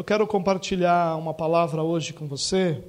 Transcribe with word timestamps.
Eu 0.00 0.04
quero 0.04 0.26
compartilhar 0.26 1.14
uma 1.18 1.34
palavra 1.34 1.82
hoje 1.82 2.14
com 2.14 2.26
você, 2.26 2.82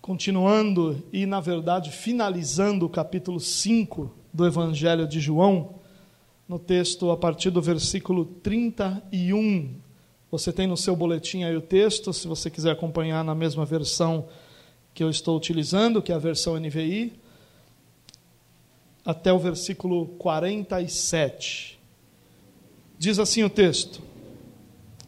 continuando 0.00 1.02
e, 1.12 1.26
na 1.26 1.40
verdade, 1.40 1.90
finalizando 1.90 2.86
o 2.86 2.88
capítulo 2.88 3.40
5 3.40 4.08
do 4.32 4.46
Evangelho 4.46 5.08
de 5.08 5.18
João, 5.18 5.74
no 6.48 6.56
texto 6.56 7.10
a 7.10 7.16
partir 7.16 7.50
do 7.50 7.60
versículo 7.60 8.24
31. 8.24 9.74
Você 10.30 10.52
tem 10.52 10.68
no 10.68 10.76
seu 10.76 10.94
boletim 10.94 11.42
aí 11.42 11.56
o 11.56 11.60
texto, 11.60 12.12
se 12.12 12.28
você 12.28 12.48
quiser 12.48 12.70
acompanhar 12.70 13.24
na 13.24 13.34
mesma 13.34 13.64
versão 13.64 14.28
que 14.94 15.02
eu 15.02 15.10
estou 15.10 15.36
utilizando, 15.36 16.00
que 16.00 16.12
é 16.12 16.14
a 16.14 16.18
versão 16.18 16.56
NVI, 16.60 17.12
até 19.04 19.32
o 19.32 19.38
versículo 19.40 20.06
47. 20.16 21.76
Diz 22.96 23.18
assim 23.18 23.42
o 23.42 23.50
texto: 23.50 24.11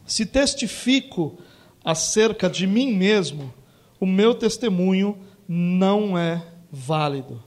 Se 0.05 0.25
testifico 0.25 1.37
acerca 1.83 2.49
de 2.49 2.67
mim 2.67 2.93
mesmo, 2.93 3.53
o 3.99 4.05
meu 4.05 4.35
testemunho 4.35 5.17
não 5.47 6.17
é 6.17 6.45
válido. 6.71 7.43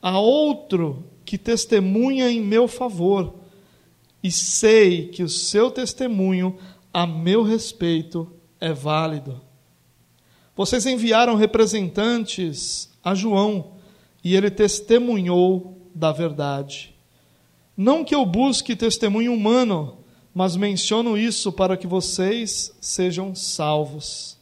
Há 0.00 0.18
outro 0.18 1.04
que 1.24 1.38
testemunha 1.38 2.30
em 2.30 2.40
meu 2.40 2.66
favor, 2.66 3.34
e 4.22 4.30
sei 4.30 5.08
que 5.08 5.22
o 5.22 5.28
seu 5.28 5.70
testemunho 5.70 6.58
a 6.92 7.06
meu 7.06 7.42
respeito 7.42 8.30
é 8.60 8.72
válido. 8.72 9.40
Vocês 10.54 10.84
enviaram 10.86 11.34
representantes 11.34 12.90
a 13.02 13.14
João, 13.14 13.72
e 14.22 14.36
ele 14.36 14.50
testemunhou 14.50 15.90
da 15.94 16.12
verdade. 16.12 16.94
Não 17.76 18.04
que 18.04 18.14
eu 18.14 18.24
busque 18.26 18.76
testemunho 18.76 19.32
humano, 19.32 19.98
mas 20.34 20.56
menciono 20.56 21.16
isso 21.16 21.52
para 21.52 21.76
que 21.76 21.86
vocês 21.86 22.74
sejam 22.80 23.34
salvos. 23.34 24.38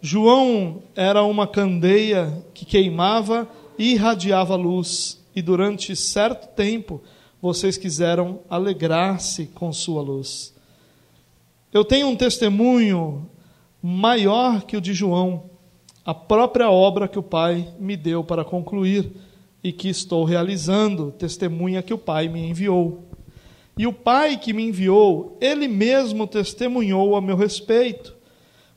João 0.00 0.82
era 0.94 1.22
uma 1.22 1.46
candeia 1.46 2.44
que 2.54 2.64
queimava 2.64 3.48
e 3.78 3.92
irradiava 3.92 4.56
luz, 4.56 5.22
e 5.34 5.42
durante 5.42 5.94
certo 5.94 6.48
tempo 6.54 7.02
vocês 7.40 7.76
quiseram 7.76 8.40
alegrar-se 8.48 9.46
com 9.46 9.72
sua 9.72 10.02
luz. 10.02 10.54
Eu 11.72 11.84
tenho 11.84 12.08
um 12.08 12.16
testemunho 12.16 13.28
maior 13.82 14.62
que 14.62 14.76
o 14.76 14.80
de 14.80 14.94
João, 14.94 15.44
a 16.04 16.14
própria 16.14 16.70
obra 16.70 17.06
que 17.06 17.18
o 17.18 17.22
Pai 17.22 17.68
me 17.78 17.96
deu 17.96 18.24
para 18.24 18.44
concluir 18.44 19.12
e 19.62 19.72
que 19.72 19.88
estou 19.88 20.24
realizando, 20.24 21.12
testemunha 21.12 21.82
que 21.82 21.92
o 21.92 21.98
Pai 21.98 22.28
me 22.28 22.48
enviou. 22.48 23.05
E 23.78 23.86
o 23.86 23.92
Pai 23.92 24.38
que 24.38 24.54
me 24.54 24.62
enviou, 24.62 25.36
ele 25.38 25.68
mesmo 25.68 26.26
testemunhou 26.26 27.14
a 27.14 27.20
meu 27.20 27.36
respeito. 27.36 28.16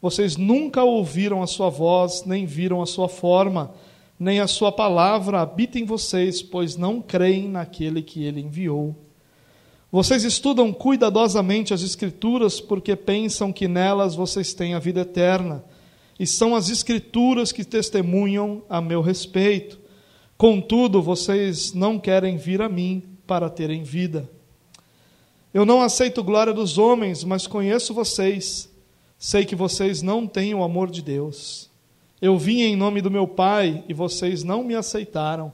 Vocês 0.02 0.36
nunca 0.36 0.84
ouviram 0.84 1.42
a 1.42 1.48
sua 1.48 1.70
voz, 1.70 2.26
nem 2.26 2.46
viram 2.46 2.82
a 2.82 2.86
sua 2.86 3.08
forma, 3.08 3.74
nem 4.20 4.42
a 4.42 4.48
sua 4.48 4.74
palavra 4.74 5.40
habita 5.40 5.80
em 5.80 5.86
vocês, 5.86 6.42
pois 6.42 6.76
não 6.76 7.02
creem 7.02 7.48
naquele 7.48 8.02
que 8.02 8.26
ele 8.26 8.42
enviou. 8.42 8.94
Vocês 9.90 10.26
estudam 10.26 10.74
cuidadosamente 10.74 11.74
as 11.74 11.82
Escrituras 11.82 12.60
porque 12.60 12.94
pensam 12.96 13.54
que 13.54 13.70
nelas 13.70 14.16
vocês 14.16 14.54
têm 14.54 14.74
a 14.74 14.80
vida 14.80 15.02
eterna, 15.02 15.64
e 16.20 16.28
são 16.28 16.54
as 16.54 16.70
Escrituras 16.70 17.54
que 17.54 17.64
testemunham 17.64 18.62
a 18.70 18.82
meu 18.82 19.02
respeito. 19.02 19.80
Contudo, 20.38 21.02
vocês 21.02 21.74
não 21.74 21.98
querem 21.98 22.36
vir 22.36 22.62
a 22.62 22.68
mim 22.68 23.02
para 23.26 23.50
terem 23.50 23.84
vida. 23.84 24.30
Eu 25.52 25.66
não 25.66 25.82
aceito 25.82 26.24
glória 26.24 26.54
dos 26.54 26.78
homens, 26.78 27.24
mas 27.24 27.48
conheço 27.48 27.94
vocês. 27.94 28.70
Sei 29.18 29.46
que 29.46 29.56
vocês 29.56 30.02
não 30.02 30.28
têm 30.28 30.54
o 30.54 30.64
amor 30.64 30.92
de 30.92 31.02
Deus. 31.02 31.70
Eu 32.22 32.38
vim 32.38 32.62
em 32.62 32.76
nome 32.76 33.02
do 33.02 33.10
meu 33.10 33.28
Pai 33.28 33.84
e 33.88 33.94
vocês 33.94 34.44
não 34.44 34.64
me 34.64 34.76
aceitaram, 34.76 35.54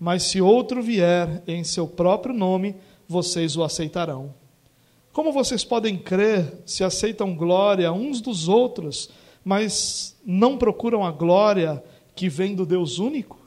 mas 0.00 0.24
se 0.24 0.40
outro 0.40 0.82
vier 0.82 1.42
em 1.46 1.62
seu 1.62 1.86
próprio 1.86 2.34
nome, 2.34 2.74
vocês 3.06 3.56
o 3.56 3.62
aceitarão. 3.62 4.34
Como 5.12 5.32
vocês 5.32 5.62
podem 5.62 5.96
crer 5.96 6.60
se 6.66 6.82
aceitam 6.82 7.34
glória 7.34 7.92
uns 7.92 8.20
dos 8.20 8.48
outros, 8.48 9.10
mas 9.44 10.16
não 10.24 10.58
procuram 10.58 11.04
a 11.04 11.12
glória 11.12 11.82
que 12.14 12.28
vem 12.28 12.54
do 12.54 12.66
Deus 12.66 12.98
único? 12.98 13.38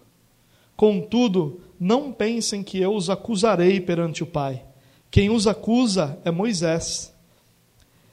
Contudo, 0.78 1.60
não 1.78 2.12
pensem 2.12 2.64
que 2.64 2.80
eu 2.80 2.96
os 2.96 3.10
acusarei 3.10 3.82
perante 3.82 4.24
o 4.24 4.28
Pai. 4.28 4.64
Quem 5.12 5.30
os 5.30 5.48
acusa 5.48 6.20
é 6.24 6.30
Moisés, 6.30 7.14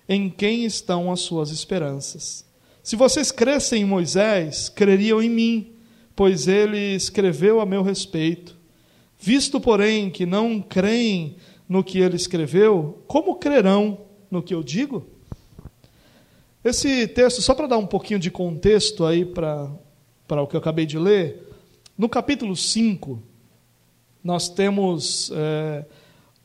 em 0.08 0.30
quem 0.30 0.64
estão 0.64 1.12
as 1.12 1.20
suas 1.20 1.50
esperanças. 1.50 2.44
Se 2.82 2.96
vocês 2.96 3.30
crescem 3.30 3.82
em 3.82 3.84
Moisés, 3.84 4.68
creriam 4.68 5.22
em 5.22 5.28
mim, 5.28 5.72
pois 6.14 6.48
ele 6.48 6.94
escreveu 6.94 7.60
a 7.60 7.66
meu 7.66 7.82
respeito. 7.82 8.56
Visto, 9.18 9.60
porém, 9.60 10.08
que 10.08 10.24
não 10.24 10.60
creem 10.62 11.36
no 11.68 11.82
que 11.82 11.98
ele 11.98 12.16
escreveu, 12.16 13.02
como 13.06 13.36
crerão 13.36 13.98
no 14.30 14.42
que 14.42 14.54
eu 14.54 14.62
digo? 14.62 15.06
Esse 16.64 17.06
texto, 17.08 17.42
só 17.42 17.54
para 17.54 17.66
dar 17.66 17.78
um 17.78 17.86
pouquinho 17.86 18.18
de 18.18 18.30
contexto 18.30 19.04
aí 19.04 19.24
para, 19.24 19.70
o 20.28 20.46
que 20.46 20.56
eu 20.56 20.60
acabei 20.60 20.86
de 20.86 20.98
ler, 20.98 21.46
no 21.96 22.08
capítulo 22.08 22.56
5, 22.56 23.22
nós 24.22 24.48
temos 24.48 25.30
é, 25.34 25.84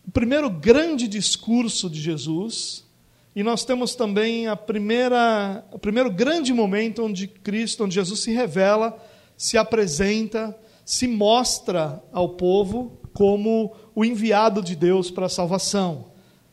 o 0.07 0.11
primeiro 0.11 0.49
grande 0.49 1.07
discurso 1.07 1.89
de 1.89 2.01
Jesus, 2.01 2.85
e 3.35 3.43
nós 3.43 3.63
temos 3.63 3.95
também 3.95 4.47
a 4.47 4.55
primeira, 4.55 5.65
o 5.71 5.79
primeiro 5.79 6.11
grande 6.11 6.53
momento 6.53 7.03
onde 7.05 7.27
Cristo, 7.27 7.85
onde 7.85 7.95
Jesus 7.95 8.19
se 8.19 8.31
revela, 8.31 8.97
se 9.37 9.57
apresenta, 9.57 10.57
se 10.83 11.07
mostra 11.07 12.03
ao 12.11 12.29
povo 12.29 12.99
como 13.13 13.73
o 13.95 14.03
enviado 14.03 14.61
de 14.61 14.75
Deus 14.75 15.09
para 15.09 15.27
a 15.27 15.29
salvação. 15.29 16.11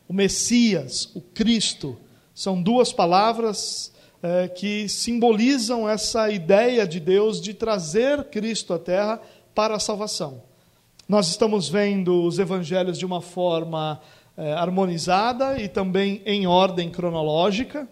O 0.08 0.12
Messias, 0.12 1.10
o 1.14 1.20
Cristo, 1.20 1.98
são 2.34 2.62
duas 2.62 2.92
palavras 2.92 3.92
é, 4.22 4.48
que 4.48 4.88
simbolizam 4.88 5.88
essa 5.88 6.30
ideia 6.30 6.86
de 6.86 7.00
Deus 7.00 7.40
de 7.40 7.54
trazer 7.54 8.24
Cristo 8.24 8.72
à 8.72 8.78
terra 8.78 9.20
para 9.54 9.76
a 9.76 9.80
salvação. 9.80 10.47
Nós 11.08 11.28
estamos 11.28 11.70
vendo 11.70 12.22
os 12.22 12.38
evangelhos 12.38 12.98
de 12.98 13.06
uma 13.06 13.22
forma 13.22 13.98
é, 14.36 14.52
harmonizada 14.52 15.58
e 15.58 15.66
também 15.66 16.20
em 16.26 16.46
ordem 16.46 16.90
cronológica. 16.90 17.88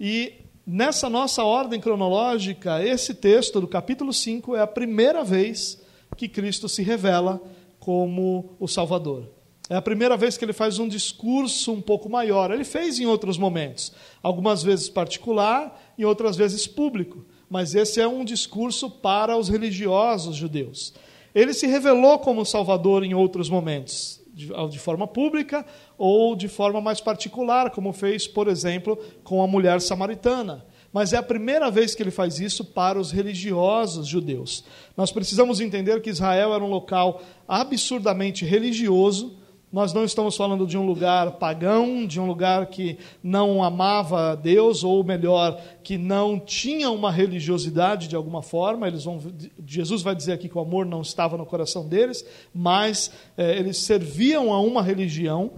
E 0.00 0.32
nessa 0.66 1.08
nossa 1.08 1.44
ordem 1.44 1.80
cronológica, 1.80 2.82
esse 2.82 3.14
texto 3.14 3.60
do 3.60 3.68
capítulo 3.68 4.12
5 4.12 4.56
é 4.56 4.60
a 4.60 4.66
primeira 4.66 5.22
vez 5.22 5.80
que 6.16 6.26
Cristo 6.26 6.68
se 6.68 6.82
revela 6.82 7.40
como 7.78 8.56
o 8.58 8.66
Salvador. 8.66 9.30
É 9.70 9.76
a 9.76 9.82
primeira 9.82 10.16
vez 10.16 10.36
que 10.36 10.44
ele 10.44 10.52
faz 10.52 10.80
um 10.80 10.88
discurso 10.88 11.70
um 11.70 11.80
pouco 11.80 12.10
maior. 12.10 12.50
Ele 12.50 12.64
fez 12.64 12.98
em 12.98 13.06
outros 13.06 13.38
momentos, 13.38 13.92
algumas 14.20 14.64
vezes 14.64 14.88
particular 14.88 15.80
e 15.96 16.04
outras 16.04 16.36
vezes 16.36 16.66
público, 16.66 17.24
mas 17.48 17.76
esse 17.76 18.00
é 18.00 18.08
um 18.08 18.24
discurso 18.24 18.90
para 18.90 19.36
os 19.36 19.48
religiosos 19.48 20.34
judeus. 20.34 20.92
Ele 21.38 21.54
se 21.54 21.66
revelou 21.66 22.18
como 22.18 22.44
Salvador 22.44 23.04
em 23.04 23.14
outros 23.14 23.48
momentos, 23.48 24.20
de, 24.32 24.78
forma 24.78 25.06
pública 25.06 25.64
ou 25.96 26.34
de 26.34 26.48
forma 26.48 26.80
mais 26.80 27.00
particular, 27.00 27.70
como 27.70 27.92
fez, 27.92 28.26
por 28.26 28.48
exemplo, 28.48 28.98
com 29.22 29.42
a 29.42 29.46
mulher 29.46 29.80
samaritana 29.80 30.64
mas 30.92 31.12
é 31.12 31.16
a 31.16 31.22
primeira 31.22 31.70
vez 31.70 31.94
que 31.94 32.02
ele 32.02 32.10
faz 32.10 32.40
isso 32.40 32.64
para 32.64 32.98
os 32.98 33.12
religiosos 33.12 34.06
judeus. 34.06 34.64
Nós 34.96 35.12
precisamos 35.12 35.60
entender 35.60 36.00
que 36.00 36.10
Israel 36.10 36.54
era 36.54 36.64
um 36.64 36.70
local 36.70 37.22
absurdamente 37.46 38.44
religioso. 38.44 39.37
Nós 39.70 39.92
não 39.92 40.04
estamos 40.04 40.34
falando 40.34 40.66
de 40.66 40.78
um 40.78 40.86
lugar 40.86 41.32
pagão, 41.32 42.06
de 42.06 42.18
um 42.18 42.26
lugar 42.26 42.66
que 42.66 42.98
não 43.22 43.62
amava 43.62 44.34
Deus, 44.34 44.82
ou 44.82 45.04
melhor, 45.04 45.60
que 45.82 45.98
não 45.98 46.40
tinha 46.40 46.90
uma 46.90 47.12
religiosidade 47.12 48.08
de 48.08 48.16
alguma 48.16 48.40
forma. 48.40 48.88
Eles 48.88 49.04
vão, 49.04 49.20
Jesus 49.66 50.00
vai 50.00 50.14
dizer 50.14 50.32
aqui 50.32 50.48
que 50.48 50.56
o 50.56 50.60
amor 50.60 50.86
não 50.86 51.02
estava 51.02 51.36
no 51.36 51.44
coração 51.44 51.86
deles, 51.86 52.24
mas 52.54 53.10
é, 53.36 53.58
eles 53.58 53.76
serviam 53.76 54.54
a 54.54 54.60
uma 54.60 54.82
religião. 54.82 55.52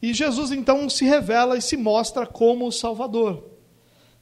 E 0.00 0.14
Jesus 0.14 0.50
então 0.50 0.88
se 0.88 1.04
revela 1.04 1.58
e 1.58 1.62
se 1.62 1.76
mostra 1.76 2.26
como 2.26 2.66
o 2.66 2.72
Salvador. 2.72 3.44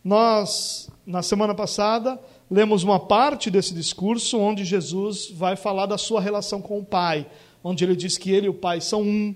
Nós, 0.03 0.91
na 1.07 1.23
semana 1.23 1.55
passada, 1.55 2.21
lemos 2.51 2.83
uma 2.83 2.99
parte 2.99 3.51
desse 3.51 3.73
discurso 3.73 4.39
onde 4.39 4.65
Jesus 4.65 5.31
vai 5.31 5.57
falar 5.57 5.87
da 5.87 5.97
sua 5.97 6.21
relação 6.21 6.61
com 6.61 6.79
o 6.79 6.85
Pai, 6.85 7.27
onde 7.65 7.83
ele 7.83 7.97
diz 7.97 8.19
que 8.19 8.31
ele 8.31 8.47
e 8.47 8.51
o 8.51 8.55
Pai 8.55 8.83
são 8.83 9.01
um, 9.01 9.35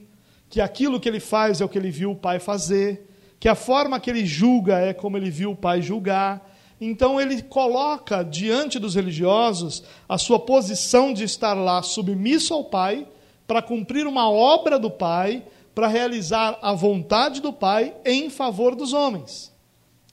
que 0.51 0.61
aquilo 0.61 1.01
que 1.01 1.09
ele 1.09 1.19
faz 1.19 1.63
é 1.63 1.65
o 1.65 1.69
que 1.69 1.79
ele 1.79 1.91
viu 1.91 2.11
o 2.11 2.17
Pai 2.17 2.39
fazer, 2.39 3.09
que 3.41 3.49
a 3.49 3.55
forma 3.55 3.99
que 3.99 4.11
ele 4.11 4.27
julga 4.27 4.79
é 4.79 4.93
como 4.93 5.17
ele 5.17 5.31
viu 5.31 5.53
o 5.53 5.57
Pai 5.57 5.81
julgar. 5.81 6.47
Então 6.81 7.21
ele 7.21 7.43
coloca 7.43 8.23
diante 8.23 8.79
dos 8.79 8.95
religiosos 8.95 9.83
a 10.09 10.19
sua 10.19 10.39
posição 10.39 11.13
de 11.13 11.25
estar 11.25 11.55
lá 11.55 11.83
submisso 11.83 12.53
ao 12.53 12.65
Pai, 12.65 13.09
para 13.47 13.63
cumprir 13.63 14.07
uma 14.07 14.31
obra 14.31 14.79
do 14.79 14.91
Pai, 14.91 15.43
para 15.75 15.89
realizar 15.89 16.59
a 16.61 16.75
vontade 16.75 17.41
do 17.41 17.53
Pai 17.53 17.95
em 18.05 18.29
favor 18.29 18.75
dos 18.77 18.93
homens. 18.93 19.51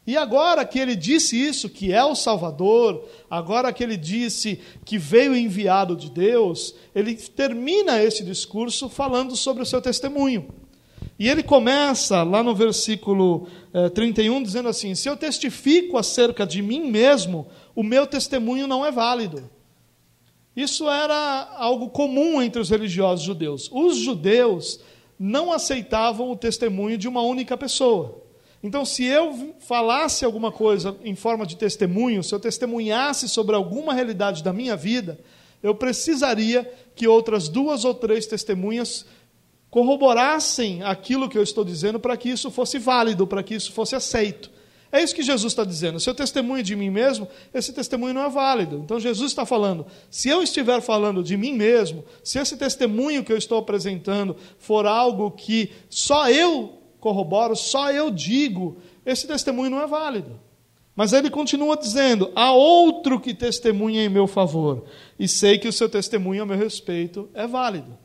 E 0.07 0.15
agora 0.15 0.63
que 0.63 0.77
ele 0.77 0.95
disse 0.95 1.35
isso, 1.35 1.67
que 1.67 1.91
é 1.91 2.03
o 2.03 2.13
Salvador, 2.13 3.03
agora 3.29 3.73
que 3.73 3.83
ele 3.83 3.97
disse 3.97 4.59
que 4.83 4.99
veio 4.99 5.35
enviado 5.35 5.95
de 5.95 6.11
Deus, 6.11 6.75
ele 6.93 7.15
termina 7.15 8.01
esse 8.03 8.23
discurso 8.23 8.87
falando 8.87 9.35
sobre 9.35 9.63
o 9.63 9.65
seu 9.65 9.81
testemunho. 9.81 10.47
E 11.17 11.27
ele 11.27 11.41
começa 11.41 12.21
lá 12.23 12.43
no 12.43 12.53
versículo 12.53 13.47
eh, 13.73 13.89
31 13.89 14.43
dizendo 14.43 14.69
assim: 14.69 14.93
Se 14.93 15.09
eu 15.09 15.15
testifico 15.15 15.97
acerca 15.97 16.45
de 16.45 16.61
mim 16.61 16.91
mesmo, 16.91 17.47
o 17.73 17.81
meu 17.81 18.05
testemunho 18.05 18.67
não 18.67 18.85
é 18.85 18.91
válido. 18.91 19.49
Isso 20.55 20.89
era 20.89 21.55
algo 21.57 21.89
comum 21.89 22.41
entre 22.41 22.61
os 22.61 22.69
religiosos 22.69 23.25
judeus. 23.25 23.69
Os 23.71 23.97
judeus 23.97 24.79
não 25.17 25.51
aceitavam 25.51 26.29
o 26.29 26.35
testemunho 26.35 26.97
de 26.97 27.07
uma 27.07 27.21
única 27.21 27.57
pessoa. 27.57 28.24
Então, 28.65 28.83
se 28.83 29.05
eu 29.05 29.53
falasse 29.59 30.25
alguma 30.25 30.51
coisa 30.51 30.97
em 31.03 31.13
forma 31.13 31.45
de 31.45 31.55
testemunho, 31.55 32.23
se 32.23 32.33
eu 32.33 32.39
testemunhasse 32.39 33.29
sobre 33.29 33.55
alguma 33.55 33.93
realidade 33.93 34.43
da 34.43 34.51
minha 34.51 34.75
vida, 34.75 35.19
eu 35.61 35.75
precisaria 35.75 36.67
que 36.95 37.07
outras 37.07 37.47
duas 37.47 37.85
ou 37.85 37.93
três 37.93 38.25
testemunhas 38.25 39.05
corroborassem 39.69 40.81
aquilo 40.81 41.29
que 41.29 41.37
eu 41.37 41.43
estou 41.43 41.63
dizendo 41.63 41.99
para 41.99 42.17
que 42.17 42.27
isso 42.27 42.49
fosse 42.49 42.79
válido, 42.79 43.27
para 43.27 43.43
que 43.43 43.53
isso 43.53 43.71
fosse 43.71 43.95
aceito. 43.95 44.49
É 44.91 45.03
isso 45.03 45.13
que 45.13 45.21
Jesus 45.21 45.53
está 45.53 45.63
dizendo. 45.63 45.99
Se 45.99 46.09
eu 46.09 46.15
testemunho 46.15 46.63
de 46.63 46.75
mim 46.75 46.89
mesmo, 46.89 47.27
esse 47.53 47.71
testemunho 47.71 48.15
não 48.15 48.23
é 48.23 48.29
válido. 48.29 48.77
Então 48.77 48.99
Jesus 48.99 49.31
está 49.31 49.45
falando: 49.45 49.85
se 50.09 50.27
eu 50.27 50.41
estiver 50.41 50.81
falando 50.81 51.21
de 51.21 51.37
mim 51.37 51.53
mesmo, 51.53 52.03
se 52.23 52.39
esse 52.39 52.57
testemunho 52.57 53.23
que 53.23 53.31
eu 53.31 53.37
estou 53.37 53.59
apresentando 53.59 54.35
for 54.57 54.87
algo 54.87 55.29
que 55.29 55.71
só 55.87 56.31
eu 56.31 56.81
corroboro, 57.05 57.55
só 57.55 57.91
eu 57.91 58.09
digo, 58.09 58.77
esse 59.05 59.27
testemunho 59.27 59.69
não 59.69 59.79
é 59.79 59.85
válido. 59.85 60.39
Mas 60.95 61.13
ele 61.13 61.29
continua 61.29 61.77
dizendo: 61.77 62.31
há 62.35 62.51
outro 62.51 63.19
que 63.19 63.31
testemunha 63.31 64.03
em 64.03 64.09
meu 64.09 64.25
favor, 64.25 64.85
e 65.19 65.27
sei 65.27 65.59
que 65.59 65.67
o 65.67 65.73
seu 65.73 65.87
testemunho 65.87 66.41
a 66.41 66.45
meu 66.47 66.57
respeito 66.57 67.29
é 67.35 67.45
válido. 67.45 67.95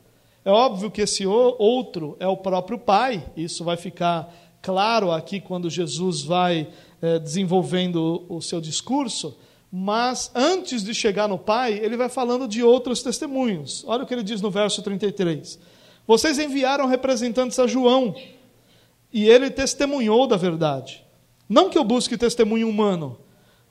É 0.45 0.51
óbvio 0.51 0.91
que 0.91 1.01
esse 1.01 1.25
outro 1.25 2.15
é 2.19 2.27
o 2.27 2.37
próprio 2.37 2.77
Pai, 2.77 3.25
isso 3.35 3.63
vai 3.63 3.75
ficar 3.75 4.31
claro 4.61 5.11
aqui 5.11 5.39
quando 5.39 5.67
Jesus 5.67 6.21
vai 6.21 6.67
é, 7.01 7.17
desenvolvendo 7.17 8.23
o 8.29 8.39
seu 8.39 8.61
discurso, 8.61 9.35
mas 9.71 10.29
antes 10.35 10.83
de 10.83 10.93
chegar 10.93 11.27
no 11.27 11.39
Pai, 11.39 11.73
ele 11.73 11.97
vai 11.97 12.09
falando 12.09 12.47
de 12.47 12.61
outros 12.61 13.01
testemunhos. 13.01 13.83
Olha 13.87 14.03
o 14.03 14.05
que 14.05 14.13
ele 14.13 14.23
diz 14.23 14.41
no 14.41 14.51
verso 14.51 14.83
33. 14.83 15.57
Vocês 16.05 16.37
enviaram 16.37 16.85
representantes 16.87 17.57
a 17.57 17.65
João 17.65 18.15
e 19.11 19.27
ele 19.27 19.49
testemunhou 19.49 20.27
da 20.27 20.37
verdade. 20.37 21.05
Não 21.47 21.69
que 21.69 21.77
eu 21.77 21.83
busque 21.83 22.17
testemunho 22.17 22.69
humano, 22.69 23.19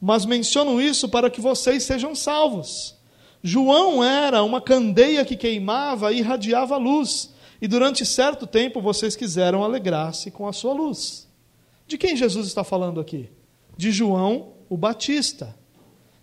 mas 0.01 0.25
menciono 0.25 0.81
isso 0.81 1.09
para 1.09 1.31
que 1.31 1.41
vocês 1.41 1.83
sejam 1.83 2.15
salvos. 2.15 2.97
João 3.43 4.05
era 4.05 4.43
uma 4.43 4.61
candeia 4.61 5.25
que 5.25 5.37
queimava 5.37 6.13
e 6.13 6.19
irradiava 6.19 6.77
luz, 6.77 7.35
e 7.61 7.67
durante 7.67 8.05
certo 8.05 8.47
tempo 8.47 8.81
vocês 8.81 9.17
quiseram 9.17 9.65
alegrar-se 9.65 10.31
com 10.31 10.47
a 10.47 10.53
sua 10.53 10.73
luz. 10.73 11.29
De 11.87 11.99
quem 11.99 12.17
Jesus 12.17 12.47
está 12.47 12.63
falando 12.63 13.01
aqui? 13.01 13.31
De 13.77 13.91
João 13.91 14.53
o 14.71 14.77
Batista. 14.77 15.55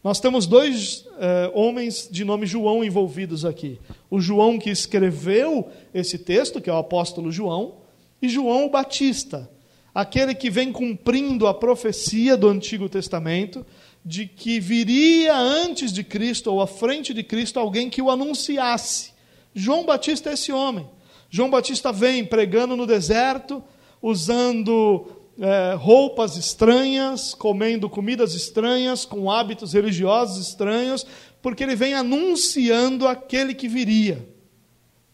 Nós 0.01 0.21
temos 0.21 0.47
dois 0.47 1.05
eh, 1.19 1.51
homens 1.53 2.07
de 2.09 2.23
nome 2.23 2.45
João 2.45 2.81
envolvidos 2.81 3.43
aqui. 3.43 3.77
O 4.09 4.21
João 4.21 4.57
que 4.57 4.69
escreveu 4.69 5.67
esse 5.93 6.17
texto, 6.17 6.61
que 6.61 6.69
é 6.69 6.73
o 6.73 6.77
apóstolo 6.77 7.29
João, 7.29 7.79
e 8.21 8.29
João 8.29 8.65
o 8.65 8.69
Batista, 8.69 9.49
aquele 9.93 10.33
que 10.33 10.49
vem 10.49 10.71
cumprindo 10.71 11.47
a 11.47 11.53
profecia 11.53 12.35
do 12.37 12.47
Antigo 12.47 12.87
Testamento 12.89 13.65
de 14.03 14.25
que 14.25 14.59
viria 14.59 15.35
antes 15.35 15.91
de 15.91 16.03
Cristo 16.03 16.51
ou 16.51 16.61
à 16.61 16.67
frente 16.67 17.13
de 17.13 17.23
Cristo 17.23 17.59
alguém 17.59 17.89
que 17.89 18.01
o 18.01 18.09
anunciasse. 18.09 19.11
João 19.53 19.85
Batista 19.85 20.29
é 20.29 20.33
esse 20.33 20.51
homem. 20.51 20.87
João 21.29 21.49
Batista 21.49 21.91
vem 21.91 22.23
pregando 22.23 22.77
no 22.77 22.85
deserto, 22.85 23.61
usando 24.01 25.11
é, 25.39 25.73
roupas 25.73 26.37
estranhas, 26.37 27.33
comendo 27.33 27.89
comidas 27.89 28.33
estranhas, 28.33 29.03
com 29.03 29.29
hábitos 29.29 29.73
religiosos 29.73 30.47
estranhos, 30.47 31.05
porque 31.41 31.63
ele 31.63 31.75
vem 31.75 31.93
anunciando 31.93 33.07
aquele 33.07 33.53
que 33.53 33.67
viria, 33.67 34.27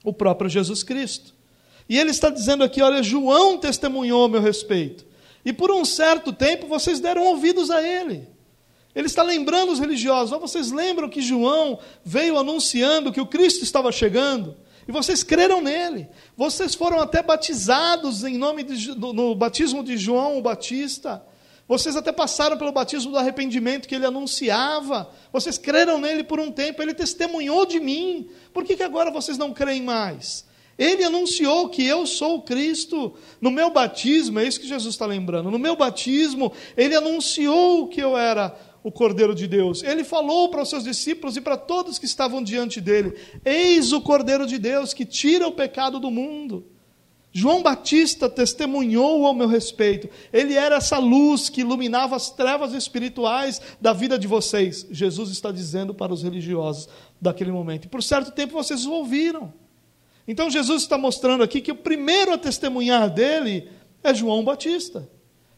o 0.04 0.14
próprio 0.14 0.50
Jesus 0.50 0.84
Cristo. 0.84 1.33
E 1.94 2.00
ele 2.00 2.10
está 2.10 2.32
dizendo 2.32 2.64
aqui: 2.64 2.82
olha, 2.82 3.04
João 3.04 3.56
testemunhou 3.56 4.26
a 4.26 4.28
meu 4.28 4.42
respeito. 4.42 5.06
E 5.46 5.54
por 5.54 5.72
um 5.72 5.86
certo 5.86 6.34
tempo 6.34 6.66
vocês 6.66 7.00
deram 7.00 7.24
ouvidos 7.24 7.70
a 7.70 7.88
ele. 7.88 8.28
Ele 8.96 9.06
está 9.06 9.22
lembrando 9.22 9.72
os 9.72 9.78
religiosos: 9.78 10.32
oh, 10.32 10.40
vocês 10.40 10.72
lembram 10.72 11.08
que 11.08 11.22
João 11.22 11.78
veio 12.04 12.36
anunciando 12.40 13.12
que 13.12 13.22
o 13.22 13.28
Cristo 13.28 13.64
estava 13.64 13.92
chegando? 13.92 14.58
E 14.88 14.92
vocês 14.92 15.22
creram 15.22 15.62
nele. 15.62 16.10
Vocês 16.36 16.74
foram 16.74 17.00
até 17.00 17.22
batizados 17.22 18.24
em 18.24 18.40
nome 18.40 18.64
de, 18.64 18.98
no, 18.98 19.14
no 19.14 19.36
batismo 19.36 19.84
de 19.84 19.96
João 19.96 20.40
o 20.40 20.42
Batista. 20.42 21.24
Vocês 21.68 21.96
até 21.96 22.12
passaram 22.12 22.58
pelo 22.58 22.72
batismo 22.72 23.12
do 23.12 23.20
arrependimento 23.20 23.88
que 23.88 23.94
ele 23.94 24.08
anunciava. 24.08 25.12
Vocês 25.32 25.60
creram 25.60 26.00
nele 26.00 26.24
por 26.24 26.40
um 26.40 26.52
tempo. 26.52 26.82
Ele 26.82 26.96
testemunhou 26.96 27.68
de 27.68 27.80
mim. 27.80 28.32
Por 28.52 28.64
que, 28.64 28.76
que 28.76 28.82
agora 28.82 29.12
vocês 29.12 29.38
não 29.38 29.54
creem 29.54 29.84
mais? 29.84 30.52
Ele 30.78 31.04
anunciou 31.04 31.70
que 31.70 31.86
eu 31.86 32.06
sou 32.06 32.38
o 32.38 32.42
Cristo. 32.42 33.14
No 33.40 33.52
meu 33.52 33.70
batismo, 33.72 34.40
é 34.40 34.48
isso 34.48 34.60
que 34.60 34.68
Jesus 34.68 34.94
está 34.94 35.06
lembrando. 35.06 35.52
No 35.52 35.60
meu 35.60 35.76
batismo, 35.76 36.52
ele 36.76 36.96
anunciou 36.96 37.88
que 37.88 38.02
eu 38.02 38.18
era 38.18 38.58
o 38.84 38.92
Cordeiro 38.92 39.34
de 39.34 39.48
Deus. 39.48 39.82
Ele 39.84 40.04
falou 40.04 40.50
para 40.50 40.62
os 40.64 40.70
seus 40.70 40.84
discípulos 40.84 41.38
e 41.38 41.42
para 41.42 41.58
todos 41.58 41.98
que 41.98 42.06
estavam 42.06 42.44
diante 42.44 42.82
dele: 42.82 43.16
Eis 43.46 43.94
o 43.94 44.02
Cordeiro 44.02 44.46
de 44.46 44.58
Deus 44.58 44.94
que 44.94 45.06
tira 45.06 45.48
o 45.48 45.52
pecado 45.52 46.00
do 46.00 46.12
mundo. 46.12 46.68
João 47.36 47.64
Batista 47.64 48.30
testemunhou 48.30 49.26
ao 49.26 49.34
meu 49.34 49.48
respeito. 49.48 50.08
Ele 50.32 50.54
era 50.54 50.76
essa 50.76 51.00
luz 51.00 51.50
que 51.50 51.62
iluminava 51.62 52.16
as 52.16 52.30
trevas 52.30 52.74
espirituais 52.74 53.60
da 53.82 53.92
vida 53.92 54.20
de 54.20 54.28
vocês. 54.28 54.86
Jesus 54.92 55.32
está 55.32 55.52
dizendo 55.52 55.96
para 55.96 56.14
os 56.14 56.22
religiosos 56.22 56.88
daquele 57.20 57.52
momento. 57.52 57.86
E 57.86 57.90
por 57.90 58.04
certo 58.04 58.32
tempo 58.32 58.54
vocês 58.54 58.86
o 58.86 58.92
ouviram. 58.92 59.52
Então 60.28 60.50
Jesus 60.50 60.84
está 60.84 60.98
mostrando 60.98 61.44
aqui 61.44 61.62
que 61.62 61.72
o 61.72 61.76
primeiro 61.76 62.34
a 62.34 62.38
testemunhar 62.38 63.10
dele 63.10 63.70
é 64.04 64.14
João 64.14 64.44
Batista, 64.44 65.10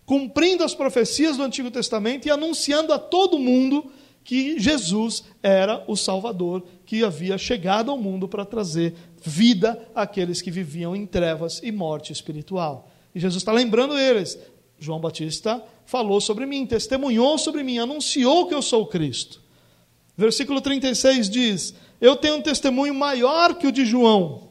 cumprindo 0.05 0.63
as 0.63 0.73
profecias 0.73 1.37
do 1.37 1.43
Antigo 1.43 1.69
Testamento 1.69 2.27
e 2.27 2.31
anunciando 2.31 2.93
a 2.93 2.99
todo 2.99 3.39
mundo 3.39 3.91
que 4.23 4.59
Jesus 4.59 5.23
era 5.41 5.83
o 5.87 5.95
Salvador 5.95 6.63
que 6.83 7.03
havia 7.03 7.37
chegado 7.37 7.91
ao 7.91 7.97
mundo 7.97 8.27
para 8.27 8.43
trazer 8.43 8.95
vida 9.21 9.87
àqueles 9.93 10.41
que 10.41 10.49
viviam 10.49 10.95
em 10.95 11.05
trevas 11.05 11.61
e 11.63 11.71
morte 11.71 12.11
espiritual. 12.11 12.89
E 13.13 13.19
Jesus 13.19 13.41
está 13.41 13.51
lembrando 13.51 13.97
eles: 13.97 14.37
João 14.79 14.99
Batista 14.99 15.63
falou 15.85 16.19
sobre 16.19 16.47
mim, 16.47 16.65
testemunhou 16.65 17.37
sobre 17.37 17.63
mim, 17.63 17.77
anunciou 17.77 18.47
que 18.47 18.55
eu 18.55 18.63
sou 18.63 18.81
o 18.81 18.87
Cristo. 18.87 19.41
Versículo 20.17 20.59
36 20.59 21.29
diz: 21.29 21.75
Eu 22.01 22.15
tenho 22.15 22.37
um 22.37 22.41
testemunho 22.41 22.95
maior 22.95 23.53
que 23.53 23.67
o 23.67 23.71
de 23.71 23.85
João 23.85 24.44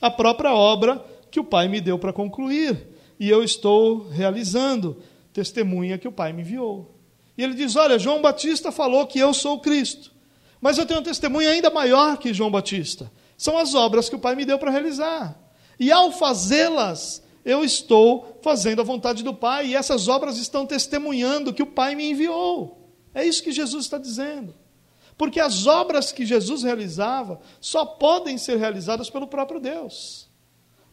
a 0.00 0.10
própria 0.10 0.52
obra 0.54 1.04
que 1.30 1.40
o 1.40 1.44
Pai 1.44 1.68
me 1.68 1.80
deu 1.80 1.98
para 1.98 2.12
concluir. 2.12 2.88
E 3.18 3.28
eu 3.28 3.42
estou 3.42 4.08
realizando, 4.08 4.98
testemunha 5.32 5.98
que 5.98 6.08
o 6.08 6.12
Pai 6.12 6.32
me 6.32 6.42
enviou. 6.42 6.94
E 7.36 7.42
ele 7.42 7.54
diz: 7.54 7.76
Olha, 7.76 7.98
João 7.98 8.22
Batista 8.22 8.72
falou 8.72 9.06
que 9.06 9.18
eu 9.18 9.32
sou 9.34 9.60
Cristo. 9.60 10.12
Mas 10.60 10.78
eu 10.78 10.86
tenho 10.86 11.00
um 11.00 11.02
testemunho 11.02 11.48
ainda 11.48 11.70
maior 11.70 12.16
que 12.16 12.32
João 12.32 12.50
Batista. 12.50 13.10
São 13.36 13.58
as 13.58 13.74
obras 13.74 14.08
que 14.08 14.16
o 14.16 14.18
Pai 14.18 14.34
me 14.34 14.44
deu 14.44 14.58
para 14.58 14.70
realizar. 14.70 15.38
E 15.78 15.92
ao 15.92 16.10
fazê-las, 16.10 17.22
eu 17.44 17.62
estou 17.62 18.38
fazendo 18.42 18.80
a 18.80 18.84
vontade 18.84 19.22
do 19.22 19.34
Pai. 19.34 19.68
E 19.68 19.76
essas 19.76 20.08
obras 20.08 20.38
estão 20.38 20.66
testemunhando 20.66 21.52
que 21.52 21.62
o 21.62 21.66
Pai 21.66 21.94
me 21.94 22.10
enviou. 22.10 22.90
É 23.14 23.24
isso 23.24 23.42
que 23.42 23.52
Jesus 23.52 23.84
está 23.84 23.98
dizendo. 23.98 24.54
Porque 25.16 25.40
as 25.40 25.66
obras 25.66 26.12
que 26.12 26.26
Jesus 26.26 26.62
realizava 26.62 27.40
só 27.60 27.84
podem 27.84 28.36
ser 28.36 28.56
realizadas 28.56 29.08
pelo 29.08 29.26
próprio 29.26 29.58
Deus. 29.58 30.28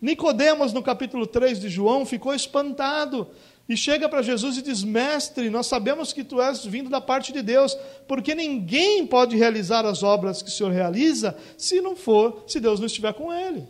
Nicodemos, 0.02 0.74
no 0.74 0.84
capítulo 0.84 1.26
3 1.26 1.60
de 1.60 1.70
João, 1.70 2.06
ficou 2.06 2.34
espantado 2.34 3.28
e 3.68 3.78
chega 3.78 4.10
para 4.10 4.22
Jesus 4.22 4.58
e 4.58 4.62
diz: 4.62 4.84
Mestre, 4.84 5.50
nós 5.50 5.68
sabemos 5.68 6.12
que 6.12 6.24
tu 6.24 6.42
és 6.42 6.66
vindo 6.66 6.90
da 6.90 7.00
parte 7.00 7.32
de 7.32 7.42
Deus, 7.42 7.78
porque 8.08 8.36
ninguém 8.36 9.08
pode 9.08 9.38
realizar 9.38 9.86
as 9.86 10.04
obras 10.04 10.42
que 10.42 10.50
o 10.50 10.52
Senhor 10.52 10.72
realiza 10.72 11.38
se 11.58 11.80
não 11.80 11.96
for, 11.96 12.44
se 12.48 12.60
Deus 12.60 12.80
não 12.80 12.88
estiver 12.88 13.14
com 13.14 13.34
ele. 13.34 13.68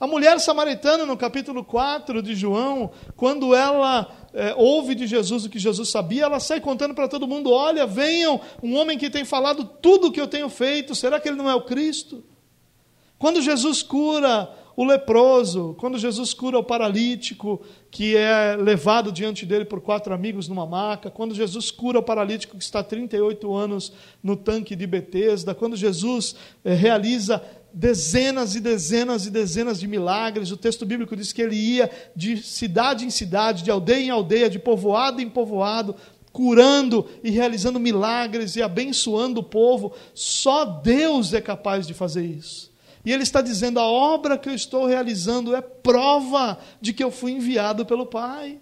A 0.00 0.06
mulher 0.06 0.38
samaritana, 0.38 1.04
no 1.04 1.16
capítulo 1.16 1.64
4 1.64 2.22
de 2.22 2.36
João, 2.36 2.92
quando 3.16 3.52
ela 3.52 4.08
é, 4.32 4.54
ouve 4.56 4.94
de 4.94 5.08
Jesus 5.08 5.44
o 5.44 5.50
que 5.50 5.58
Jesus 5.58 5.88
sabia, 5.88 6.24
ela 6.24 6.38
sai 6.38 6.60
contando 6.60 6.94
para 6.94 7.08
todo 7.08 7.26
mundo: 7.26 7.50
olha, 7.50 7.84
venham, 7.84 8.40
um 8.62 8.76
homem 8.76 8.96
que 8.96 9.10
tem 9.10 9.24
falado 9.24 9.64
tudo 9.64 10.06
o 10.06 10.12
que 10.12 10.20
eu 10.20 10.28
tenho 10.28 10.48
feito, 10.48 10.94
será 10.94 11.18
que 11.18 11.28
ele 11.28 11.36
não 11.36 11.50
é 11.50 11.54
o 11.54 11.62
Cristo? 11.62 12.22
Quando 13.18 13.42
Jesus 13.42 13.82
cura 13.82 14.48
o 14.76 14.84
leproso, 14.84 15.74
quando 15.80 15.98
Jesus 15.98 16.32
cura 16.32 16.56
o 16.56 16.62
paralítico 16.62 17.60
que 17.90 18.16
é 18.16 18.54
levado 18.54 19.10
diante 19.10 19.44
dele 19.44 19.64
por 19.64 19.80
quatro 19.80 20.14
amigos 20.14 20.46
numa 20.46 20.64
maca, 20.64 21.10
quando 21.10 21.34
Jesus 21.34 21.72
cura 21.72 21.98
o 21.98 22.02
paralítico 22.02 22.56
que 22.56 22.62
está 22.62 22.80
38 22.80 23.52
anos 23.52 23.92
no 24.22 24.36
tanque 24.36 24.76
de 24.76 24.86
Betesda, 24.86 25.52
quando 25.52 25.74
Jesus 25.74 26.36
eh, 26.64 26.74
realiza 26.74 27.42
dezenas 27.72 28.54
e 28.54 28.60
dezenas 28.60 29.26
e 29.26 29.30
dezenas 29.30 29.78
de 29.78 29.86
milagres. 29.86 30.50
O 30.50 30.56
texto 30.56 30.86
bíblico 30.86 31.16
diz 31.16 31.32
que 31.32 31.42
ele 31.42 31.56
ia 31.56 31.90
de 32.14 32.36
cidade 32.38 33.04
em 33.04 33.10
cidade, 33.10 33.62
de 33.62 33.70
aldeia 33.70 34.04
em 34.04 34.10
aldeia, 34.10 34.50
de 34.50 34.58
povoado 34.58 35.20
em 35.20 35.28
povoado, 35.28 35.94
curando 36.32 37.06
e 37.22 37.30
realizando 37.30 37.80
milagres 37.80 38.56
e 38.56 38.62
abençoando 38.62 39.40
o 39.40 39.44
povo. 39.44 39.92
Só 40.14 40.64
Deus 40.64 41.32
é 41.32 41.40
capaz 41.40 41.86
de 41.86 41.94
fazer 41.94 42.24
isso. 42.24 42.70
E 43.04 43.12
ele 43.12 43.22
está 43.22 43.40
dizendo: 43.40 43.80
a 43.80 43.86
obra 43.86 44.36
que 44.38 44.48
eu 44.48 44.54
estou 44.54 44.86
realizando 44.86 45.54
é 45.54 45.60
prova 45.60 46.58
de 46.80 46.92
que 46.92 47.02
eu 47.02 47.10
fui 47.10 47.32
enviado 47.32 47.86
pelo 47.86 48.06
Pai. 48.06 48.60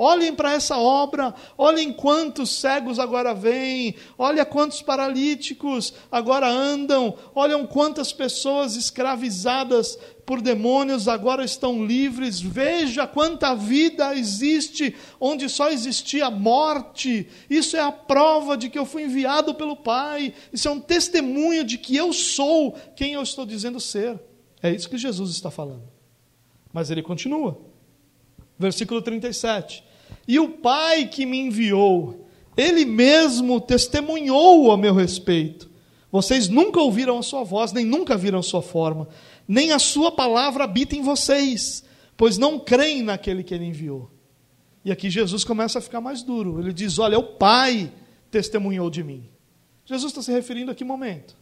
Olhem 0.00 0.32
para 0.32 0.52
essa 0.52 0.78
obra, 0.78 1.34
olhem 1.56 1.92
quantos 1.92 2.50
cegos 2.50 3.00
agora 3.00 3.34
vêm, 3.34 3.96
olha 4.16 4.46
quantos 4.46 4.80
paralíticos 4.80 5.92
agora 6.10 6.48
andam, 6.48 7.16
olham 7.34 7.66
quantas 7.66 8.12
pessoas 8.12 8.76
escravizadas 8.76 9.98
por 10.24 10.40
demônios 10.40 11.08
agora 11.08 11.44
estão 11.44 11.84
livres. 11.84 12.38
Veja 12.40 13.08
quanta 13.08 13.56
vida 13.56 14.14
existe 14.14 14.94
onde 15.18 15.48
só 15.48 15.68
existia 15.68 16.30
morte. 16.30 17.26
Isso 17.50 17.76
é 17.76 17.80
a 17.80 17.90
prova 17.90 18.56
de 18.56 18.68
que 18.68 18.78
eu 18.78 18.86
fui 18.86 19.02
enviado 19.02 19.54
pelo 19.56 19.74
Pai. 19.74 20.32
Isso 20.52 20.68
é 20.68 20.70
um 20.70 20.80
testemunho 20.80 21.64
de 21.64 21.76
que 21.76 21.96
eu 21.96 22.12
sou 22.12 22.76
quem 22.94 23.14
eu 23.14 23.22
estou 23.22 23.44
dizendo 23.44 23.80
ser. 23.80 24.20
É 24.62 24.70
isso 24.70 24.88
que 24.88 24.96
Jesus 24.96 25.30
está 25.30 25.50
falando. 25.50 25.88
Mas 26.72 26.88
ele 26.90 27.02
continua. 27.02 27.58
Versículo 28.58 29.02
37. 29.02 29.87
E 30.28 30.38
o 30.38 30.50
Pai 30.50 31.06
que 31.06 31.24
me 31.24 31.38
enviou, 31.38 32.28
ele 32.54 32.84
mesmo 32.84 33.58
testemunhou 33.58 34.70
a 34.70 34.76
meu 34.76 34.94
respeito. 34.94 35.70
Vocês 36.12 36.48
nunca 36.48 36.78
ouviram 36.78 37.18
a 37.18 37.22
sua 37.22 37.42
voz, 37.42 37.72
nem 37.72 37.86
nunca 37.86 38.14
viram 38.14 38.38
a 38.38 38.42
sua 38.42 38.60
forma, 38.60 39.08
nem 39.46 39.72
a 39.72 39.78
sua 39.78 40.12
palavra 40.12 40.64
habita 40.64 40.94
em 40.94 41.02
vocês, 41.02 41.82
pois 42.14 42.36
não 42.36 42.58
creem 42.58 43.02
naquele 43.02 43.42
que 43.42 43.54
ele 43.54 43.64
enviou. 43.64 44.10
E 44.84 44.92
aqui 44.92 45.08
Jesus 45.08 45.44
começa 45.44 45.78
a 45.78 45.82
ficar 45.82 46.00
mais 46.00 46.22
duro. 46.22 46.60
Ele 46.60 46.72
diz: 46.72 46.98
Olha, 46.98 47.18
o 47.18 47.22
Pai 47.22 47.90
testemunhou 48.30 48.90
de 48.90 49.02
mim. 49.02 49.28
Jesus 49.84 50.12
está 50.12 50.22
se 50.22 50.30
referindo 50.30 50.70
a 50.70 50.74
que 50.74 50.84
momento? 50.84 51.34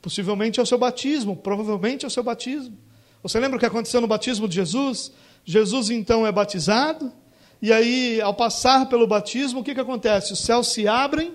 Possivelmente 0.00 0.60
ao 0.60 0.66
seu 0.66 0.78
batismo, 0.78 1.36
provavelmente 1.36 2.04
ao 2.04 2.10
seu 2.10 2.22
batismo. 2.22 2.78
Você 3.22 3.40
lembra 3.40 3.56
o 3.56 3.60
que 3.60 3.66
aconteceu 3.66 4.00
no 4.00 4.06
batismo 4.06 4.48
de 4.48 4.54
Jesus? 4.54 5.12
Jesus 5.44 5.90
então 5.90 6.24
é 6.24 6.30
batizado, 6.30 7.12
e 7.60 7.72
aí, 7.72 8.20
ao 8.20 8.34
passar 8.34 8.88
pelo 8.88 9.06
batismo, 9.06 9.60
o 9.60 9.64
que, 9.64 9.74
que 9.74 9.80
acontece? 9.80 10.32
Os 10.32 10.40
céus 10.40 10.68
se 10.68 10.86
abrem 10.86 11.34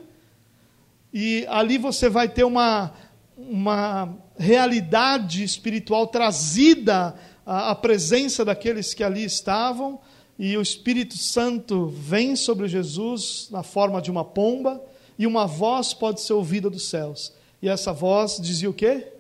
e 1.14 1.46
ali 1.50 1.78
você 1.78 2.10
vai 2.10 2.30
ter 2.30 2.44
uma, 2.44 2.94
uma 3.36 4.18
realidade 4.38 5.44
espiritual 5.44 6.08
trazida 6.08 7.16
à, 7.46 7.72
à 7.72 7.76
presença 7.76 8.46
daqueles 8.46 8.94
que 8.94 9.04
ali 9.04 9.24
estavam, 9.24 10.00
e 10.40 10.58
o 10.58 10.62
Espírito 10.62 11.18
Santo 11.18 11.88
vem 11.88 12.36
sobre 12.36 12.68
Jesus 12.68 13.48
na 13.52 13.62
forma 13.62 14.02
de 14.02 14.10
uma 14.10 14.24
pomba, 14.24 14.82
e 15.18 15.28
uma 15.28 15.46
voz 15.46 15.94
pode 15.94 16.22
ser 16.22 16.34
ouvida 16.34 16.70
dos 16.70 16.88
céus. 16.90 17.34
E 17.62 17.70
essa 17.70 17.94
voz 17.94 18.40
dizia 18.42 18.70
o 18.70 18.74
quê? 18.74 19.12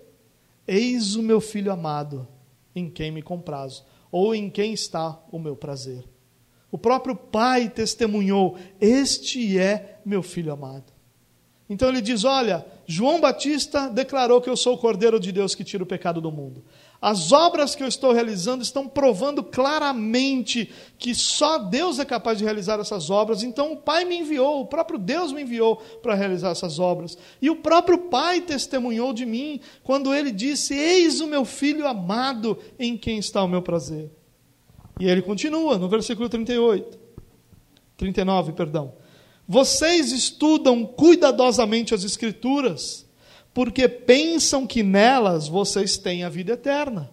Eis 0.67 1.15
o 1.15 1.21
meu 1.21 1.41
filho 1.41 1.71
amado, 1.71 2.27
em 2.75 2.89
quem 2.89 3.11
me 3.11 3.21
comprazo, 3.21 3.83
ou 4.11 4.33
em 4.33 4.49
quem 4.49 4.73
está 4.73 5.19
o 5.31 5.37
meu 5.37 5.55
prazer. 5.55 6.03
O 6.71 6.77
próprio 6.77 7.15
pai 7.15 7.69
testemunhou: 7.69 8.57
Este 8.79 9.59
é 9.59 9.99
meu 10.05 10.23
filho 10.23 10.53
amado. 10.53 10.91
Então 11.71 11.87
ele 11.87 12.01
diz: 12.01 12.23
Olha, 12.23 12.65
João 12.85 13.21
Batista 13.21 13.89
declarou 13.89 14.41
que 14.41 14.49
eu 14.49 14.57
sou 14.57 14.73
o 14.73 14.77
Cordeiro 14.77 15.19
de 15.19 15.31
Deus 15.31 15.55
que 15.55 15.63
tira 15.63 15.83
o 15.83 15.87
pecado 15.87 16.19
do 16.19 16.31
mundo. 16.31 16.63
As 17.01 17.31
obras 17.31 17.73
que 17.73 17.81
eu 17.81 17.87
estou 17.87 18.11
realizando 18.11 18.61
estão 18.61 18.87
provando 18.87 19.41
claramente 19.41 20.69
que 20.99 21.15
só 21.15 21.57
Deus 21.57 21.97
é 21.97 22.05
capaz 22.05 22.37
de 22.37 22.43
realizar 22.43 22.79
essas 22.79 23.09
obras. 23.09 23.41
Então 23.41 23.71
o 23.71 23.77
Pai 23.77 24.03
me 24.05 24.19
enviou, 24.19 24.61
o 24.61 24.67
próprio 24.67 24.99
Deus 24.99 25.31
me 25.31 25.41
enviou 25.43 25.77
para 26.03 26.13
realizar 26.13 26.51
essas 26.51 26.77
obras. 26.77 27.17
E 27.41 27.49
o 27.49 27.55
próprio 27.55 27.97
Pai 27.97 28.41
testemunhou 28.41 29.13
de 29.13 29.25
mim 29.25 29.59
quando 29.83 30.13
ele 30.13 30.31
disse: 30.31 30.73
Eis 30.73 31.21
o 31.21 31.27
meu 31.27 31.43
filho 31.43 31.87
amado 31.87 32.57
em 32.77 32.97
quem 32.97 33.17
está 33.17 33.41
o 33.43 33.47
meu 33.47 33.61
prazer. 33.61 34.11
E 35.01 35.09
ele 35.09 35.23
continua 35.23 35.79
no 35.79 35.89
versículo 35.89 36.29
38, 36.29 36.99
39, 37.97 38.51
perdão. 38.53 38.93
Vocês 39.47 40.11
estudam 40.11 40.85
cuidadosamente 40.85 41.95
as 41.95 42.03
Escrituras, 42.03 43.03
porque 43.51 43.89
pensam 43.89 44.67
que 44.67 44.83
nelas 44.83 45.47
vocês 45.47 45.97
têm 45.97 46.23
a 46.23 46.29
vida 46.29 46.53
eterna. 46.53 47.11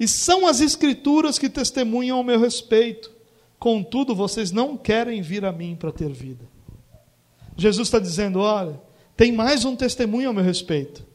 E 0.00 0.08
são 0.08 0.46
as 0.46 0.62
Escrituras 0.62 1.38
que 1.38 1.50
testemunham 1.50 2.16
ao 2.16 2.24
meu 2.24 2.40
respeito. 2.40 3.12
Contudo, 3.58 4.14
vocês 4.14 4.50
não 4.50 4.74
querem 4.74 5.20
vir 5.20 5.44
a 5.44 5.52
mim 5.52 5.76
para 5.76 5.92
ter 5.92 6.08
vida. 6.10 6.48
Jesus 7.54 7.88
está 7.88 7.98
dizendo: 7.98 8.40
olha, 8.40 8.80
tem 9.14 9.30
mais 9.30 9.66
um 9.66 9.76
testemunho 9.76 10.28
ao 10.28 10.34
meu 10.34 10.42
respeito. 10.42 11.06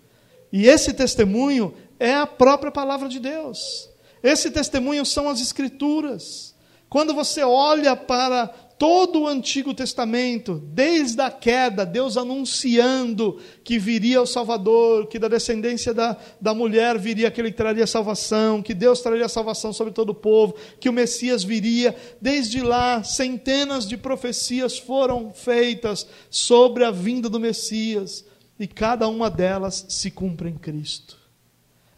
E 0.54 0.68
esse 0.68 0.94
testemunho 0.94 1.74
é 2.00 2.14
a 2.14 2.28
própria 2.28 2.72
palavra 2.72 3.10
de 3.10 3.20
Deus. 3.20 3.89
Esse 4.24 4.52
testemunho 4.52 5.06
são 5.06 5.30
as 5.30 5.42
Escrituras. 5.42 6.56
Quando 6.90 7.14
você 7.14 7.44
olha 7.44 7.96
para 7.96 8.48
todo 8.80 9.22
o 9.22 9.28
Antigo 9.28 9.74
Testamento, 9.74 10.64
desde 10.74 11.22
a 11.22 11.30
queda, 11.30 11.86
Deus 11.86 12.16
anunciando 12.16 13.38
que 13.64 13.78
viria 13.78 14.22
o 14.22 14.26
Salvador, 14.26 15.08
que 15.08 15.20
da 15.20 15.28
descendência 15.28 15.94
da, 15.94 16.18
da 16.40 16.54
mulher 16.54 16.98
viria 16.98 17.28
aquele 17.28 17.52
que 17.52 17.58
traria 17.58 17.86
salvação, 17.86 18.62
que 18.62 18.74
Deus 18.74 19.02
traria 19.02 19.28
salvação 19.28 19.74
sobre 19.74 19.94
todo 19.94 20.12
o 20.12 20.16
povo, 20.16 20.56
que 20.80 20.88
o 20.88 20.94
Messias 20.94 21.44
viria. 21.44 21.94
Desde 22.22 22.62
lá, 22.62 23.04
centenas 23.04 23.86
de 23.86 23.98
profecias 23.98 24.80
foram 24.80 25.32
feitas 25.34 26.08
sobre 26.30 26.86
a 26.86 26.90
vinda 26.90 27.28
do 27.28 27.40
Messias, 27.40 28.26
e 28.58 28.66
cada 28.66 29.08
uma 29.10 29.30
delas 29.30 29.86
se 29.90 30.10
cumpre 30.10 30.50
em 30.50 30.58
Cristo. 30.58 31.19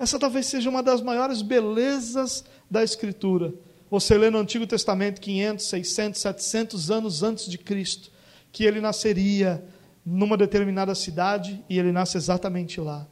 Essa 0.02 0.18
talvez 0.18 0.48
seja 0.48 0.68
uma 0.68 0.82
das 0.82 1.00
maiores 1.00 1.44
belezas 1.44 2.44
da 2.68 2.84
Escritura. 2.84 3.54
Você 3.88 4.18
lê 4.18 4.32
no 4.32 4.40
Antigo 4.40 4.66
Testamento 4.66 5.22
500, 5.22 5.64
600, 5.64 6.20
700 6.20 6.90
anos 6.90 7.22
antes 7.22 7.46
de 7.46 7.60
Cristo, 7.60 8.10
que 8.52 8.64
ele 8.64 8.82
nasceria 8.82 9.64
numa 10.04 10.36
determinada 10.36 10.96
cidade 10.96 11.64
e 11.70 11.78
ele 11.78 11.92
nasce 11.92 12.18
exatamente 12.18 12.82
lá. 12.82 13.08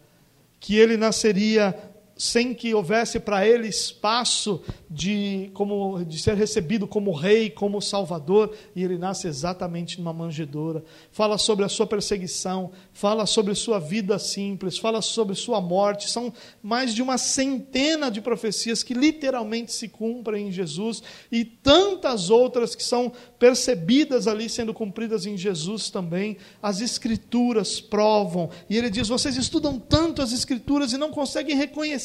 Que 0.59 0.77
ele 0.77 0.97
nasceria 0.97 1.77
sem 2.19 2.53
que 2.53 2.73
houvesse 2.73 3.17
para 3.17 3.47
ele 3.47 3.69
espaço 3.69 4.61
de, 4.89 5.49
como, 5.53 6.03
de 6.03 6.19
ser 6.19 6.35
recebido 6.35 6.85
como 6.85 7.13
rei, 7.13 7.49
como 7.49 7.81
salvador, 7.81 8.53
e 8.75 8.83
ele 8.83 8.97
nasce 8.97 9.25
exatamente 9.25 9.97
numa 9.97 10.11
manjedoura. 10.11 10.83
Fala 11.13 11.37
sobre 11.37 11.63
a 11.63 11.69
sua 11.69 11.87
perseguição, 11.87 12.71
fala 12.91 13.25
sobre 13.25 13.55
sua 13.55 13.79
vida 13.79 14.19
simples, 14.19 14.77
fala 14.77 15.01
sobre 15.01 15.33
sua 15.33 15.61
morte. 15.61 16.09
São 16.09 16.33
mais 16.61 16.93
de 16.93 17.01
uma 17.01 17.17
centena 17.17 18.11
de 18.11 18.19
profecias 18.19 18.83
que 18.83 18.93
literalmente 18.93 19.71
se 19.71 19.87
cumprem 19.87 20.49
em 20.49 20.51
Jesus 20.51 21.01
e 21.31 21.45
tantas 21.45 22.29
outras 22.29 22.75
que 22.75 22.83
são 22.83 23.13
percebidas 23.39 24.27
ali 24.27 24.49
sendo 24.49 24.73
cumpridas 24.73 25.25
em 25.25 25.37
Jesus 25.37 25.89
também. 25.89 26.35
As 26.61 26.81
Escrituras 26.81 27.79
provam, 27.79 28.49
e 28.69 28.75
ele 28.75 28.89
diz: 28.89 29.07
vocês 29.07 29.37
estudam 29.37 29.79
tanto 29.79 30.21
as 30.21 30.33
Escrituras 30.33 30.91
e 30.91 30.97
não 30.97 31.11
conseguem 31.11 31.55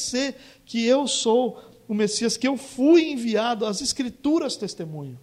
reconhecer 0.05 0.37
que 0.65 0.85
eu 0.85 1.07
sou 1.07 1.61
o 1.89 1.95
Messias, 1.95 2.37
que 2.37 2.47
eu 2.47 2.57
fui 2.57 3.11
enviado, 3.11 3.67
as 3.67 3.81
Escrituras 3.81 4.57
testemunham. 4.57 5.19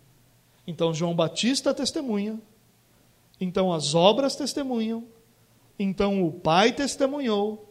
Então 0.65 0.93
João 0.93 1.15
Batista 1.15 1.73
testemunha, 1.73 2.39
então 3.39 3.73
as 3.73 3.95
obras 3.95 4.35
testemunham, 4.35 5.05
então 5.77 6.23
o 6.25 6.31
Pai 6.31 6.71
testemunhou, 6.71 7.67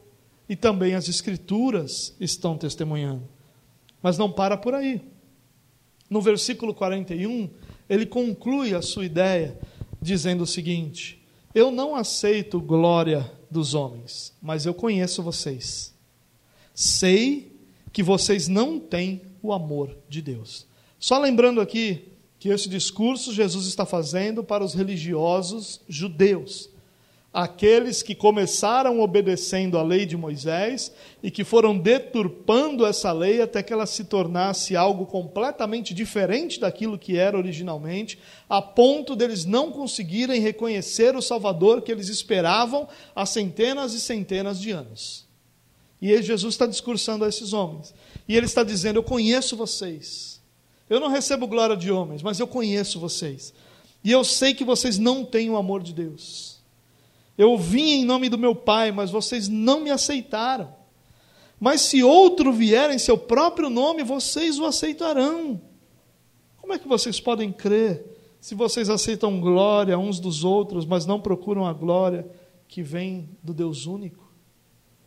e 0.48 0.56
também 0.56 0.94
as 0.94 1.08
Escrituras 1.08 2.14
estão 2.18 2.58
testemunhando. 2.58 3.22
Mas 4.02 4.18
não 4.18 4.30
para 4.30 4.56
por 4.56 4.74
aí. 4.74 5.00
No 6.08 6.20
versículo 6.20 6.74
41, 6.74 7.48
ele 7.88 8.04
conclui 8.04 8.74
a 8.74 8.82
sua 8.82 9.04
ideia 9.04 9.56
dizendo 10.02 10.42
o 10.42 10.46
seguinte: 10.46 11.22
Eu 11.54 11.70
não 11.70 11.94
aceito 11.94 12.60
glória 12.60 13.30
dos 13.48 13.74
homens, 13.74 14.34
mas 14.42 14.66
eu 14.66 14.74
conheço 14.74 15.22
vocês. 15.22 15.94
Sei 16.80 17.52
que 17.92 18.02
vocês 18.02 18.48
não 18.48 18.80
têm 18.80 19.20
o 19.42 19.52
amor 19.52 19.98
de 20.08 20.22
Deus. 20.22 20.66
Só 20.98 21.18
lembrando 21.18 21.60
aqui 21.60 22.08
que 22.38 22.48
esse 22.48 22.70
discurso 22.70 23.34
Jesus 23.34 23.66
está 23.66 23.84
fazendo 23.84 24.42
para 24.42 24.64
os 24.64 24.72
religiosos 24.72 25.82
judeus. 25.86 26.70
aqueles 27.32 28.02
que 28.02 28.14
começaram 28.14 28.98
obedecendo 28.98 29.76
a 29.76 29.82
lei 29.82 30.06
de 30.06 30.16
Moisés 30.16 30.90
e 31.22 31.30
que 31.30 31.44
foram 31.44 31.78
deturpando 31.78 32.86
essa 32.86 33.12
lei 33.12 33.42
até 33.42 33.62
que 33.62 33.74
ela 33.74 33.84
se 33.84 34.04
tornasse 34.04 34.74
algo 34.74 35.04
completamente 35.04 35.92
diferente 35.92 36.58
daquilo 36.58 36.98
que 36.98 37.18
era 37.18 37.36
originalmente, 37.36 38.18
a 38.48 38.62
ponto 38.62 39.14
deles 39.14 39.44
não 39.44 39.70
conseguirem 39.70 40.40
reconhecer 40.40 41.14
o 41.14 41.20
Salvador 41.20 41.82
que 41.82 41.92
eles 41.92 42.08
esperavam 42.08 42.88
há 43.14 43.26
centenas 43.26 43.92
e 43.92 44.00
centenas 44.00 44.58
de 44.58 44.70
anos. 44.70 45.29
E 46.00 46.22
Jesus 46.22 46.54
está 46.54 46.66
discursando 46.66 47.24
a 47.24 47.28
esses 47.28 47.52
homens. 47.52 47.94
E 48.26 48.36
ele 48.36 48.46
está 48.46 48.64
dizendo: 48.64 48.96
Eu 48.96 49.02
conheço 49.02 49.56
vocês. 49.56 50.40
Eu 50.88 50.98
não 50.98 51.08
recebo 51.08 51.46
glória 51.46 51.76
de 51.76 51.92
homens, 51.92 52.22
mas 52.22 52.40
eu 52.40 52.46
conheço 52.46 52.98
vocês. 52.98 53.52
E 54.02 54.10
eu 54.10 54.24
sei 54.24 54.54
que 54.54 54.64
vocês 54.64 54.98
não 54.98 55.24
têm 55.24 55.50
o 55.50 55.56
amor 55.56 55.82
de 55.82 55.92
Deus. 55.92 56.58
Eu 57.36 57.56
vim 57.56 58.00
em 58.00 58.04
nome 58.04 58.28
do 58.28 58.38
meu 58.38 58.54
Pai, 58.54 58.90
mas 58.90 59.10
vocês 59.10 59.46
não 59.46 59.80
me 59.80 59.90
aceitaram. 59.90 60.74
Mas 61.60 61.82
se 61.82 62.02
outro 62.02 62.52
vier 62.52 62.90
em 62.90 62.98
seu 62.98 63.18
próprio 63.18 63.68
nome, 63.68 64.02
vocês 64.02 64.58
o 64.58 64.64
aceitarão. 64.64 65.60
Como 66.56 66.72
é 66.72 66.78
que 66.78 66.88
vocês 66.88 67.20
podem 67.20 67.52
crer 67.52 68.04
se 68.40 68.54
vocês 68.54 68.88
aceitam 68.88 69.40
glória 69.40 69.98
uns 69.98 70.18
dos 70.18 70.44
outros, 70.44 70.86
mas 70.86 71.04
não 71.04 71.20
procuram 71.20 71.66
a 71.66 71.72
glória 71.72 72.26
que 72.66 72.82
vem 72.82 73.28
do 73.42 73.52
Deus 73.52 73.86
único? 73.86 74.29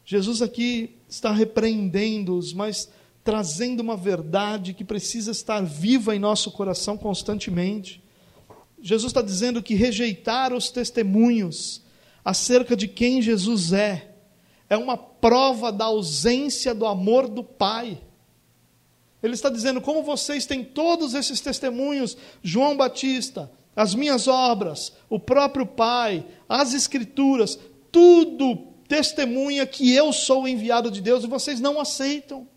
Jesus 0.06 0.42
aqui 0.42 0.96
está 1.08 1.32
repreendendo-os, 1.32 2.54
mas 2.54 2.90
trazendo 3.24 3.80
uma 3.80 3.96
verdade 3.96 4.74
que 4.74 4.84
precisa 4.84 5.32
estar 5.32 5.62
viva 5.64 6.16
em 6.16 6.20
nosso 6.20 6.52
coração 6.52 6.98
constantemente. 6.98 8.04
Jesus 8.82 9.12
está 9.12 9.22
dizendo 9.22 9.64
que 9.64 9.76
rejeitar 9.76 10.54
os 10.54 10.70
testemunhos 10.70 11.82
acerca 12.24 12.76
de 12.76 12.88
quem 12.88 13.22
Jesus 13.22 13.72
é, 13.72 14.16
é 14.70 14.76
uma 14.76 14.98
prova 14.98 15.72
da 15.72 15.86
ausência 15.86 16.76
do 16.76 16.86
amor 16.86 17.30
do 17.30 17.44
Pai. 17.44 18.02
Ele 19.22 19.34
está 19.34 19.50
dizendo: 19.50 19.80
como 19.80 20.04
vocês 20.04 20.46
têm 20.46 20.66
todos 20.66 21.14
esses 21.14 21.40
testemunhos, 21.40 22.18
João 22.42 22.76
Batista, 22.76 23.50
as 23.74 23.96
minhas 23.96 24.28
obras, 24.28 24.92
o 25.10 25.18
próprio 25.18 25.66
Pai, 25.66 26.26
as 26.50 26.74
Escrituras, 26.74 27.58
tudo 27.90 28.73
testemunha 28.94 29.66
que 29.66 29.92
eu 29.92 30.14
sou 30.14 30.44
o 30.44 30.48
enviado 30.48 30.92
de 30.92 31.02
Deus 31.02 31.24
e 31.24 31.28
vocês 31.28 31.60
não 31.60 31.80
aceitam. 31.80 32.48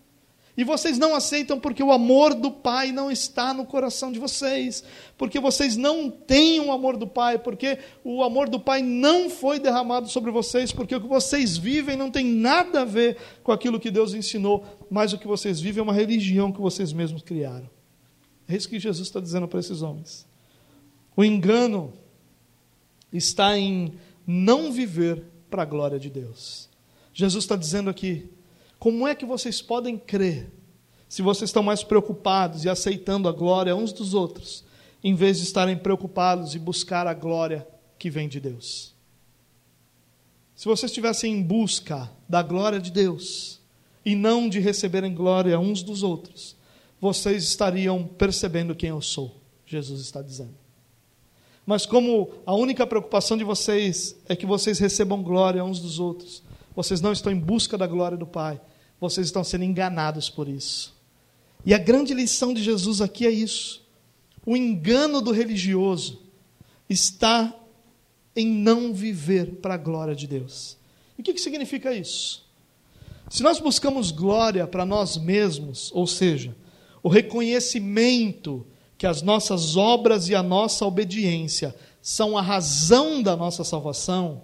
E 0.54 0.64
vocês 0.64 0.98
não 0.98 1.14
aceitam 1.14 1.58
porque 1.58 1.82
o 1.82 1.90
amor 1.90 2.34
do 2.34 2.50
Pai 2.50 2.92
não 2.92 3.10
está 3.10 3.54
no 3.54 3.64
coração 3.64 4.12
de 4.12 4.18
vocês, 4.18 4.84
porque 5.16 5.40
vocês 5.40 5.78
não 5.78 6.10
têm 6.10 6.60
o 6.60 6.72
amor 6.72 6.98
do 6.98 7.06
Pai, 7.06 7.38
porque 7.38 7.78
o 8.04 8.22
amor 8.22 8.50
do 8.50 8.60
Pai 8.60 8.82
não 8.82 9.30
foi 9.30 9.58
derramado 9.58 10.08
sobre 10.10 10.30
vocês, 10.30 10.72
porque 10.72 10.94
o 10.94 11.00
que 11.00 11.08
vocês 11.08 11.56
vivem 11.56 11.96
não 11.96 12.10
tem 12.10 12.26
nada 12.26 12.82
a 12.82 12.84
ver 12.84 13.16
com 13.42 13.52
aquilo 13.52 13.80
que 13.80 13.90
Deus 13.90 14.12
ensinou, 14.12 14.64
mas 14.90 15.14
o 15.14 15.18
que 15.18 15.26
vocês 15.26 15.58
vivem 15.58 15.80
é 15.80 15.82
uma 15.82 15.92
religião 15.94 16.52
que 16.52 16.60
vocês 16.60 16.92
mesmos 16.92 17.22
criaram. 17.22 17.70
É 18.46 18.54
isso 18.54 18.68
que 18.68 18.78
Jesus 18.78 19.08
está 19.08 19.20
dizendo 19.20 19.48
para 19.48 19.60
esses 19.60 19.80
homens. 19.80 20.26
O 21.14 21.24
engano 21.24 21.94
está 23.10 23.58
em 23.58 23.94
não 24.26 24.70
viver 24.70 25.35
para 25.50 25.62
a 25.62 25.66
glória 25.66 25.98
de 25.98 26.10
Deus. 26.10 26.68
Jesus 27.12 27.44
está 27.44 27.56
dizendo 27.56 27.88
aqui: 27.90 28.28
como 28.78 29.06
é 29.06 29.14
que 29.14 29.24
vocês 29.24 29.62
podem 29.62 29.96
crer 29.98 30.50
se 31.08 31.22
vocês 31.22 31.48
estão 31.48 31.62
mais 31.62 31.82
preocupados 31.82 32.64
e 32.64 32.68
aceitando 32.68 33.28
a 33.28 33.32
glória 33.32 33.74
uns 33.74 33.92
dos 33.92 34.12
outros, 34.12 34.64
em 35.02 35.14
vez 35.14 35.38
de 35.38 35.44
estarem 35.44 35.76
preocupados 35.76 36.54
e 36.54 36.58
buscar 36.58 37.06
a 37.06 37.14
glória 37.14 37.66
que 37.98 38.10
vem 38.10 38.28
de 38.28 38.40
Deus? 38.40 38.94
Se 40.54 40.66
vocês 40.66 40.90
estivessem 40.90 41.34
em 41.34 41.42
busca 41.42 42.10
da 42.28 42.42
glória 42.42 42.80
de 42.80 42.90
Deus 42.90 43.60
e 44.04 44.14
não 44.14 44.48
de 44.48 44.58
receberem 44.58 45.14
glória 45.14 45.58
uns 45.58 45.82
dos 45.82 46.02
outros, 46.02 46.56
vocês 47.00 47.44
estariam 47.44 48.06
percebendo 48.06 48.74
quem 48.74 48.90
eu 48.90 49.02
sou, 49.02 49.36
Jesus 49.66 50.00
está 50.00 50.22
dizendo. 50.22 50.65
Mas 51.66 51.84
como 51.84 52.30
a 52.46 52.54
única 52.54 52.86
preocupação 52.86 53.36
de 53.36 53.42
vocês 53.42 54.16
é 54.28 54.36
que 54.36 54.46
vocês 54.46 54.78
recebam 54.78 55.20
glória 55.20 55.64
uns 55.64 55.80
dos 55.80 55.98
outros, 55.98 56.42
vocês 56.76 57.00
não 57.00 57.12
estão 57.12 57.32
em 57.32 57.38
busca 57.38 57.76
da 57.76 57.86
glória 57.86 58.16
do 58.16 58.26
Pai. 58.26 58.60
Vocês 59.00 59.26
estão 59.26 59.42
sendo 59.42 59.64
enganados 59.64 60.30
por 60.30 60.48
isso. 60.48 60.94
E 61.64 61.74
a 61.74 61.78
grande 61.78 62.14
lição 62.14 62.54
de 62.54 62.62
Jesus 62.62 63.00
aqui 63.00 63.26
é 63.26 63.30
isso. 63.30 63.84
O 64.44 64.56
engano 64.56 65.20
do 65.20 65.32
religioso 65.32 66.22
está 66.88 67.52
em 68.36 68.46
não 68.46 68.94
viver 68.94 69.56
para 69.56 69.74
a 69.74 69.78
glória 69.78 70.14
de 70.14 70.26
Deus. 70.26 70.76
E 71.18 71.20
o 71.20 71.24
que, 71.24 71.34
que 71.34 71.40
significa 71.40 71.92
isso? 71.92 72.46
Se 73.28 73.42
nós 73.42 73.58
buscamos 73.58 74.12
glória 74.12 74.66
para 74.66 74.84
nós 74.84 75.16
mesmos, 75.16 75.90
ou 75.92 76.06
seja, 76.06 76.54
o 77.02 77.08
reconhecimento 77.08 78.64
que 78.98 79.06
as 79.06 79.22
nossas 79.22 79.76
obras 79.76 80.28
e 80.28 80.34
a 80.34 80.42
nossa 80.42 80.84
obediência 80.84 81.74
são 82.00 82.36
a 82.38 82.42
razão 82.42 83.22
da 83.22 83.36
nossa 83.36 83.64
salvação, 83.64 84.42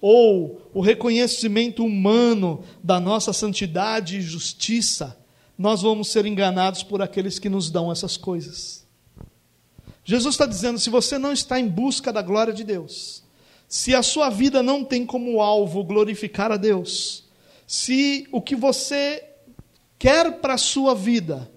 ou 0.00 0.70
o 0.72 0.80
reconhecimento 0.80 1.84
humano 1.84 2.62
da 2.82 3.00
nossa 3.00 3.32
santidade 3.32 4.18
e 4.18 4.22
justiça, 4.22 5.18
nós 5.58 5.82
vamos 5.82 6.08
ser 6.08 6.26
enganados 6.26 6.82
por 6.82 7.02
aqueles 7.02 7.38
que 7.38 7.48
nos 7.48 7.70
dão 7.70 7.90
essas 7.90 8.16
coisas. 8.16 8.86
Jesus 10.04 10.34
está 10.34 10.46
dizendo: 10.46 10.78
se 10.78 10.90
você 10.90 11.18
não 11.18 11.32
está 11.32 11.58
em 11.58 11.66
busca 11.66 12.12
da 12.12 12.22
glória 12.22 12.52
de 12.52 12.62
Deus, 12.62 13.24
se 13.68 13.94
a 13.94 14.02
sua 14.02 14.30
vida 14.30 14.62
não 14.62 14.84
tem 14.84 15.04
como 15.04 15.40
alvo 15.40 15.82
glorificar 15.82 16.52
a 16.52 16.56
Deus, 16.56 17.24
se 17.66 18.28
o 18.30 18.40
que 18.40 18.54
você 18.54 19.24
quer 19.98 20.40
para 20.40 20.54
a 20.54 20.58
sua 20.58 20.94
vida 20.94 21.50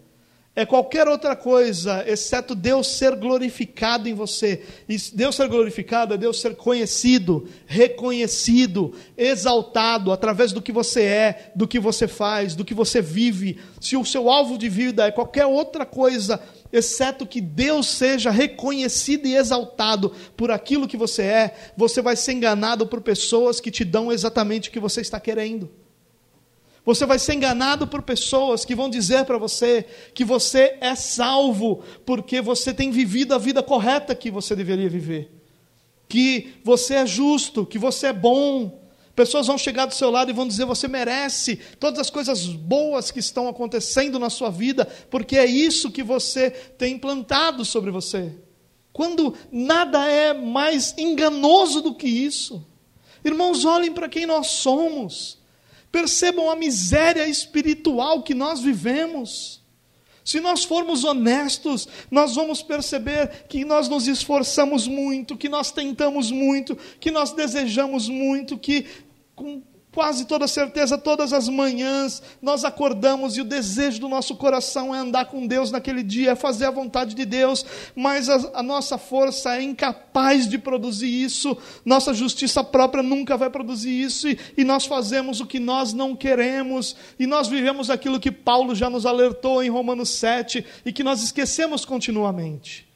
é 0.60 0.66
qualquer 0.66 1.08
outra 1.08 1.38
coisa, 1.38 2.04
exceto 2.06 2.54
Deus 2.54 2.86
ser 2.86 3.16
glorificado 3.16 4.10
em 4.10 4.14
você. 4.14 4.62
E 4.90 4.98
Deus 5.14 5.38
ser 5.38 5.48
glorificado 5.48 6.14
é 6.14 6.18
Deus 6.18 6.42
ser 6.42 6.54
conhecido, 6.58 7.48
reconhecido, 7.66 8.94
exaltado 9.18 10.12
através 10.12 10.52
do 10.52 10.62
que 10.62 10.74
você 10.74 11.04
é, 11.04 11.52
do 11.56 11.66
que 11.66 11.80
você 11.80 12.10
faz, 12.10 12.56
do 12.56 12.66
que 12.66 12.74
você 12.74 13.02
vive. 13.02 13.58
Se 13.80 13.96
o 13.96 14.04
seu 14.04 14.30
alvo 14.30 14.58
de 14.58 14.68
vida 14.68 15.08
é 15.08 15.12
qualquer 15.12 15.46
outra 15.46 15.86
coisa, 15.86 16.42
exceto 16.74 17.26
que 17.26 17.40
Deus 17.40 17.88
seja 17.88 18.30
reconhecido 18.30 19.30
e 19.30 19.38
exaltado 19.38 20.12
por 20.36 20.52
aquilo 20.52 20.90
que 20.90 20.98
você 20.98 21.22
é, 21.22 21.56
você 21.78 22.02
vai 22.02 22.18
ser 22.18 22.34
enganado 22.34 22.86
por 22.86 23.00
pessoas 23.00 23.62
que 23.62 23.72
te 23.72 23.86
dão 23.86 24.12
exatamente 24.12 24.68
o 24.68 24.74
que 24.74 24.80
você 24.82 25.00
está 25.00 25.22
querendo. 25.22 25.72
Você 26.86 27.06
vai 27.06 27.20
ser 27.20 27.34
enganado 27.36 27.88
por 27.88 28.02
pessoas 28.02 28.66
que 28.66 28.76
vão 28.76 28.90
dizer 28.90 29.26
para 29.26 29.38
você 29.38 29.86
que 30.14 30.24
você 30.24 30.78
é 30.82 30.96
salvo 30.96 31.84
porque 32.06 32.42
você 32.42 32.74
tem 32.74 32.90
vivido 32.90 33.34
a 33.34 33.38
vida 33.38 33.62
correta 33.62 34.16
que 34.16 34.32
você 34.32 34.56
deveria 34.56 34.90
viver. 34.90 35.32
Que 36.08 36.56
você 36.64 36.96
é 36.96 37.06
justo, 37.06 37.66
que 37.66 37.78
você 37.78 38.08
é 38.08 38.14
bom. 38.14 38.82
Pessoas 39.16 39.48
vão 39.48 39.58
chegar 39.58 39.86
do 39.86 39.94
seu 39.94 40.10
lado 40.10 40.32
e 40.32 40.34
vão 40.34 40.48
dizer: 40.48 40.66
você 40.66 40.88
merece 40.88 41.58
todas 41.80 42.00
as 42.00 42.10
coisas 42.10 42.46
boas 42.48 43.12
que 43.12 43.20
estão 43.20 43.48
acontecendo 43.48 44.18
na 44.18 44.30
sua 44.30 44.50
vida, 44.50 44.88
porque 45.12 45.38
é 45.38 45.46
isso 45.46 45.92
que 45.92 46.02
você 46.02 46.50
tem 46.50 46.96
implantado 46.96 47.64
sobre 47.66 47.92
você. 47.92 48.34
Quando 48.94 49.36
nada 49.52 50.10
é 50.10 50.34
mais 50.34 50.94
enganoso 50.98 51.82
do 51.82 51.94
que 51.94 52.08
isso. 52.08 52.66
Irmãos, 53.24 53.66
olhem 53.66 53.94
para 53.94 54.10
quem 54.10 54.26
nós 54.26 54.48
somos. 54.48 55.39
Percebam 55.92 56.50
a 56.50 56.56
miséria 56.56 57.28
espiritual 57.28 58.24
que 58.24 58.34
nós 58.34 58.62
vivemos. 58.62 59.60
Se 60.24 60.40
nós 60.40 60.64
formos 60.64 61.04
honestos, 61.04 61.88
nós 62.12 62.36
vamos 62.36 62.62
perceber 62.62 63.46
que 63.50 63.66
nós 63.66 63.90
nos 63.90 64.08
esforçamos 64.08 64.88
muito, 64.88 65.36
que 65.36 65.50
nós 65.50 65.72
tentamos 65.72 66.30
muito, 66.30 66.78
que 67.00 67.10
nós 67.10 67.32
desejamos 67.32 68.08
muito, 68.08 68.58
que 68.58 68.86
com 69.36 69.64
quase 69.92 70.26
toda 70.26 70.48
certeza, 70.48 70.98
todas 70.98 71.34
as 71.34 71.50
manhãs 71.50 72.22
nós 72.42 72.64
acordamos 72.64 73.36
e 73.36 73.42
o 73.42 73.46
desejo 73.46 74.00
do 74.00 74.08
nosso 74.08 74.36
coração 74.36 74.94
é 74.94 75.00
andar 75.00 75.26
com 75.26 75.48
Deus 75.48 75.72
naquele 75.72 76.04
dia, 76.04 76.32
é 76.32 76.36
fazer 76.36 76.66
a 76.66 76.72
vontade 76.72 77.16
de 77.16 77.26
Deus, 77.26 77.66
mas 77.96 78.30
a, 78.30 78.60
a, 78.60 78.64
nossa 78.64 78.98
força 78.98 79.56
é 79.56 79.62
incapaz 79.64 80.48
de 80.48 80.58
produzir 80.58 81.10
isso, 81.10 81.58
nossa 81.84 82.14
justiça 82.14 82.64
própria 82.64 83.02
nunca 83.02 83.36
vai 83.36 83.50
produzir 83.50 83.90
isso, 83.90 84.28
e, 84.28 84.38
e 84.58 84.64
nós 84.64 84.86
fazemos 84.86 85.42
o 85.42 85.46
que 85.46 85.60
nós 85.60 85.92
não 85.92 86.16
queremos, 86.16 86.96
e 87.18 87.26
nós 87.26 87.48
vivemos 87.48 87.90
aquilo 87.90 88.20
que 88.20 88.32
Paulo 88.32 88.76
já 88.76 88.90
nos 88.90 89.06
alertou 89.06 89.64
em 89.64 89.70
Romanos 89.70 90.10
7 90.10 90.66
e 90.86 90.94
que 90.94 91.04
nós 91.04 91.24
esquecemos 91.24 91.84
continuamente: 91.84 92.88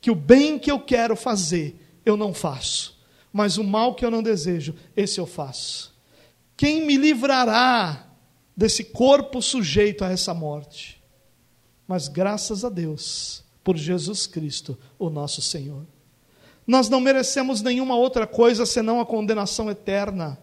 que 0.00 0.10
o 0.10 0.14
bem 0.14 0.58
que 0.58 0.70
eu 0.70 0.80
quero 0.80 1.14
fazer, 1.14 1.76
eu 2.04 2.16
não 2.16 2.34
faço, 2.34 2.98
mas 3.32 3.56
o 3.56 3.62
mal 3.64 3.94
que 3.94 4.04
eu 4.04 4.10
não 4.10 4.22
desejo, 4.22 4.74
esse 4.96 5.20
eu 5.20 5.26
faço. 5.26 5.89
Quem 6.60 6.84
me 6.84 6.98
livrará 6.98 8.06
desse 8.54 8.84
corpo 8.84 9.40
sujeito 9.40 10.04
a 10.04 10.10
essa 10.10 10.34
morte? 10.34 11.02
Mas 11.88 12.06
graças 12.06 12.66
a 12.66 12.68
Deus, 12.68 13.42
por 13.64 13.78
Jesus 13.78 14.26
Cristo, 14.26 14.76
o 14.98 15.08
nosso 15.08 15.40
Senhor. 15.40 15.86
Nós 16.66 16.90
não 16.90 17.00
merecemos 17.00 17.62
nenhuma 17.62 17.96
outra 17.96 18.26
coisa 18.26 18.66
senão 18.66 19.00
a 19.00 19.06
condenação 19.06 19.70
eterna. 19.70 20.38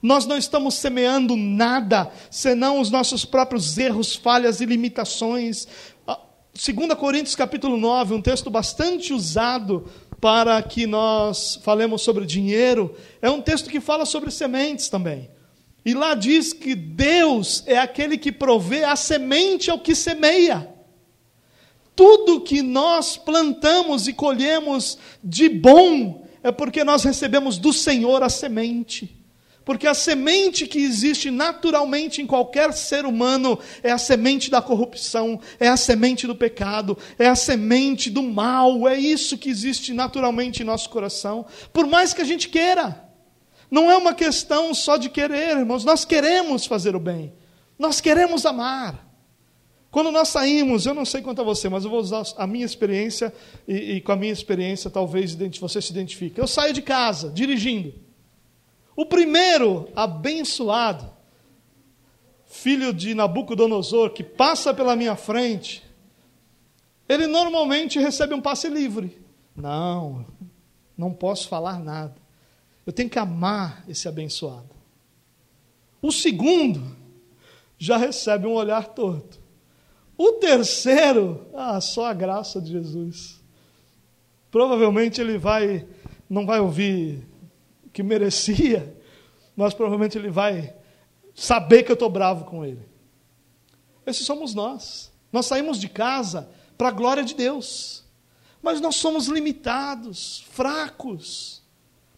Nós 0.00 0.24
não 0.24 0.38
estamos 0.38 0.74
semeando 0.74 1.34
nada 1.34 2.12
senão 2.30 2.80
os 2.80 2.88
nossos 2.88 3.24
próprios 3.24 3.76
erros, 3.76 4.14
falhas 4.14 4.60
e 4.60 4.66
limitações. 4.66 5.66
2 6.06 6.94
Coríntios 6.94 7.34
capítulo 7.34 7.76
9, 7.76 8.14
um 8.14 8.22
texto 8.22 8.50
bastante 8.50 9.12
usado 9.12 9.90
para 10.20 10.62
que 10.62 10.86
nós 10.86 11.58
falemos 11.64 12.02
sobre 12.02 12.24
dinheiro, 12.24 12.94
é 13.20 13.28
um 13.28 13.42
texto 13.42 13.68
que 13.68 13.80
fala 13.80 14.06
sobre 14.06 14.30
sementes 14.30 14.88
também. 14.88 15.28
E 15.84 15.94
lá 15.94 16.14
diz 16.14 16.52
que 16.52 16.74
Deus 16.74 17.62
é 17.66 17.78
aquele 17.78 18.18
que 18.18 18.30
provê 18.30 18.84
a 18.84 18.96
semente 18.96 19.70
ao 19.70 19.78
que 19.78 19.94
semeia. 19.94 20.68
Tudo 21.96 22.40
que 22.40 22.62
nós 22.62 23.16
plantamos 23.16 24.08
e 24.08 24.12
colhemos 24.12 24.98
de 25.22 25.48
bom 25.48 26.26
é 26.42 26.50
porque 26.50 26.84
nós 26.84 27.04
recebemos 27.04 27.58
do 27.58 27.72
Senhor 27.72 28.22
a 28.22 28.28
semente. 28.28 29.20
Porque 29.64 29.86
a 29.86 29.94
semente 29.94 30.66
que 30.66 30.78
existe 30.78 31.30
naturalmente 31.30 32.20
em 32.22 32.26
qualquer 32.26 32.72
ser 32.72 33.04
humano 33.04 33.58
é 33.82 33.90
a 33.90 33.98
semente 33.98 34.50
da 34.50 34.62
corrupção, 34.62 35.40
é 35.58 35.68
a 35.68 35.76
semente 35.76 36.26
do 36.26 36.34
pecado, 36.34 36.96
é 37.18 37.28
a 37.28 37.36
semente 37.36 38.08
do 38.10 38.22
mal, 38.22 38.88
é 38.88 38.98
isso 38.98 39.36
que 39.36 39.50
existe 39.50 39.92
naturalmente 39.92 40.62
em 40.62 40.66
nosso 40.66 40.88
coração. 40.88 41.46
Por 41.72 41.86
mais 41.86 42.14
que 42.14 42.22
a 42.22 42.24
gente 42.24 42.48
queira, 42.48 43.09
não 43.70 43.90
é 43.90 43.96
uma 43.96 44.14
questão 44.14 44.74
só 44.74 44.96
de 44.96 45.08
querer, 45.08 45.56
irmãos, 45.58 45.84
nós 45.84 46.04
queremos 46.04 46.66
fazer 46.66 46.96
o 46.96 47.00
bem, 47.00 47.32
nós 47.78 48.00
queremos 48.00 48.44
amar. 48.44 49.08
Quando 49.90 50.12
nós 50.12 50.28
saímos, 50.28 50.86
eu 50.86 50.94
não 50.94 51.04
sei 51.04 51.20
quanto 51.20 51.40
a 51.40 51.44
você, 51.44 51.68
mas 51.68 51.84
eu 51.84 51.90
vou 51.90 51.98
usar 51.98 52.22
a 52.36 52.46
minha 52.46 52.64
experiência 52.64 53.34
e, 53.66 53.94
e 53.94 54.00
com 54.00 54.12
a 54.12 54.16
minha 54.16 54.32
experiência 54.32 54.88
talvez 54.88 55.34
você 55.34 55.82
se 55.82 55.90
identifique. 55.90 56.38
Eu 56.38 56.46
saio 56.46 56.72
de 56.72 56.80
casa, 56.80 57.28
dirigindo. 57.30 57.92
O 58.94 59.04
primeiro 59.04 59.88
abençoado, 59.96 61.10
filho 62.46 62.92
de 62.92 63.14
Nabucodonosor, 63.14 64.10
que 64.10 64.22
passa 64.22 64.72
pela 64.72 64.94
minha 64.94 65.16
frente, 65.16 65.82
ele 67.08 67.26
normalmente 67.26 67.98
recebe 67.98 68.34
um 68.34 68.40
passe 68.40 68.68
livre. 68.68 69.20
Não, 69.56 70.24
não 70.96 71.12
posso 71.12 71.48
falar 71.48 71.80
nada. 71.80 72.19
Eu 72.90 72.92
tenho 72.92 73.08
que 73.08 73.20
amar 73.20 73.84
esse 73.88 74.08
abençoado. 74.08 74.74
O 76.02 76.10
segundo 76.10 76.96
já 77.78 77.96
recebe 77.96 78.48
um 78.48 78.54
olhar 78.54 78.88
torto. 78.88 79.40
O 80.18 80.32
terceiro, 80.32 81.46
ah, 81.54 81.80
só 81.80 82.06
a 82.06 82.12
graça 82.12 82.60
de 82.60 82.72
Jesus. 82.72 83.40
Provavelmente 84.50 85.20
ele 85.20 85.38
vai, 85.38 85.86
não 86.28 86.44
vai 86.44 86.58
ouvir 86.58 87.24
que 87.92 88.02
merecia, 88.02 88.92
mas 89.54 89.72
provavelmente 89.72 90.18
ele 90.18 90.28
vai 90.28 90.74
saber 91.32 91.84
que 91.84 91.92
eu 91.92 91.94
estou 91.94 92.10
bravo 92.10 92.44
com 92.44 92.64
ele. 92.64 92.88
Esses 94.04 94.26
somos 94.26 94.52
nós. 94.52 95.12
Nós 95.32 95.46
saímos 95.46 95.78
de 95.78 95.88
casa 95.88 96.50
para 96.76 96.88
a 96.88 96.92
glória 96.92 97.22
de 97.22 97.36
Deus, 97.36 98.02
mas 98.60 98.80
nós 98.80 98.96
somos 98.96 99.28
limitados, 99.28 100.44
fracos. 100.50 101.59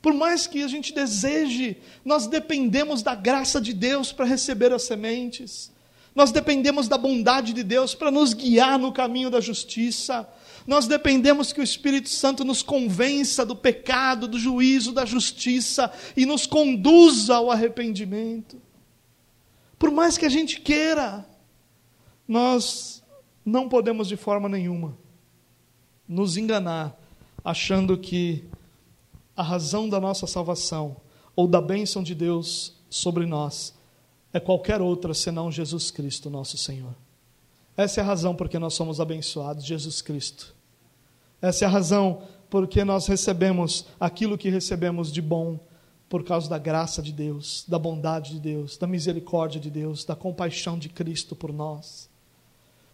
Por 0.02 0.12
mais 0.12 0.48
que 0.48 0.64
a 0.64 0.68
gente 0.68 0.92
deseje, 0.92 1.76
nós 2.04 2.26
dependemos 2.26 3.02
da 3.02 3.14
graça 3.14 3.60
de 3.60 3.72
Deus 3.72 4.12
para 4.12 4.26
receber 4.26 4.72
as 4.72 4.82
sementes. 4.82 5.70
Nós 6.12 6.32
dependemos 6.32 6.88
da 6.88 6.98
bondade 6.98 7.52
de 7.52 7.62
Deus 7.62 7.94
para 7.94 8.10
nos 8.10 8.34
guiar 8.34 8.80
no 8.80 8.92
caminho 8.92 9.30
da 9.30 9.40
justiça. 9.40 10.28
Nós 10.66 10.88
dependemos 10.88 11.52
que 11.52 11.60
o 11.60 11.62
Espírito 11.62 12.08
Santo 12.08 12.44
nos 12.44 12.62
convença 12.62 13.46
do 13.46 13.54
pecado, 13.54 14.26
do 14.26 14.38
juízo, 14.38 14.92
da 14.92 15.06
justiça 15.06 15.90
e 16.16 16.26
nos 16.26 16.46
conduza 16.46 17.36
ao 17.36 17.50
arrependimento. 17.50 18.60
Por 19.78 19.92
mais 19.92 20.18
que 20.18 20.26
a 20.26 20.28
gente 20.28 20.60
queira, 20.60 21.24
nós 22.26 23.02
não 23.44 23.68
podemos 23.68 24.08
de 24.08 24.16
forma 24.16 24.48
nenhuma 24.48 24.98
nos 26.08 26.36
enganar 26.36 26.96
achando 27.44 27.96
que 27.96 28.44
a 29.36 29.42
razão 29.42 29.88
da 29.88 30.00
nossa 30.00 30.26
salvação 30.26 30.96
ou 31.34 31.46
da 31.46 31.60
bênção 31.60 32.02
de 32.02 32.14
Deus 32.14 32.74
sobre 32.90 33.26
nós 33.26 33.74
é 34.32 34.40
qualquer 34.40 34.80
outra 34.80 35.12
senão 35.14 35.50
Jesus 35.50 35.90
Cristo, 35.90 36.30
nosso 36.30 36.56
Senhor. 36.56 36.94
Essa 37.76 38.00
é 38.00 38.02
a 38.02 38.06
razão 38.06 38.34
porque 38.34 38.58
nós 38.58 38.74
somos 38.74 39.00
abençoados, 39.00 39.64
Jesus 39.64 40.02
Cristo. 40.02 40.54
Essa 41.40 41.64
é 41.64 41.68
a 41.68 41.70
razão 41.70 42.22
porque 42.48 42.84
nós 42.84 43.06
recebemos 43.06 43.86
aquilo 43.98 44.36
que 44.36 44.50
recebemos 44.50 45.10
de 45.10 45.22
bom 45.22 45.58
por 46.08 46.22
causa 46.22 46.48
da 46.48 46.58
graça 46.58 47.00
de 47.02 47.10
Deus, 47.10 47.64
da 47.66 47.78
bondade 47.78 48.32
de 48.32 48.40
Deus, 48.40 48.76
da 48.76 48.86
misericórdia 48.86 49.58
de 49.58 49.70
Deus, 49.70 50.04
da 50.04 50.14
compaixão 50.14 50.78
de 50.78 50.90
Cristo 50.90 51.34
por 51.34 51.52
nós. 51.52 52.10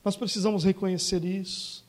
Nós 0.05 0.17
precisamos 0.17 0.63
reconhecer 0.63 1.25
isso. 1.25 1.85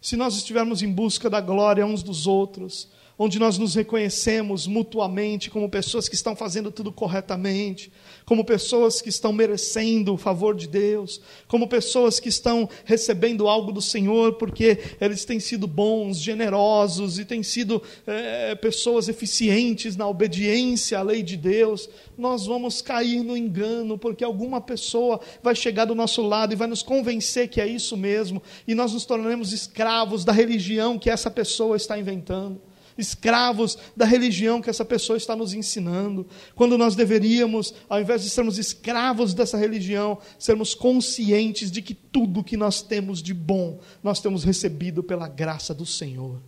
Se 0.00 0.16
nós 0.16 0.36
estivermos 0.36 0.82
em 0.82 0.92
busca 0.92 1.30
da 1.30 1.40
glória 1.40 1.86
uns 1.86 2.02
dos 2.02 2.26
outros, 2.26 2.88
onde 3.18 3.38
nós 3.38 3.58
nos 3.58 3.74
reconhecemos 3.74 4.68
mutuamente 4.68 5.50
como 5.50 5.68
pessoas 5.68 6.08
que 6.08 6.14
estão 6.14 6.36
fazendo 6.36 6.70
tudo 6.70 6.92
corretamente, 6.92 7.90
como 8.24 8.44
pessoas 8.44 9.02
que 9.02 9.08
estão 9.08 9.32
merecendo 9.32 10.14
o 10.14 10.16
favor 10.16 10.54
de 10.54 10.68
Deus, 10.68 11.20
como 11.48 11.66
pessoas 11.66 12.20
que 12.20 12.28
estão 12.28 12.68
recebendo 12.84 13.48
algo 13.48 13.72
do 13.72 13.82
Senhor 13.82 14.34
porque 14.34 14.78
eles 15.00 15.24
têm 15.24 15.40
sido 15.40 15.66
bons, 15.66 16.18
generosos 16.18 17.18
e 17.18 17.24
têm 17.24 17.42
sido 17.42 17.82
é, 18.06 18.54
pessoas 18.54 19.08
eficientes 19.08 19.96
na 19.96 20.06
obediência 20.06 21.00
à 21.00 21.02
lei 21.02 21.22
de 21.22 21.36
Deus, 21.36 21.88
nós 22.16 22.46
vamos 22.46 22.80
cair 22.80 23.24
no 23.24 23.36
engano, 23.36 23.98
porque 23.98 24.22
alguma 24.22 24.60
pessoa 24.60 25.20
vai 25.42 25.56
chegar 25.56 25.86
do 25.86 25.94
nosso 25.94 26.22
lado 26.22 26.52
e 26.52 26.56
vai 26.56 26.68
nos 26.68 26.82
convencer 26.82 27.48
que 27.48 27.60
é 27.60 27.66
isso 27.66 27.96
mesmo, 27.96 28.40
e 28.66 28.74
nós 28.74 28.92
nos 28.92 29.04
tornaremos 29.04 29.52
escravos 29.52 30.24
da 30.24 30.32
religião 30.32 30.98
que 30.98 31.10
essa 31.10 31.30
pessoa 31.30 31.76
está 31.76 31.98
inventando 31.98 32.67
escravos 32.98 33.78
da 33.96 34.04
religião 34.04 34.60
que 34.60 34.68
essa 34.68 34.84
pessoa 34.84 35.16
está 35.16 35.34
nos 35.36 35.54
ensinando, 35.54 36.26
quando 36.54 36.76
nós 36.76 36.96
deveríamos, 36.96 37.72
ao 37.88 38.00
invés 38.00 38.22
de 38.22 38.30
sermos 38.30 38.58
escravos 38.58 39.32
dessa 39.32 39.56
religião, 39.56 40.18
sermos 40.38 40.74
conscientes 40.74 41.70
de 41.70 41.80
que 41.80 41.94
tudo 41.94 42.44
que 42.44 42.56
nós 42.56 42.82
temos 42.82 43.22
de 43.22 43.32
bom, 43.32 43.78
nós 44.02 44.20
temos 44.20 44.44
recebido 44.44 45.02
pela 45.02 45.28
graça 45.28 45.72
do 45.72 45.86
Senhor. 45.86 46.42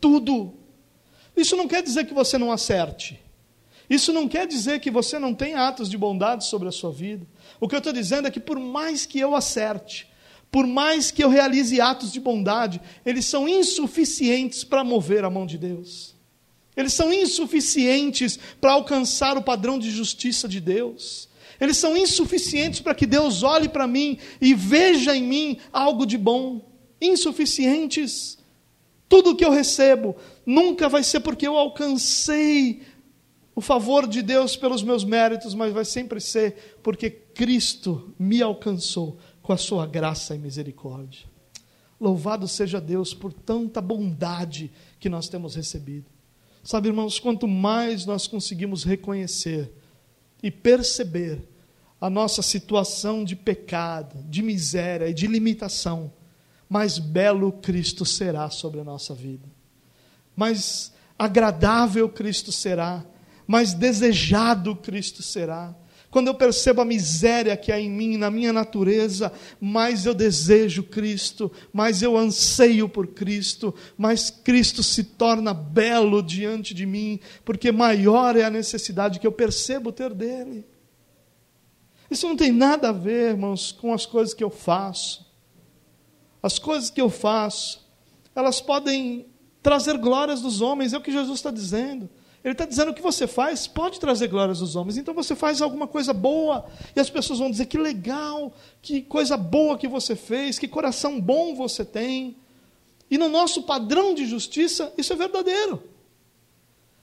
Tudo. 0.00 0.54
Isso 1.36 1.56
não 1.56 1.68
quer 1.68 1.82
dizer 1.82 2.06
que 2.06 2.14
você 2.14 2.38
não 2.38 2.50
acerte. 2.50 3.20
Isso 3.88 4.12
não 4.12 4.28
quer 4.28 4.46
dizer 4.46 4.80
que 4.80 4.90
você 4.90 5.18
não 5.18 5.34
tenha 5.34 5.66
atos 5.66 5.90
de 5.90 5.98
bondade 5.98 6.46
sobre 6.46 6.68
a 6.68 6.72
sua 6.72 6.92
vida. 6.92 7.26
O 7.58 7.68
que 7.68 7.74
eu 7.74 7.78
estou 7.78 7.92
dizendo 7.92 8.28
é 8.28 8.30
que, 8.30 8.38
por 8.38 8.58
mais 8.58 9.04
que 9.04 9.18
eu 9.18 9.34
acerte, 9.34 10.09
por 10.50 10.66
mais 10.66 11.10
que 11.10 11.22
eu 11.22 11.28
realize 11.28 11.80
atos 11.80 12.12
de 12.12 12.18
bondade, 12.18 12.80
eles 13.06 13.24
são 13.24 13.48
insuficientes 13.48 14.64
para 14.64 14.82
mover 14.82 15.24
a 15.24 15.30
mão 15.30 15.46
de 15.46 15.56
Deus. 15.56 16.14
Eles 16.76 16.92
são 16.92 17.12
insuficientes 17.12 18.38
para 18.60 18.72
alcançar 18.72 19.36
o 19.36 19.42
padrão 19.42 19.78
de 19.78 19.90
justiça 19.90 20.48
de 20.48 20.60
Deus. 20.60 21.28
Eles 21.60 21.76
são 21.76 21.96
insuficientes 21.96 22.80
para 22.80 22.94
que 22.94 23.06
Deus 23.06 23.42
olhe 23.42 23.68
para 23.68 23.86
mim 23.86 24.18
e 24.40 24.54
veja 24.54 25.14
em 25.14 25.22
mim 25.22 25.58
algo 25.72 26.06
de 26.06 26.16
bom. 26.16 26.68
Insuficientes. 27.00 28.38
Tudo 29.08 29.36
que 29.36 29.44
eu 29.44 29.50
recebo 29.50 30.16
nunca 30.46 30.88
vai 30.88 31.02
ser 31.02 31.20
porque 31.20 31.46
eu 31.46 31.56
alcancei 31.56 32.82
o 33.54 33.60
favor 33.60 34.06
de 34.06 34.22
Deus 34.22 34.56
pelos 34.56 34.82
meus 34.82 35.04
méritos, 35.04 35.54
mas 35.54 35.72
vai 35.72 35.84
sempre 35.84 36.20
ser 36.20 36.78
porque 36.82 37.10
Cristo 37.10 38.14
me 38.18 38.40
alcançou 38.40 39.18
com 39.50 39.54
a 39.54 39.56
sua 39.56 39.84
graça 39.84 40.32
e 40.32 40.38
misericórdia. 40.38 41.26
Louvado 42.00 42.46
seja 42.46 42.80
Deus 42.80 43.12
por 43.12 43.32
tanta 43.32 43.80
bondade 43.80 44.70
que 45.00 45.08
nós 45.08 45.28
temos 45.28 45.56
recebido. 45.56 46.06
Sabe, 46.62 46.86
irmãos, 46.86 47.18
quanto 47.18 47.48
mais 47.48 48.06
nós 48.06 48.28
conseguimos 48.28 48.84
reconhecer 48.84 49.72
e 50.40 50.52
perceber 50.52 51.42
a 52.00 52.08
nossa 52.08 52.42
situação 52.42 53.24
de 53.24 53.34
pecado, 53.34 54.22
de 54.28 54.40
miséria 54.40 55.08
e 55.08 55.14
de 55.14 55.26
limitação, 55.26 56.12
mais 56.68 57.00
belo 57.00 57.50
Cristo 57.50 58.06
será 58.06 58.50
sobre 58.50 58.78
a 58.78 58.84
nossa 58.84 59.16
vida. 59.16 59.48
Mais 60.36 60.92
agradável 61.18 62.08
Cristo 62.08 62.52
será, 62.52 63.04
mais 63.48 63.74
desejado 63.74 64.76
Cristo 64.76 65.24
será 65.24 65.74
quando 66.10 66.26
eu 66.26 66.34
percebo 66.34 66.80
a 66.80 66.84
miséria 66.84 67.56
que 67.56 67.70
há 67.70 67.78
em 67.78 67.88
mim, 67.88 68.16
na 68.16 68.30
minha 68.30 68.52
natureza, 68.52 69.32
mais 69.60 70.04
eu 70.04 70.12
desejo 70.12 70.82
Cristo, 70.82 71.50
mais 71.72 72.02
eu 72.02 72.16
anseio 72.16 72.88
por 72.88 73.06
Cristo, 73.06 73.72
mais 73.96 74.28
Cristo 74.28 74.82
se 74.82 75.04
torna 75.04 75.54
belo 75.54 76.20
diante 76.20 76.74
de 76.74 76.84
mim, 76.84 77.20
porque 77.44 77.70
maior 77.70 78.36
é 78.36 78.42
a 78.42 78.50
necessidade 78.50 79.20
que 79.20 79.26
eu 79.26 79.32
percebo 79.32 79.92
ter 79.92 80.12
dele. 80.12 80.66
Isso 82.10 82.26
não 82.26 82.36
tem 82.36 82.50
nada 82.50 82.88
a 82.88 82.92
ver, 82.92 83.30
irmãos, 83.30 83.70
com 83.70 83.94
as 83.94 84.04
coisas 84.04 84.34
que 84.34 84.42
eu 84.42 84.50
faço. 84.50 85.24
As 86.42 86.58
coisas 86.58 86.90
que 86.90 87.00
eu 87.00 87.08
faço, 87.08 87.86
elas 88.34 88.60
podem 88.60 89.26
trazer 89.62 89.96
glórias 89.96 90.40
dos 90.40 90.60
homens, 90.60 90.92
é 90.92 90.98
o 90.98 91.02
que 91.02 91.12
Jesus 91.12 91.38
está 91.38 91.52
dizendo. 91.52 92.10
Ele 92.42 92.52
está 92.52 92.64
dizendo 92.64 92.90
o 92.90 92.94
que 92.94 93.02
você 93.02 93.26
faz 93.26 93.66
pode 93.66 94.00
trazer 94.00 94.28
glórias 94.28 94.60
dos 94.60 94.74
homens. 94.74 94.96
Então 94.96 95.12
você 95.12 95.34
faz 95.34 95.60
alguma 95.60 95.86
coisa 95.86 96.12
boa 96.12 96.64
e 96.96 97.00
as 97.00 97.10
pessoas 97.10 97.38
vão 97.38 97.50
dizer 97.50 97.66
que 97.66 97.76
legal, 97.76 98.52
que 98.80 99.02
coisa 99.02 99.36
boa 99.36 99.76
que 99.76 99.86
você 99.86 100.16
fez, 100.16 100.58
que 100.58 100.66
coração 100.66 101.20
bom 101.20 101.54
você 101.54 101.84
tem. 101.84 102.36
E 103.10 103.18
no 103.18 103.28
nosso 103.28 103.64
padrão 103.64 104.14
de 104.14 104.24
justiça, 104.24 104.92
isso 104.96 105.12
é 105.12 105.16
verdadeiro. 105.16 105.82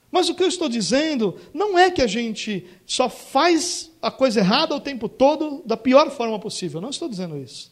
Mas 0.09 0.29
o 0.29 0.35
que 0.35 0.41
eu 0.41 0.47
estou 0.47 0.69
dizendo 0.69 1.37
não 1.53 1.77
é 1.77 1.91
que 1.91 2.01
a 2.01 2.07
gente 2.07 2.65
só 2.85 3.09
faz 3.09 3.91
a 4.01 4.09
coisa 4.09 4.39
errada 4.39 4.73
o 4.73 4.79
tempo 4.79 5.07
todo 5.09 5.61
da 5.65 5.77
pior 5.77 6.09
forma 6.09 6.39
possível. 6.39 6.81
Não 6.81 6.89
estou 6.89 7.09
dizendo 7.09 7.37
isso. 7.37 7.71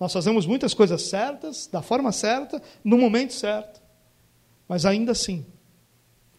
Nós 0.00 0.12
fazemos 0.12 0.46
muitas 0.46 0.72
coisas 0.74 1.02
certas, 1.02 1.66
da 1.66 1.82
forma 1.82 2.10
certa, 2.10 2.62
no 2.82 2.96
momento 2.96 3.34
certo. 3.34 3.80
Mas 4.66 4.86
ainda 4.86 5.12
assim, 5.12 5.44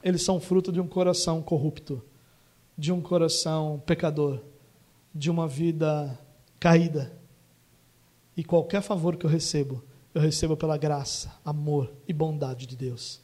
eles 0.03 0.23
são 0.23 0.39
fruto 0.39 0.71
de 0.71 0.79
um 0.79 0.87
coração 0.87 1.41
corrupto, 1.41 2.01
de 2.77 2.91
um 2.91 3.01
coração 3.01 3.81
pecador, 3.85 4.39
de 5.13 5.29
uma 5.29 5.47
vida 5.47 6.17
caída. 6.59 7.11
E 8.35 8.43
qualquer 8.43 8.81
favor 8.81 9.17
que 9.17 9.25
eu 9.25 9.29
recebo, 9.29 9.83
eu 10.13 10.21
recebo 10.21 10.55
pela 10.55 10.77
graça, 10.77 11.33
amor 11.43 11.91
e 12.07 12.13
bondade 12.13 12.65
de 12.65 12.75
Deus. 12.75 13.21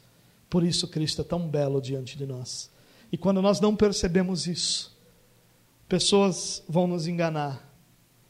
Por 0.50 0.62
isso 0.62 0.88
Cristo 0.88 1.22
é 1.22 1.24
tão 1.24 1.48
belo 1.48 1.80
diante 1.80 2.16
de 2.16 2.26
nós. 2.26 2.70
E 3.10 3.16
quando 3.16 3.40
nós 3.40 3.60
não 3.60 3.74
percebemos 3.74 4.46
isso, 4.46 4.96
pessoas 5.88 6.62
vão 6.68 6.86
nos 6.86 7.06
enganar, 7.06 7.72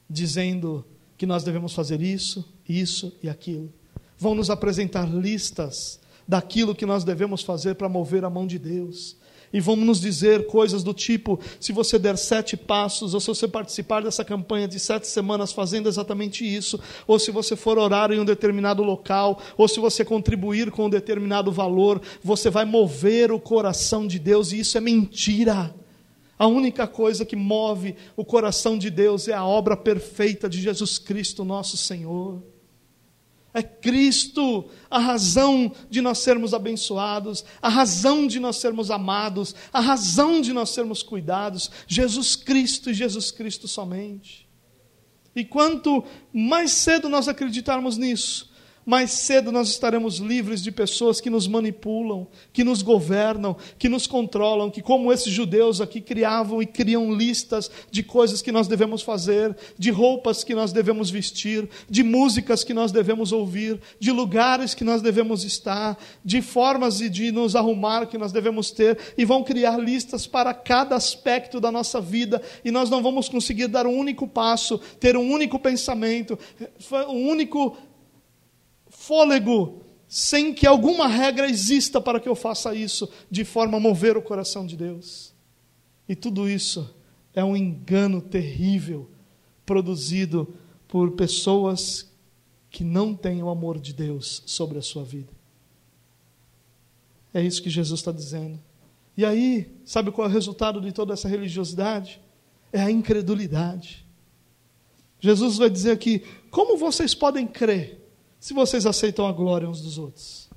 dizendo 0.08 0.84
que 1.16 1.26
nós 1.26 1.42
devemos 1.42 1.74
fazer 1.74 2.00
isso, 2.00 2.52
isso 2.68 3.16
e 3.22 3.28
aquilo. 3.28 3.72
Vão 4.18 4.34
nos 4.34 4.50
apresentar 4.50 5.08
listas 5.08 6.00
daquilo 6.26 6.74
que 6.74 6.86
nós 6.86 7.04
devemos 7.04 7.42
fazer 7.42 7.74
para 7.74 7.88
mover 7.88 8.24
a 8.24 8.30
mão 8.30 8.46
de 8.46 8.58
Deus. 8.58 9.16
E 9.52 9.60
vamos 9.60 9.86
nos 9.86 10.00
dizer 10.00 10.46
coisas 10.46 10.82
do 10.82 10.92
tipo: 10.92 11.38
se 11.60 11.72
você 11.72 11.98
der 11.98 12.18
sete 12.18 12.56
passos, 12.56 13.14
ou 13.14 13.20
se 13.20 13.28
você 13.28 13.46
participar 13.46 14.02
dessa 14.02 14.24
campanha 14.24 14.66
de 14.66 14.78
sete 14.78 15.06
semanas 15.06 15.52
fazendo 15.52 15.88
exatamente 15.88 16.44
isso, 16.44 16.80
ou 17.06 17.18
se 17.18 17.30
você 17.30 17.54
for 17.54 17.78
orar 17.78 18.10
em 18.12 18.18
um 18.18 18.24
determinado 18.24 18.82
local, 18.82 19.40
ou 19.56 19.68
se 19.68 19.78
você 19.78 20.04
contribuir 20.04 20.70
com 20.70 20.86
um 20.86 20.90
determinado 20.90 21.52
valor, 21.52 22.02
você 22.22 22.50
vai 22.50 22.64
mover 22.64 23.30
o 23.30 23.40
coração 23.40 24.06
de 24.06 24.18
Deus, 24.18 24.52
e 24.52 24.60
isso 24.60 24.76
é 24.76 24.80
mentira. 24.80 25.74
A 26.38 26.46
única 26.46 26.86
coisa 26.86 27.24
que 27.24 27.36
move 27.36 27.96
o 28.14 28.24
coração 28.24 28.76
de 28.76 28.90
Deus 28.90 29.26
é 29.26 29.32
a 29.32 29.44
obra 29.44 29.74
perfeita 29.74 30.50
de 30.50 30.60
Jesus 30.60 30.98
Cristo, 30.98 31.46
nosso 31.46 31.78
Senhor. 31.78 32.42
É 33.56 33.62
Cristo 33.62 34.68
a 34.90 34.98
razão 34.98 35.72
de 35.88 36.02
nós 36.02 36.18
sermos 36.18 36.52
abençoados, 36.52 37.42
a 37.62 37.70
razão 37.70 38.26
de 38.26 38.38
nós 38.38 38.56
sermos 38.58 38.90
amados, 38.90 39.54
a 39.72 39.80
razão 39.80 40.42
de 40.42 40.52
nós 40.52 40.68
sermos 40.68 41.02
cuidados. 41.02 41.70
Jesus 41.86 42.36
Cristo 42.36 42.90
e 42.90 42.94
Jesus 42.94 43.30
Cristo 43.30 43.66
somente. 43.66 44.46
E 45.34 45.42
quanto 45.42 46.04
mais 46.30 46.72
cedo 46.72 47.08
nós 47.08 47.28
acreditarmos 47.28 47.96
nisso, 47.96 48.45
mais 48.86 49.10
cedo 49.10 49.50
nós 49.50 49.68
estaremos 49.68 50.18
livres 50.18 50.62
de 50.62 50.70
pessoas 50.70 51.20
que 51.20 51.28
nos 51.28 51.48
manipulam, 51.48 52.28
que 52.52 52.62
nos 52.62 52.82
governam, 52.82 53.56
que 53.76 53.88
nos 53.88 54.06
controlam, 54.06 54.70
que, 54.70 54.80
como 54.80 55.12
esses 55.12 55.32
judeus 55.32 55.80
aqui, 55.80 56.00
criavam 56.00 56.62
e 56.62 56.66
criam 56.66 57.12
listas 57.12 57.68
de 57.90 58.04
coisas 58.04 58.40
que 58.40 58.52
nós 58.52 58.68
devemos 58.68 59.02
fazer, 59.02 59.56
de 59.76 59.90
roupas 59.90 60.44
que 60.44 60.54
nós 60.54 60.72
devemos 60.72 61.10
vestir, 61.10 61.68
de 61.90 62.04
músicas 62.04 62.62
que 62.62 62.72
nós 62.72 62.92
devemos 62.92 63.32
ouvir, 63.32 63.80
de 63.98 64.12
lugares 64.12 64.72
que 64.72 64.84
nós 64.84 65.02
devemos 65.02 65.42
estar, 65.42 65.98
de 66.24 66.40
formas 66.40 66.98
de 66.98 67.32
nos 67.32 67.56
arrumar 67.56 68.06
que 68.06 68.16
nós 68.16 68.30
devemos 68.30 68.70
ter, 68.70 68.96
e 69.18 69.24
vão 69.24 69.42
criar 69.42 69.78
listas 69.78 70.28
para 70.28 70.54
cada 70.54 70.94
aspecto 70.94 71.60
da 71.60 71.72
nossa 71.72 72.00
vida, 72.00 72.40
e 72.64 72.70
nós 72.70 72.88
não 72.88 73.02
vamos 73.02 73.28
conseguir 73.28 73.66
dar 73.66 73.84
um 73.84 73.98
único 73.98 74.28
passo, 74.28 74.78
ter 75.00 75.16
um 75.16 75.28
único 75.28 75.58
pensamento, 75.58 76.38
um 77.08 77.28
único 77.28 77.76
fôlego 79.06 79.82
sem 80.08 80.52
que 80.52 80.66
alguma 80.66 81.06
regra 81.06 81.48
exista 81.48 82.00
para 82.00 82.20
que 82.20 82.28
eu 82.28 82.34
faça 82.34 82.74
isso 82.74 83.08
de 83.30 83.44
forma 83.44 83.76
a 83.76 83.80
mover 83.80 84.16
o 84.16 84.22
coração 84.22 84.66
de 84.66 84.76
Deus. 84.76 85.34
E 86.08 86.14
tudo 86.14 86.48
isso 86.48 86.94
é 87.34 87.44
um 87.44 87.56
engano 87.56 88.20
terrível 88.20 89.10
produzido 89.64 90.54
por 90.86 91.12
pessoas 91.12 92.10
que 92.70 92.84
não 92.84 93.14
têm 93.14 93.42
o 93.42 93.48
amor 93.48 93.78
de 93.80 93.92
Deus 93.92 94.42
sobre 94.46 94.78
a 94.78 94.82
sua 94.82 95.02
vida. 95.02 95.32
É 97.34 97.42
isso 97.42 97.62
que 97.62 97.70
Jesus 97.70 98.00
está 98.00 98.12
dizendo. 98.12 98.58
E 99.16 99.24
aí, 99.24 99.70
sabe 99.84 100.10
qual 100.10 100.26
é 100.26 100.30
o 100.30 100.32
resultado 100.32 100.80
de 100.80 100.92
toda 100.92 101.14
essa 101.14 101.28
religiosidade? 101.28 102.20
É 102.72 102.80
a 102.80 102.90
incredulidade. 102.90 104.06
Jesus 105.18 105.56
vai 105.56 105.68
dizer 105.68 105.90
aqui: 105.90 106.22
como 106.50 106.76
vocês 106.76 107.14
podem 107.14 107.46
crer 107.46 108.05
se 108.46 108.54
vocês 108.54 108.86
aceitam 108.86 109.26
a 109.26 109.32
glória 109.32 109.68
uns 109.68 109.80
dos 109.80 109.98
outros? 109.98 110.48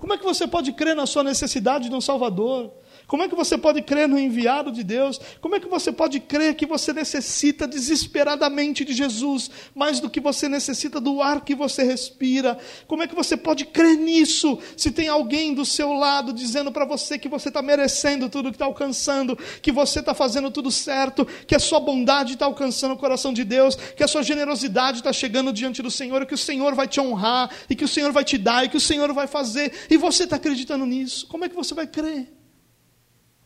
Como 0.00 0.14
é 0.14 0.16
que 0.16 0.24
você 0.24 0.46
pode 0.46 0.72
crer 0.72 0.96
na 0.96 1.04
sua 1.04 1.22
necessidade 1.22 1.90
de 1.90 1.94
um 1.94 2.00
Salvador? 2.00 2.72
Como 3.08 3.22
é 3.22 3.28
que 3.28 3.34
você 3.34 3.56
pode 3.56 3.80
crer 3.80 4.06
no 4.06 4.18
enviado 4.18 4.70
de 4.70 4.84
Deus? 4.84 5.18
Como 5.40 5.56
é 5.56 5.60
que 5.60 5.66
você 5.66 5.90
pode 5.90 6.20
crer 6.20 6.54
que 6.54 6.66
você 6.66 6.92
necessita 6.92 7.66
desesperadamente 7.66 8.84
de 8.84 8.92
Jesus, 8.92 9.50
mais 9.74 9.98
do 9.98 10.10
que 10.10 10.20
você 10.20 10.46
necessita 10.46 11.00
do 11.00 11.22
ar 11.22 11.42
que 11.42 11.54
você 11.54 11.82
respira? 11.82 12.58
Como 12.86 13.02
é 13.02 13.06
que 13.06 13.14
você 13.14 13.34
pode 13.34 13.64
crer 13.64 13.96
nisso 13.96 14.58
se 14.76 14.90
tem 14.90 15.08
alguém 15.08 15.54
do 15.54 15.64
seu 15.64 15.94
lado 15.94 16.34
dizendo 16.34 16.70
para 16.70 16.84
você 16.84 17.18
que 17.18 17.30
você 17.30 17.48
está 17.48 17.62
merecendo 17.62 18.28
tudo 18.28 18.50
que 18.50 18.56
está 18.56 18.66
alcançando, 18.66 19.38
que 19.62 19.72
você 19.72 20.00
está 20.00 20.12
fazendo 20.12 20.50
tudo 20.50 20.70
certo, 20.70 21.26
que 21.46 21.54
a 21.54 21.58
sua 21.58 21.80
bondade 21.80 22.34
está 22.34 22.44
alcançando 22.44 22.92
o 22.92 22.98
coração 22.98 23.32
de 23.32 23.42
Deus, 23.42 23.74
que 23.74 24.04
a 24.04 24.08
sua 24.08 24.22
generosidade 24.22 24.98
está 24.98 25.14
chegando 25.14 25.50
diante 25.50 25.80
do 25.80 25.90
Senhor, 25.90 26.26
que 26.26 26.34
o 26.34 26.38
Senhor 26.38 26.74
vai 26.74 26.86
te 26.86 27.00
honrar, 27.00 27.50
e 27.70 27.74
que 27.74 27.84
o 27.84 27.88
Senhor 27.88 28.12
vai 28.12 28.22
te 28.22 28.36
dar, 28.36 28.66
e 28.66 28.68
que 28.68 28.76
o 28.76 28.80
Senhor 28.80 29.10
vai 29.14 29.26
fazer, 29.26 29.72
e 29.88 29.96
você 29.96 30.24
está 30.24 30.36
acreditando 30.36 30.84
nisso? 30.84 31.26
Como 31.26 31.46
é 31.46 31.48
que 31.48 31.56
você 31.56 31.72
vai 31.72 31.86
crer? 31.86 32.37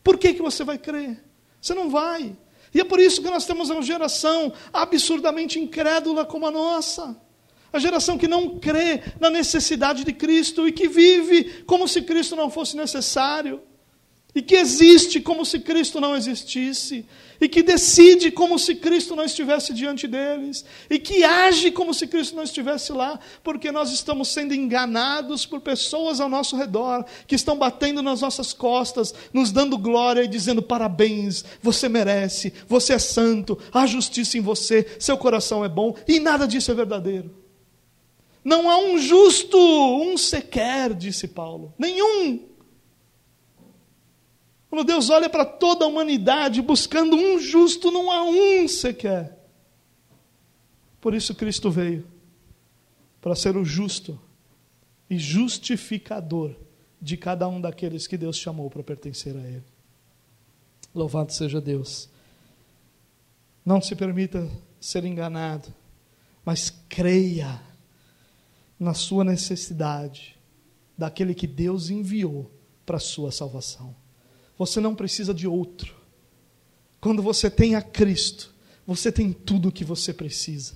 Por 0.03 0.17
que, 0.17 0.33
que 0.33 0.41
você 0.41 0.63
vai 0.63 0.77
crer? 0.77 1.23
Você 1.61 1.73
não 1.73 1.89
vai. 1.89 2.35
E 2.73 2.81
é 2.81 2.83
por 2.83 2.99
isso 2.99 3.21
que 3.21 3.29
nós 3.29 3.45
temos 3.45 3.69
uma 3.69 3.81
geração 3.81 4.51
absurdamente 4.71 5.59
incrédula 5.59 6.25
como 6.25 6.47
a 6.47 6.51
nossa. 6.51 7.15
A 7.71 7.79
geração 7.79 8.17
que 8.17 8.27
não 8.27 8.59
crê 8.59 9.01
na 9.19 9.29
necessidade 9.29 10.03
de 10.03 10.13
Cristo 10.13 10.67
e 10.67 10.71
que 10.71 10.87
vive 10.87 11.63
como 11.65 11.87
se 11.87 12.01
Cristo 12.01 12.35
não 12.35 12.49
fosse 12.49 12.75
necessário 12.75 13.61
e 14.35 14.41
que 14.41 14.55
existe 14.55 15.21
como 15.21 15.45
se 15.45 15.59
Cristo 15.59 16.01
não 16.01 16.15
existisse, 16.15 17.05
e 17.43 17.49
que 17.49 17.61
decide 17.61 18.31
como 18.31 18.57
se 18.57 18.75
Cristo 18.75 19.15
não 19.15 19.25
estivesse 19.25 19.73
diante 19.73 20.07
deles, 20.07 20.63
e 20.89 20.97
que 20.97 21.23
age 21.23 21.71
como 21.71 21.93
se 21.93 22.07
Cristo 22.07 22.35
não 22.35 22.43
estivesse 22.43 22.93
lá, 22.93 23.19
porque 23.43 23.71
nós 23.71 23.91
estamos 23.91 24.29
sendo 24.29 24.53
enganados 24.53 25.45
por 25.45 25.59
pessoas 25.59 26.21
ao 26.21 26.29
nosso 26.29 26.55
redor, 26.55 27.05
que 27.27 27.35
estão 27.35 27.57
batendo 27.57 28.01
nas 28.01 28.21
nossas 28.21 28.53
costas, 28.53 29.13
nos 29.33 29.51
dando 29.51 29.77
glória 29.77 30.23
e 30.23 30.27
dizendo: 30.27 30.61
parabéns, 30.61 31.43
você 31.61 31.89
merece, 31.89 32.53
você 32.67 32.93
é 32.93 32.99
santo, 32.99 33.59
há 33.73 33.85
justiça 33.85 34.37
em 34.37 34.41
você, 34.41 34.95
seu 34.97 35.17
coração 35.17 35.65
é 35.65 35.69
bom, 35.69 35.95
e 36.07 36.19
nada 36.19 36.47
disso 36.47 36.71
é 36.71 36.73
verdadeiro. 36.73 37.43
Não 38.43 38.69
há 38.69 38.77
um 38.77 38.97
justo, 38.97 39.57
um 39.57 40.17
sequer, 40.17 40.93
disse 40.93 41.27
Paulo, 41.27 41.73
nenhum 41.77 42.52
quando 44.73 44.87
Deus 44.87 45.11
olha 45.11 45.29
para 45.29 45.45
toda 45.45 45.85
a 45.85 45.87
humanidade 45.87 46.59
buscando 46.59 47.15
um 47.15 47.37
justo, 47.37 47.91
não 47.91 48.09
há 48.09 48.23
um 48.23 48.67
sequer. 48.67 49.37
Por 50.99 51.13
isso 51.13 51.35
Cristo 51.35 51.69
veio 51.69 52.07
para 53.21 53.35
ser 53.35 53.55
o 53.55 53.63
justo 53.63 54.19
e 55.07 55.15
justificador 55.15 56.55
de 56.99 57.15
cada 57.15 57.47
um 57.47 57.61
daqueles 57.61 58.07
que 58.07 58.17
Deus 58.17 58.35
chamou 58.35 58.67
para 58.67 58.81
pertencer 58.81 59.35
a 59.37 59.47
Ele. 59.47 59.63
Louvado 60.91 61.31
seja 61.31 61.61
Deus. 61.61 62.09
Não 63.63 63.79
se 63.79 63.95
permita 63.95 64.49
ser 64.79 65.05
enganado, 65.05 65.71
mas 66.43 66.71
creia 66.89 67.61
na 68.79 68.95
sua 68.95 69.23
necessidade 69.23 70.35
daquele 70.97 71.35
que 71.35 71.45
Deus 71.45 71.91
enviou 71.91 72.49
para 72.83 72.97
a 72.97 72.99
sua 72.99 73.31
salvação. 73.31 74.01
Você 74.57 74.79
não 74.79 74.95
precisa 74.95 75.33
de 75.33 75.47
outro. 75.47 75.95
Quando 76.99 77.21
você 77.21 77.49
tem 77.49 77.75
a 77.75 77.81
Cristo, 77.81 78.53
você 78.85 79.11
tem 79.11 79.33
tudo 79.33 79.69
o 79.69 79.71
que 79.71 79.83
você 79.83 80.13
precisa. 80.13 80.73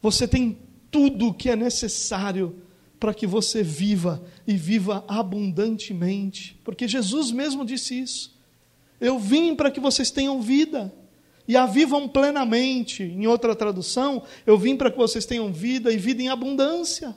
Você 0.00 0.28
tem 0.28 0.58
tudo 0.90 1.28
o 1.28 1.34
que 1.34 1.50
é 1.50 1.56
necessário 1.56 2.62
para 3.00 3.12
que 3.12 3.26
você 3.26 3.62
viva 3.62 4.24
e 4.46 4.56
viva 4.56 5.04
abundantemente, 5.08 6.58
porque 6.64 6.88
Jesus 6.88 7.30
mesmo 7.30 7.64
disse 7.64 8.00
isso. 8.00 8.34
Eu 9.00 9.18
vim 9.18 9.54
para 9.54 9.70
que 9.70 9.80
vocês 9.80 10.10
tenham 10.10 10.40
vida 10.40 10.94
e 11.46 11.56
a 11.56 11.66
vivam 11.66 12.08
plenamente. 12.08 13.02
Em 13.02 13.26
outra 13.26 13.54
tradução, 13.54 14.22
eu 14.46 14.56
vim 14.56 14.76
para 14.76 14.90
que 14.90 14.96
vocês 14.96 15.26
tenham 15.26 15.52
vida 15.52 15.92
e 15.92 15.98
vida 15.98 16.22
em 16.22 16.28
abundância. 16.28 17.16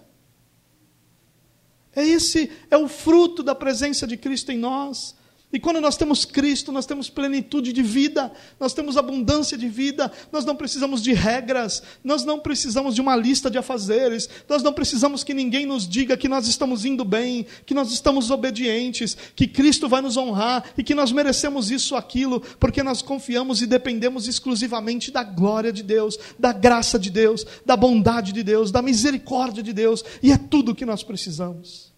É 1.95 2.05
esse 2.05 2.51
é 2.69 2.77
o 2.77 2.87
fruto 2.87 3.41
da 3.41 3.55
presença 3.55 4.05
de 4.05 4.17
Cristo 4.17 4.51
em 4.51 4.57
nós. 4.57 5.15
E 5.51 5.61
quando 5.61 5.79
nós 5.79 5.95
temos 5.95 6.25
Cristo, 6.25 6.73
nós 6.73 6.85
temos 6.85 7.09
plenitude 7.09 7.71
de 7.71 7.81
vida, 7.81 8.29
nós 8.59 8.73
temos 8.73 8.97
abundância 8.97 9.57
de 9.57 9.69
vida, 9.69 10.11
nós 10.29 10.43
não 10.43 10.57
precisamos 10.57 11.01
de 11.01 11.13
regras, 11.13 11.81
nós 12.03 12.25
não 12.25 12.37
precisamos 12.37 12.93
de 12.93 12.99
uma 12.99 13.15
lista 13.15 13.49
de 13.49 13.57
afazeres, 13.57 14.27
nós 14.49 14.61
não 14.61 14.73
precisamos 14.73 15.23
que 15.23 15.33
ninguém 15.33 15.65
nos 15.65 15.87
diga 15.87 16.17
que 16.17 16.27
nós 16.27 16.49
estamos 16.49 16.83
indo 16.83 17.05
bem, 17.05 17.45
que 17.65 17.73
nós 17.73 17.93
estamos 17.93 18.29
obedientes, 18.29 19.15
que 19.37 19.47
Cristo 19.47 19.87
vai 19.87 20.01
nos 20.01 20.17
honrar 20.17 20.65
e 20.77 20.83
que 20.83 20.93
nós 20.93 21.13
merecemos 21.13 21.71
isso 21.71 21.93
ou 21.93 21.97
aquilo, 21.97 22.41
porque 22.59 22.83
nós 22.83 23.01
confiamos 23.01 23.61
e 23.61 23.65
dependemos 23.65 24.27
exclusivamente 24.27 25.11
da 25.11 25.23
glória 25.23 25.71
de 25.71 25.81
Deus, 25.81 26.19
da 26.37 26.51
graça 26.51 26.99
de 26.99 27.09
Deus, 27.09 27.45
da 27.65 27.77
bondade 27.77 28.33
de 28.33 28.43
Deus, 28.43 28.69
da 28.69 28.81
misericórdia 28.81 29.63
de 29.63 29.71
Deus, 29.71 30.03
e 30.21 30.29
é 30.29 30.37
tudo 30.37 30.73
o 30.73 30.75
que 30.75 30.85
nós 30.85 31.03
precisamos. 31.03 31.93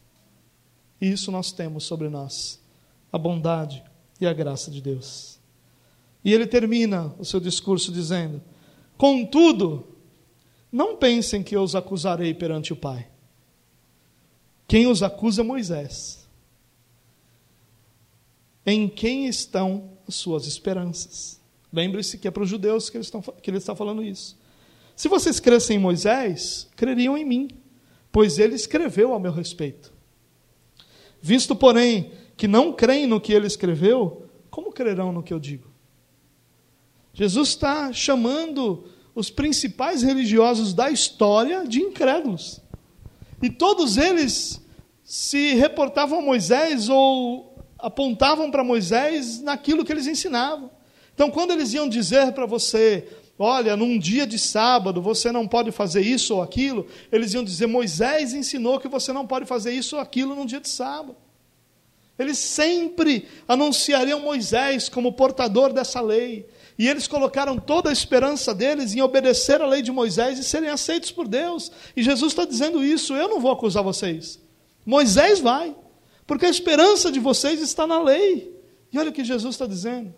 E 1.01 1.11
isso 1.11 1.31
nós 1.31 1.51
temos 1.51 1.85
sobre 1.85 2.09
nós 2.09 2.58
a 3.11 3.17
bondade 3.17 3.83
e 4.19 4.27
a 4.27 4.33
graça 4.33 4.69
de 4.69 4.81
Deus. 4.81 5.39
E 6.23 6.33
ele 6.33 6.45
termina 6.45 7.13
o 7.17 7.25
seu 7.25 7.39
discurso 7.39 7.91
dizendo: 7.91 8.41
Contudo, 8.97 9.87
não 10.71 10.97
pensem 10.97 11.41
que 11.41 11.55
eu 11.55 11.63
os 11.63 11.75
acusarei 11.75 12.33
perante 12.33 12.73
o 12.73 12.75
Pai. 12.75 13.07
Quem 14.67 14.85
os 14.87 15.01
acusa 15.01 15.41
é 15.41 15.43
Moisés. 15.43 16.27
Em 18.65 18.87
quem 18.87 19.25
estão 19.25 19.97
as 20.07 20.15
suas 20.15 20.45
esperanças? 20.45 21.39
Lembre-se 21.71 22.17
que 22.17 22.27
é 22.27 22.31
para 22.31 22.43
os 22.43 22.49
judeus 22.49 22.89
que 22.89 22.97
ele, 22.97 23.03
estão, 23.03 23.21
que 23.21 23.49
ele 23.49 23.57
está 23.57 23.75
falando 23.75 24.03
isso. 24.03 24.37
Se 24.95 25.07
vocês 25.07 25.39
crescem 25.39 25.77
em 25.77 25.79
Moisés, 25.79 26.67
creriam 26.75 27.17
em 27.17 27.23
mim, 27.23 27.47
pois 28.11 28.37
ele 28.37 28.53
escreveu 28.53 29.13
a 29.13 29.19
meu 29.19 29.31
respeito. 29.31 29.93
Visto, 31.21 31.55
porém, 31.55 32.11
que 32.39 32.47
não 32.47 32.71
creem 32.71 33.05
no 33.05 33.19
que 33.19 33.33
ele 33.33 33.47
escreveu, 33.47 34.23
como 34.49 34.71
crerão 34.71 35.11
no 35.11 35.21
que 35.21 35.33
eu 35.33 35.39
digo? 35.41 35.67
Jesus 37.13 37.49
está 37.49 37.91
chamando 37.91 38.85
os 39.13 39.29
principais 39.29 40.03
religiosos 40.03 40.73
da 40.73 40.89
história 40.89 41.67
de 41.67 41.81
incrédulos. 41.81 42.61
E 43.41 43.49
todos 43.49 43.97
eles 43.97 44.65
se 45.03 45.53
reportavam 45.55 46.19
a 46.19 46.21
Moisés 46.21 46.87
ou 46.87 47.57
apontavam 47.77 48.49
para 48.49 48.63
Moisés 48.63 49.41
naquilo 49.41 49.83
que 49.83 49.91
eles 49.91 50.07
ensinavam. 50.07 50.71
Então, 51.13 51.29
quando 51.29 51.51
eles 51.51 51.73
iam 51.73 51.89
dizer 51.89 52.31
para 52.31 52.45
você, 52.45 53.05
olha, 53.37 53.75
num 53.75 53.99
dia 53.99 54.25
de 54.25 54.39
sábado 54.39 55.01
você 55.01 55.29
não 55.29 55.45
pode 55.45 55.73
fazer 55.73 56.03
isso 56.03 56.35
ou 56.35 56.41
aquilo, 56.41 56.87
eles 57.11 57.33
iam 57.33 57.43
dizer, 57.43 57.67
Moisés 57.67 58.33
ensinou 58.33 58.79
que 58.79 58.87
você 58.87 59.11
não 59.11 59.27
pode 59.27 59.45
fazer 59.45 59.73
isso 59.73 59.97
ou 59.97 60.01
aquilo 60.01 60.35
num 60.35 60.45
dia 60.45 60.61
de 60.61 60.69
sábado. 60.69 61.17
Eles 62.19 62.37
sempre 62.37 63.25
anunciariam 63.47 64.19
Moisés 64.19 64.89
como 64.89 65.13
portador 65.13 65.71
dessa 65.71 66.01
lei. 66.01 66.45
E 66.77 66.85
eles 66.85 67.07
colocaram 67.07 67.57
toda 67.57 67.89
a 67.89 67.93
esperança 67.93 68.53
deles 68.53 68.93
em 68.93 69.01
obedecer 69.01 69.61
a 69.61 69.65
lei 69.65 69.81
de 69.81 69.91
Moisés 69.91 70.37
e 70.37 70.43
serem 70.43 70.69
aceitos 70.69 71.11
por 71.11 71.29
Deus. 71.29 71.71
E 71.95 72.03
Jesus 72.03 72.33
está 72.33 72.43
dizendo 72.43 72.83
isso: 72.83 73.15
eu 73.15 73.29
não 73.29 73.39
vou 73.39 73.51
acusar 73.51 73.81
vocês. 73.81 74.37
Moisés 74.85 75.39
vai, 75.39 75.73
porque 76.27 76.45
a 76.45 76.49
esperança 76.49 77.09
de 77.09 77.19
vocês 77.19 77.61
está 77.61 77.87
na 77.87 78.01
lei. 78.03 78.53
E 78.91 78.99
olha 78.99 79.11
o 79.11 79.13
que 79.13 79.23
Jesus 79.23 79.55
está 79.55 79.65
dizendo. 79.65 80.13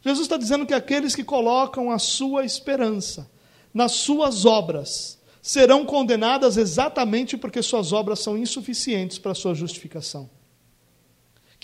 Jesus 0.00 0.26
está 0.26 0.36
dizendo 0.36 0.66
que 0.66 0.74
aqueles 0.74 1.14
que 1.14 1.22
colocam 1.22 1.92
a 1.92 1.98
sua 1.98 2.44
esperança 2.44 3.30
nas 3.72 3.92
suas 3.92 4.44
obras 4.44 5.18
serão 5.40 5.84
condenadas 5.84 6.56
exatamente 6.56 7.36
porque 7.36 7.62
suas 7.62 7.92
obras 7.92 8.18
são 8.18 8.36
insuficientes 8.36 9.18
para 9.18 9.32
a 9.32 9.34
sua 9.34 9.54
justificação. 9.54 10.28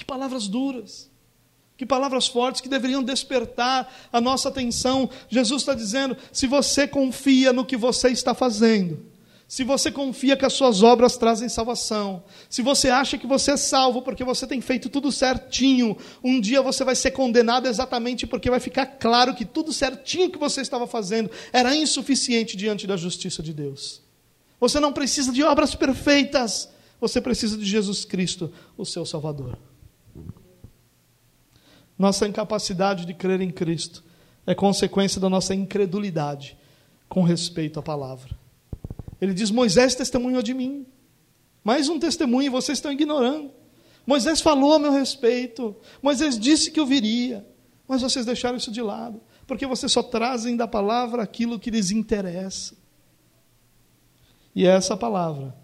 Que 0.01 0.05
palavras 0.07 0.49
duras, 0.49 1.11
que 1.77 1.85
palavras 1.85 2.27
fortes 2.27 2.63
que 2.63 2.71
deveriam 2.71 3.03
despertar 3.03 3.93
a 4.11 4.19
nossa 4.19 4.49
atenção. 4.49 5.11
Jesus 5.29 5.61
está 5.61 5.75
dizendo: 5.75 6.17
se 6.33 6.47
você 6.47 6.89
confia 6.89 7.53
no 7.53 7.67
que 7.67 7.77
você 7.77 8.09
está 8.09 8.33
fazendo, 8.33 9.05
se 9.47 9.63
você 9.63 9.93
confia 9.93 10.39
que 10.39 10.47
as 10.47 10.55
suas 10.55 10.83
obras 10.83 11.19
trazem 11.19 11.51
salvação, 11.51 12.25
se 12.49 12.63
você 12.63 12.89
acha 12.89 13.19
que 13.19 13.27
você 13.27 13.51
é 13.51 13.57
salvo 13.59 14.01
porque 14.01 14.25
você 14.25 14.47
tem 14.47 14.63
feito 14.63 14.89
tudo 14.89 15.13
certinho, 15.13 15.99
um 16.25 16.41
dia 16.41 16.63
você 16.63 16.83
vai 16.83 16.97
ser 16.97 17.11
condenado 17.11 17.69
exatamente 17.69 18.27
porque 18.27 18.49
vai 18.49 18.59
ficar 18.59 18.87
claro 18.87 19.35
que 19.35 19.45
tudo 19.45 19.71
certinho 19.71 20.31
que 20.31 20.39
você 20.39 20.63
estava 20.63 20.87
fazendo 20.87 21.31
era 21.53 21.77
insuficiente 21.77 22.57
diante 22.57 22.87
da 22.87 22.97
justiça 22.97 23.43
de 23.43 23.53
Deus. 23.53 24.01
Você 24.59 24.81
não 24.81 24.95
precisa 24.95 25.31
de 25.31 25.43
obras 25.43 25.75
perfeitas, 25.75 26.71
você 26.99 27.21
precisa 27.21 27.59
de 27.59 27.67
Jesus 27.67 28.07
Cristo, 28.07 28.51
o 28.79 28.87
seu 28.87 29.05
Salvador. 29.05 29.59
Nossa 32.01 32.27
incapacidade 32.27 33.05
de 33.05 33.13
crer 33.13 33.43
em 33.43 33.51
Cristo 33.51 34.03
é 34.47 34.55
consequência 34.55 35.21
da 35.21 35.29
nossa 35.29 35.55
incredulidade 35.55 36.57
com 37.11 37.23
respeito 37.23 37.79
à 37.79 37.83
palavra. 37.83 38.31
Ele 39.21 39.35
diz: 39.35 39.51
Moisés 39.51 39.95
testemunhou 39.95 40.41
de 40.41 40.55
mim. 40.55 40.87
Mais 41.63 41.91
um 41.91 41.99
testemunho 41.99 42.51
vocês 42.51 42.79
estão 42.79 42.91
ignorando. 42.91 43.51
Moisés 44.07 44.41
falou 44.41 44.73
a 44.73 44.79
meu 44.79 44.93
respeito. 44.93 45.77
Moisés 46.01 46.39
disse 46.39 46.71
que 46.71 46.81
eu 46.81 46.87
viria. 46.87 47.47
Mas 47.87 48.01
vocês 48.01 48.25
deixaram 48.25 48.57
isso 48.57 48.73
de 48.73 48.81
lado. 48.81 49.21
Porque 49.47 49.67
vocês 49.67 49.93
só 49.93 50.03
trazem 50.03 50.57
da 50.57 50.67
palavra 50.67 51.23
aquilo 51.23 51.61
que 51.61 51.71
lhes 51.71 51.91
interessa. 51.91 52.75
E 54.55 54.67
é 54.67 54.71
essa 54.71 54.97
palavra, 54.97 55.55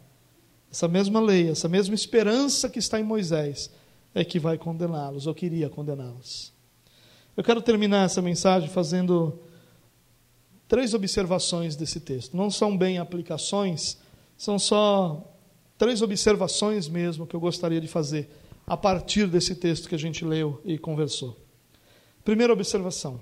essa 0.70 0.86
mesma 0.86 1.18
lei, 1.18 1.48
essa 1.48 1.66
mesma 1.66 1.94
esperança 1.94 2.68
que 2.68 2.78
está 2.78 3.00
em 3.00 3.04
Moisés, 3.04 3.70
é 4.16 4.24
que 4.24 4.38
vai 4.38 4.56
condená-los, 4.56 5.26
ou 5.26 5.34
queria 5.34 5.68
condená-los. 5.68 6.50
Eu 7.36 7.44
quero 7.44 7.60
terminar 7.60 8.06
essa 8.06 8.22
mensagem 8.22 8.66
fazendo 8.66 9.38
três 10.66 10.94
observações 10.94 11.76
desse 11.76 12.00
texto. 12.00 12.34
Não 12.34 12.50
são 12.50 12.74
bem 12.78 12.96
aplicações, 12.96 13.98
são 14.34 14.58
só 14.58 15.22
três 15.76 16.00
observações 16.00 16.88
mesmo 16.88 17.26
que 17.26 17.36
eu 17.36 17.40
gostaria 17.40 17.78
de 17.78 17.86
fazer 17.86 18.30
a 18.66 18.74
partir 18.74 19.26
desse 19.26 19.54
texto 19.54 19.86
que 19.86 19.94
a 19.94 19.98
gente 19.98 20.24
leu 20.24 20.62
e 20.64 20.78
conversou. 20.78 21.36
Primeira 22.24 22.54
observação: 22.54 23.20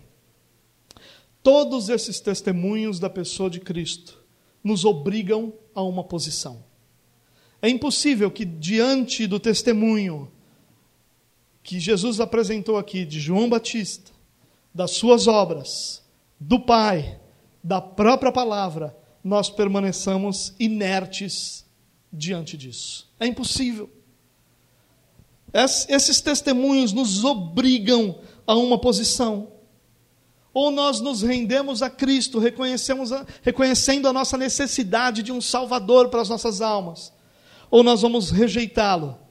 todos 1.43 1.89
esses 1.89 2.21
testemunhos 2.21 3.01
da 3.01 3.11
pessoa 3.11 3.51
de 3.51 3.59
Cristo 3.59 4.23
nos 4.63 4.85
obrigam 4.85 5.53
a 5.75 5.83
uma 5.83 6.05
posição. 6.05 6.63
É 7.61 7.69
impossível 7.69 8.31
que, 8.31 8.45
diante 8.45 9.27
do 9.27 9.41
testemunho 9.41 10.31
que 11.65 11.81
Jesus 11.81 12.21
apresentou 12.21 12.77
aqui 12.77 13.07
de 13.07 13.19
João 13.19 13.49
Batista, 13.49 14.13
das 14.73 14.91
suas 14.91 15.27
obras, 15.27 16.05
do 16.39 16.61
Pai, 16.61 17.19
da 17.63 17.81
própria 17.81 18.31
palavra, 18.31 18.95
nós 19.25 19.49
permaneçamos 19.49 20.55
inertes 20.61 21.65
diante 22.13 22.59
disso. 22.59 23.11
É 23.19 23.27
impossível. 23.27 23.91
Esses 25.89 26.21
testemunhos 26.21 26.93
nos 26.93 27.25
obrigam 27.25 28.19
a 28.47 28.55
uma 28.55 28.79
posição. 28.79 29.49
Ou 30.53 30.71
nós 30.71 31.01
nos 31.01 31.23
rendemos 31.23 31.81
a 31.81 31.89
Cristo, 31.89 32.39
reconhecemos 32.39 33.11
a, 33.11 33.25
reconhecendo 33.43 34.07
a 34.07 34.13
nossa 34.13 34.37
necessidade 34.37 35.23
de 35.23 35.33
um 35.33 35.41
Salvador 35.41 36.11
para 36.11 36.21
as 36.21 36.29
nossas 36.29 36.61
almas, 36.61 37.13
ou 37.71 37.83
nós 37.83 38.03
vamos 38.03 38.31
rejeitá-lo 38.31 39.24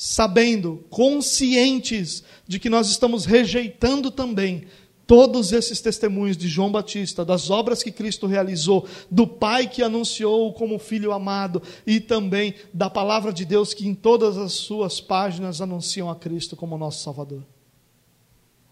sabendo, 0.00 0.84
conscientes 0.90 2.22
de 2.46 2.60
que 2.60 2.70
nós 2.70 2.88
estamos 2.88 3.24
rejeitando 3.24 4.12
também 4.12 4.68
todos 5.08 5.52
esses 5.52 5.80
testemunhos 5.80 6.36
de 6.36 6.46
João 6.46 6.70
Batista, 6.70 7.24
das 7.24 7.50
obras 7.50 7.82
que 7.82 7.90
Cristo 7.90 8.28
realizou, 8.28 8.86
do 9.10 9.26
Pai 9.26 9.66
que 9.66 9.82
anunciou 9.82 10.52
como 10.52 10.78
filho 10.78 11.10
amado 11.10 11.60
e 11.84 11.98
também 11.98 12.54
da 12.72 12.88
palavra 12.88 13.32
de 13.32 13.44
Deus 13.44 13.74
que 13.74 13.88
em 13.88 13.94
todas 13.94 14.38
as 14.38 14.52
suas 14.52 15.00
páginas 15.00 15.60
anunciam 15.60 16.08
a 16.08 16.14
Cristo 16.14 16.54
como 16.54 16.78
nosso 16.78 17.02
Salvador. 17.02 17.42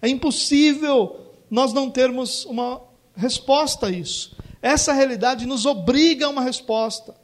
É 0.01 0.09
impossível 0.09 1.17
nós 1.51 1.73
não 1.73 1.91
termos 1.91 2.45
uma 2.45 2.81
resposta 3.17 3.89
a 3.89 3.91
isso. 3.91 4.37
Essa 4.63 4.93
realidade 4.93 5.45
nos 5.45 5.67
obriga 5.67 6.27
a 6.27 6.31
uma 6.31 6.43
resposta, 6.43 7.17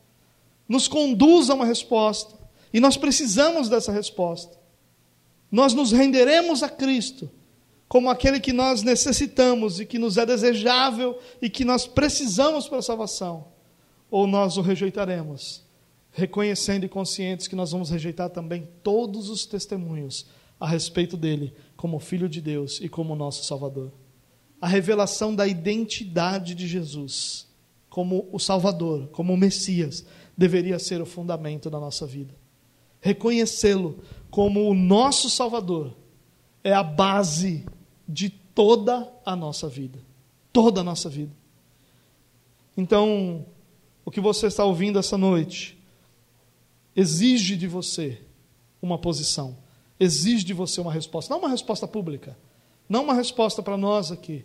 nos 0.69 0.89
conduz 0.89 1.51
a 1.51 1.55
uma 1.55 1.65
resposta. 1.65 2.42
E 2.73 2.81
nós 2.81 2.97
precisamos 2.97 3.69
dessa 3.69 3.93
resposta. 3.93 4.59
Nós 5.51 5.75
nos 5.75 5.93
renderemos 5.93 6.63
a 6.63 6.69
Cristo 6.69 7.31
como 7.87 8.09
aquele 8.09 8.41
que 8.41 8.55
nós 8.55 8.83
necessitamos 8.83 9.79
e 9.79 9.85
que 9.85 9.99
nos 9.99 10.17
é 10.17 10.25
desejável 10.25 11.19
e 11.43 11.51
que 11.51 11.63
nós 11.63 11.87
precisamos 11.87 12.67
para 12.67 12.79
a 12.79 12.83
salvação, 12.83 13.49
ou 14.11 14.27
nós 14.27 14.57
o 14.57 14.63
rejeitaremos, 14.63 15.63
reconhecendo 16.11 16.85
e 16.85 16.89
conscientes 16.89 17.47
que 17.47 17.55
nós 17.55 17.73
vamos 17.73 17.91
rejeitar 17.91 18.31
também 18.31 18.67
todos 18.83 19.29
os 19.29 19.45
testemunhos 19.45 20.25
a 20.59 20.67
respeito 20.67 21.19
dele 21.19 21.53
como 21.77 21.99
Filho 21.99 22.31
de 22.31 22.41
Deus 22.41 22.81
e 22.81 22.89
como 22.89 23.15
nosso 23.15 23.45
Salvador. 23.45 23.93
A 24.59 24.67
revelação 24.67 25.35
da 25.35 25.47
identidade 25.47 26.55
de 26.55 26.67
Jesus 26.67 27.47
como 27.93 28.27
o 28.33 28.39
Salvador, 28.39 29.09
como 29.09 29.35
o 29.35 29.37
Messias, 29.37 30.03
deveria 30.35 30.79
ser 30.79 31.03
o 31.03 31.05
fundamento 31.05 31.69
da 31.69 31.79
nossa 31.79 32.07
vida. 32.07 32.35
Reconhecê-lo 33.03 33.99
como 34.31 34.67
o 34.71 34.75
nosso 34.75 35.29
Salvador, 35.29 35.95
é 36.65 36.73
a 36.73 36.83
base 36.83 37.67
de 38.09 38.31
toda 38.31 39.13
a 39.27 39.37
nossa 39.37 39.69
vida. 39.69 39.99
Toda 40.53 40.81
a 40.81 40.85
nossa 40.85 41.11
vida. 41.11 41.33
Então, 42.77 43.45
o 44.05 44.11
que 44.11 44.21
você 44.21 44.47
está 44.47 44.65
ouvindo 44.65 44.99
essa 44.99 45.19
noite 45.19 45.79
exige 46.95 47.57
de 47.57 47.67
você 47.67 48.23
uma 48.81 48.97
posição, 48.97 49.59
exige 49.99 50.45
de 50.45 50.55
você 50.55 50.81
uma 50.81 50.93
resposta, 50.93 51.33
não 51.33 51.41
uma 51.41 51.51
resposta 51.51 51.87
pública, 51.87 52.37
não 52.89 53.05
uma 53.05 53.15
resposta 53.15 53.63
para 53.63 53.77
nós 53.77 54.11
aqui. 54.11 54.45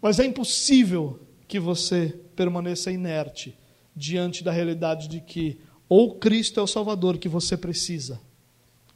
Mas 0.00 0.18
é 0.18 0.24
impossível 0.24 1.20
que 1.48 1.58
você 1.58 2.18
permaneça 2.34 2.90
inerte 2.90 3.56
diante 3.94 4.42
da 4.42 4.50
realidade 4.50 5.08
de 5.08 5.20
que 5.20 5.60
ou 5.88 6.14
Cristo 6.16 6.60
é 6.60 6.62
o 6.62 6.66
Salvador 6.66 7.18
que 7.18 7.28
você 7.28 7.56
precisa, 7.56 8.20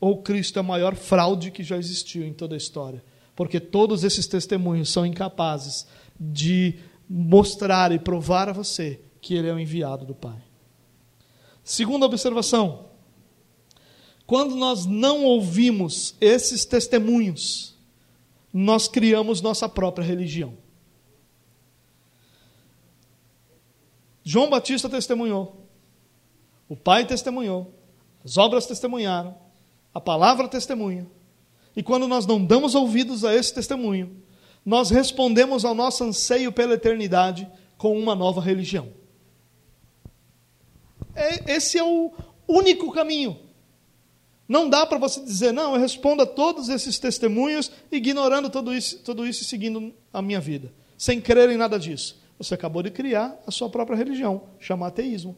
ou 0.01 0.22
Cristo 0.22 0.59
é 0.59 0.61
a 0.61 0.62
maior 0.62 0.95
fraude 0.95 1.51
que 1.51 1.62
já 1.62 1.76
existiu 1.76 2.24
em 2.24 2.32
toda 2.32 2.55
a 2.55 2.59
história. 2.59 3.03
Porque 3.34 3.61
todos 3.61 4.03
esses 4.03 4.26
testemunhos 4.26 4.89
são 4.89 5.05
incapazes 5.05 5.87
de 6.18 6.78
mostrar 7.09 7.93
e 7.93 7.99
provar 7.99 8.49
a 8.49 8.53
você 8.53 9.01
que 9.20 9.34
ele 9.34 9.49
é 9.49 9.53
o 9.53 9.59
enviado 9.59 10.07
do 10.07 10.14
Pai. 10.14 10.43
Segunda 11.62 12.07
observação: 12.07 12.87
quando 14.26 14.57
nós 14.57 14.87
não 14.87 15.24
ouvimos 15.24 16.14
esses 16.20 16.64
testemunhos, 16.64 17.76
nós 18.53 18.89
criamos 18.89 19.43
nossa 19.43 19.68
própria 19.68 20.05
religião. 20.05 20.57
João 24.24 24.49
Batista 24.49 24.89
testemunhou, 24.89 25.65
o 26.68 26.76
Pai 26.76 27.06
testemunhou, 27.06 27.72
as 28.24 28.36
obras 28.36 28.66
testemunharam, 28.66 29.36
a 29.94 30.00
palavra 30.00 30.48
testemunha. 30.48 31.06
E 31.76 31.82
quando 31.82 32.08
nós 32.08 32.26
não 32.26 32.44
damos 32.44 32.74
ouvidos 32.74 33.24
a 33.24 33.34
esse 33.34 33.52
testemunho, 33.52 34.22
nós 34.64 34.90
respondemos 34.90 35.64
ao 35.64 35.74
nosso 35.74 36.02
anseio 36.02 36.50
pela 36.50 36.74
eternidade 36.74 37.48
com 37.76 37.96
uma 37.98 38.14
nova 38.14 38.40
religião. 38.40 38.88
É, 41.14 41.54
esse 41.54 41.78
é 41.78 41.84
o 41.84 42.12
único 42.48 42.90
caminho. 42.92 43.38
Não 44.48 44.68
dá 44.68 44.86
para 44.86 44.98
você 44.98 45.20
dizer, 45.20 45.52
não, 45.52 45.74
eu 45.74 45.80
respondo 45.80 46.22
a 46.22 46.26
todos 46.26 46.68
esses 46.68 46.98
testemunhos, 46.98 47.70
ignorando 47.90 48.48
tudo 48.48 48.74
isso, 48.74 48.98
tudo 48.98 49.26
isso 49.26 49.42
e 49.42 49.44
seguindo 49.44 49.92
a 50.12 50.22
minha 50.22 50.40
vida, 50.40 50.72
sem 50.96 51.20
crer 51.20 51.50
em 51.50 51.56
nada 51.56 51.78
disso. 51.78 52.20
Você 52.38 52.54
acabou 52.54 52.82
de 52.82 52.90
criar 52.90 53.36
a 53.46 53.50
sua 53.50 53.68
própria 53.68 53.96
religião, 53.96 54.42
chamar 54.60 54.88
ateísmo. 54.88 55.36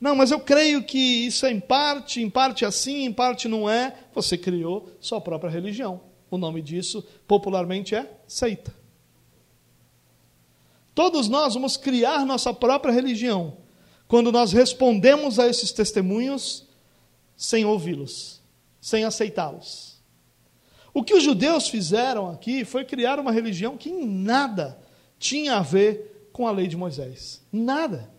Não, 0.00 0.14
mas 0.14 0.30
eu 0.30 0.38
creio 0.38 0.82
que 0.84 0.98
isso 0.98 1.44
é 1.44 1.50
em 1.50 1.58
parte, 1.58 2.22
em 2.22 2.30
parte 2.30 2.64
assim, 2.64 3.04
em 3.04 3.12
parte 3.12 3.48
não 3.48 3.68
é. 3.68 3.94
Você 4.14 4.38
criou 4.38 4.90
sua 5.00 5.20
própria 5.20 5.50
religião. 5.50 6.00
O 6.30 6.38
nome 6.38 6.62
disso, 6.62 7.04
popularmente, 7.26 7.94
é 7.94 8.08
seita. 8.26 8.74
Todos 10.94 11.28
nós 11.28 11.54
vamos 11.54 11.76
criar 11.76 12.24
nossa 12.24 12.52
própria 12.52 12.92
religião 12.92 13.56
quando 14.06 14.32
nós 14.32 14.52
respondemos 14.52 15.38
a 15.38 15.46
esses 15.46 15.70
testemunhos 15.70 16.66
sem 17.36 17.64
ouvi-los, 17.64 18.40
sem 18.80 19.04
aceitá-los. 19.04 19.98
O 20.92 21.04
que 21.04 21.14
os 21.14 21.22
judeus 21.22 21.68
fizeram 21.68 22.30
aqui 22.30 22.64
foi 22.64 22.84
criar 22.84 23.20
uma 23.20 23.30
religião 23.30 23.76
que 23.76 23.90
em 23.90 24.06
nada 24.06 24.78
tinha 25.18 25.56
a 25.56 25.62
ver 25.62 26.30
com 26.32 26.46
a 26.46 26.50
lei 26.50 26.66
de 26.66 26.76
Moisés. 26.76 27.42
Nada. 27.52 28.10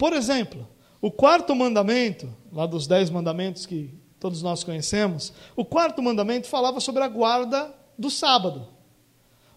Por 0.00 0.14
exemplo, 0.14 0.66
o 0.98 1.10
quarto 1.10 1.54
mandamento, 1.54 2.34
lá 2.50 2.64
dos 2.64 2.86
dez 2.86 3.10
mandamentos 3.10 3.66
que 3.66 3.92
todos 4.18 4.40
nós 4.40 4.64
conhecemos, 4.64 5.30
o 5.54 5.62
quarto 5.62 6.00
mandamento 6.00 6.46
falava 6.46 6.80
sobre 6.80 7.02
a 7.02 7.08
guarda 7.08 7.70
do 7.98 8.10
sábado. 8.10 8.66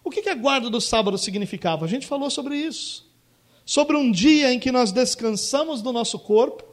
O 0.03 0.09
que, 0.09 0.21
que 0.21 0.27
a 0.27 0.35
guarda 0.35 0.69
do 0.69 0.81
sábado 0.81 1.17
significava? 1.17 1.85
A 1.85 1.87
gente 1.87 2.05
falou 2.05 2.29
sobre 2.29 2.57
isso. 2.57 3.09
Sobre 3.65 3.95
um 3.95 4.11
dia 4.11 4.51
em 4.51 4.59
que 4.59 4.69
nós 4.69 4.91
descansamos 4.91 5.81
do 5.81 5.93
nosso 5.93 6.19
corpo 6.19 6.65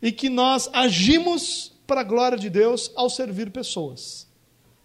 e 0.00 0.12
que 0.12 0.28
nós 0.28 0.70
agimos 0.72 1.72
para 1.88 2.02
a 2.02 2.04
glória 2.04 2.38
de 2.38 2.48
Deus 2.48 2.92
ao 2.94 3.10
servir 3.10 3.50
pessoas. 3.50 4.28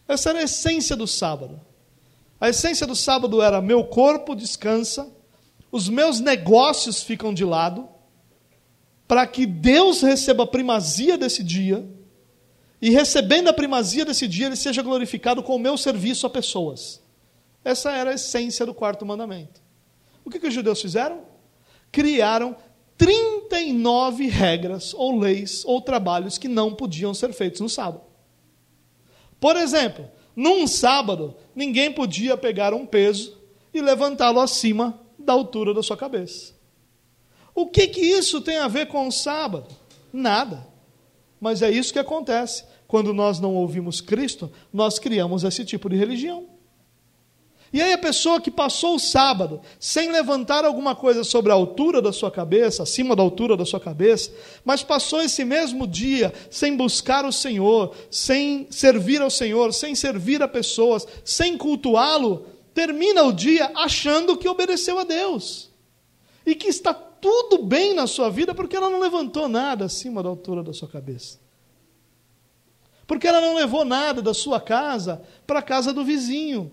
Essa 0.07 0.31
era 0.31 0.39
a 0.39 0.43
essência 0.45 0.95
do 0.95 1.05
sábado. 1.05 1.61
A 2.39 2.49
essência 2.49 2.87
do 2.87 2.95
sábado 2.95 3.43
era: 3.43 3.61
meu 3.61 3.83
corpo 3.83 4.33
descansa, 4.33 5.07
os 5.71 5.87
meus 5.87 6.19
negócios 6.19 7.01
ficam 7.01 7.33
de 7.33 7.45
lado, 7.45 7.87
para 9.11 9.27
que 9.27 9.45
Deus 9.45 10.01
receba 10.01 10.43
a 10.43 10.47
primazia 10.47 11.17
desse 11.17 11.43
dia, 11.43 11.85
e 12.81 12.89
recebendo 12.91 13.49
a 13.49 13.53
primazia 13.53 14.05
desse 14.05 14.25
dia, 14.25 14.45
ele 14.45 14.55
seja 14.55 14.81
glorificado 14.81 15.43
com 15.43 15.53
o 15.53 15.59
meu 15.59 15.75
serviço 15.75 16.25
a 16.25 16.29
pessoas. 16.29 17.03
Essa 17.61 17.91
era 17.91 18.11
a 18.11 18.13
essência 18.13 18.65
do 18.65 18.73
quarto 18.73 19.05
mandamento. 19.05 19.61
O 20.23 20.29
que, 20.29 20.39
que 20.39 20.47
os 20.47 20.53
judeus 20.53 20.81
fizeram? 20.81 21.23
Criaram 21.91 22.55
39 22.97 24.29
regras, 24.29 24.93
ou 24.93 25.19
leis, 25.19 25.65
ou 25.65 25.81
trabalhos 25.81 26.37
que 26.37 26.47
não 26.47 26.73
podiam 26.73 27.13
ser 27.13 27.33
feitos 27.33 27.59
no 27.59 27.67
sábado. 27.67 28.05
Por 29.41 29.57
exemplo, 29.57 30.09
num 30.33 30.65
sábado, 30.65 31.35
ninguém 31.53 31.91
podia 31.91 32.37
pegar 32.37 32.73
um 32.73 32.85
peso 32.85 33.37
e 33.73 33.81
levantá-lo 33.81 34.39
acima 34.39 35.01
da 35.19 35.33
altura 35.33 35.73
da 35.73 35.83
sua 35.83 35.97
cabeça. 35.97 36.60
O 37.53 37.67
que, 37.67 37.87
que 37.87 38.01
isso 38.01 38.41
tem 38.41 38.57
a 38.57 38.67
ver 38.67 38.87
com 38.87 39.07
o 39.07 39.11
sábado? 39.11 39.67
Nada. 40.11 40.67
Mas 41.39 41.61
é 41.61 41.69
isso 41.69 41.93
que 41.93 41.99
acontece. 41.99 42.63
Quando 42.87 43.13
nós 43.13 43.39
não 43.39 43.55
ouvimos 43.55 44.01
Cristo, 44.01 44.51
nós 44.71 44.99
criamos 44.99 45.43
esse 45.43 45.63
tipo 45.63 45.89
de 45.89 45.95
religião. 45.95 46.47
E 47.73 47.81
aí 47.81 47.93
a 47.93 47.97
pessoa 47.97 48.41
que 48.41 48.51
passou 48.51 48.95
o 48.95 48.99
sábado 48.99 49.61
sem 49.79 50.11
levantar 50.11 50.65
alguma 50.65 50.93
coisa 50.93 51.23
sobre 51.23 51.53
a 51.53 51.55
altura 51.55 52.01
da 52.01 52.11
sua 52.11 52.29
cabeça, 52.29 52.83
acima 52.83 53.15
da 53.15 53.23
altura 53.23 53.55
da 53.55 53.65
sua 53.65 53.79
cabeça, 53.79 54.29
mas 54.65 54.83
passou 54.83 55.21
esse 55.21 55.45
mesmo 55.45 55.87
dia 55.87 56.33
sem 56.49 56.75
buscar 56.75 57.23
o 57.23 57.31
Senhor, 57.31 57.95
sem 58.09 58.67
servir 58.69 59.21
ao 59.21 59.29
Senhor, 59.29 59.73
sem 59.73 59.95
servir 59.95 60.43
a 60.43 60.49
pessoas, 60.49 61.07
sem 61.23 61.57
cultuá-lo, 61.57 62.45
termina 62.73 63.23
o 63.23 63.31
dia 63.31 63.71
achando 63.73 64.35
que 64.35 64.49
obedeceu 64.49 64.99
a 64.99 65.05
Deus. 65.05 65.69
E 66.45 66.55
que 66.55 66.67
está 66.67 66.93
tudo 67.21 67.63
bem 67.63 67.93
na 67.93 68.07
sua 68.07 68.29
vida 68.29 68.53
porque 68.55 68.75
ela 68.75 68.89
não 68.89 68.99
levantou 68.99 69.47
nada 69.47 69.85
acima 69.85 70.23
da 70.23 70.29
altura 70.29 70.63
da 70.63 70.73
sua 70.73 70.87
cabeça. 70.87 71.39
Porque 73.05 73.27
ela 73.27 73.39
não 73.41 73.55
levou 73.55 73.85
nada 73.85 74.21
da 74.21 74.33
sua 74.33 74.59
casa 74.59 75.21
para 75.45 75.59
a 75.59 75.63
casa 75.63 75.93
do 75.93 76.03
vizinho 76.03 76.71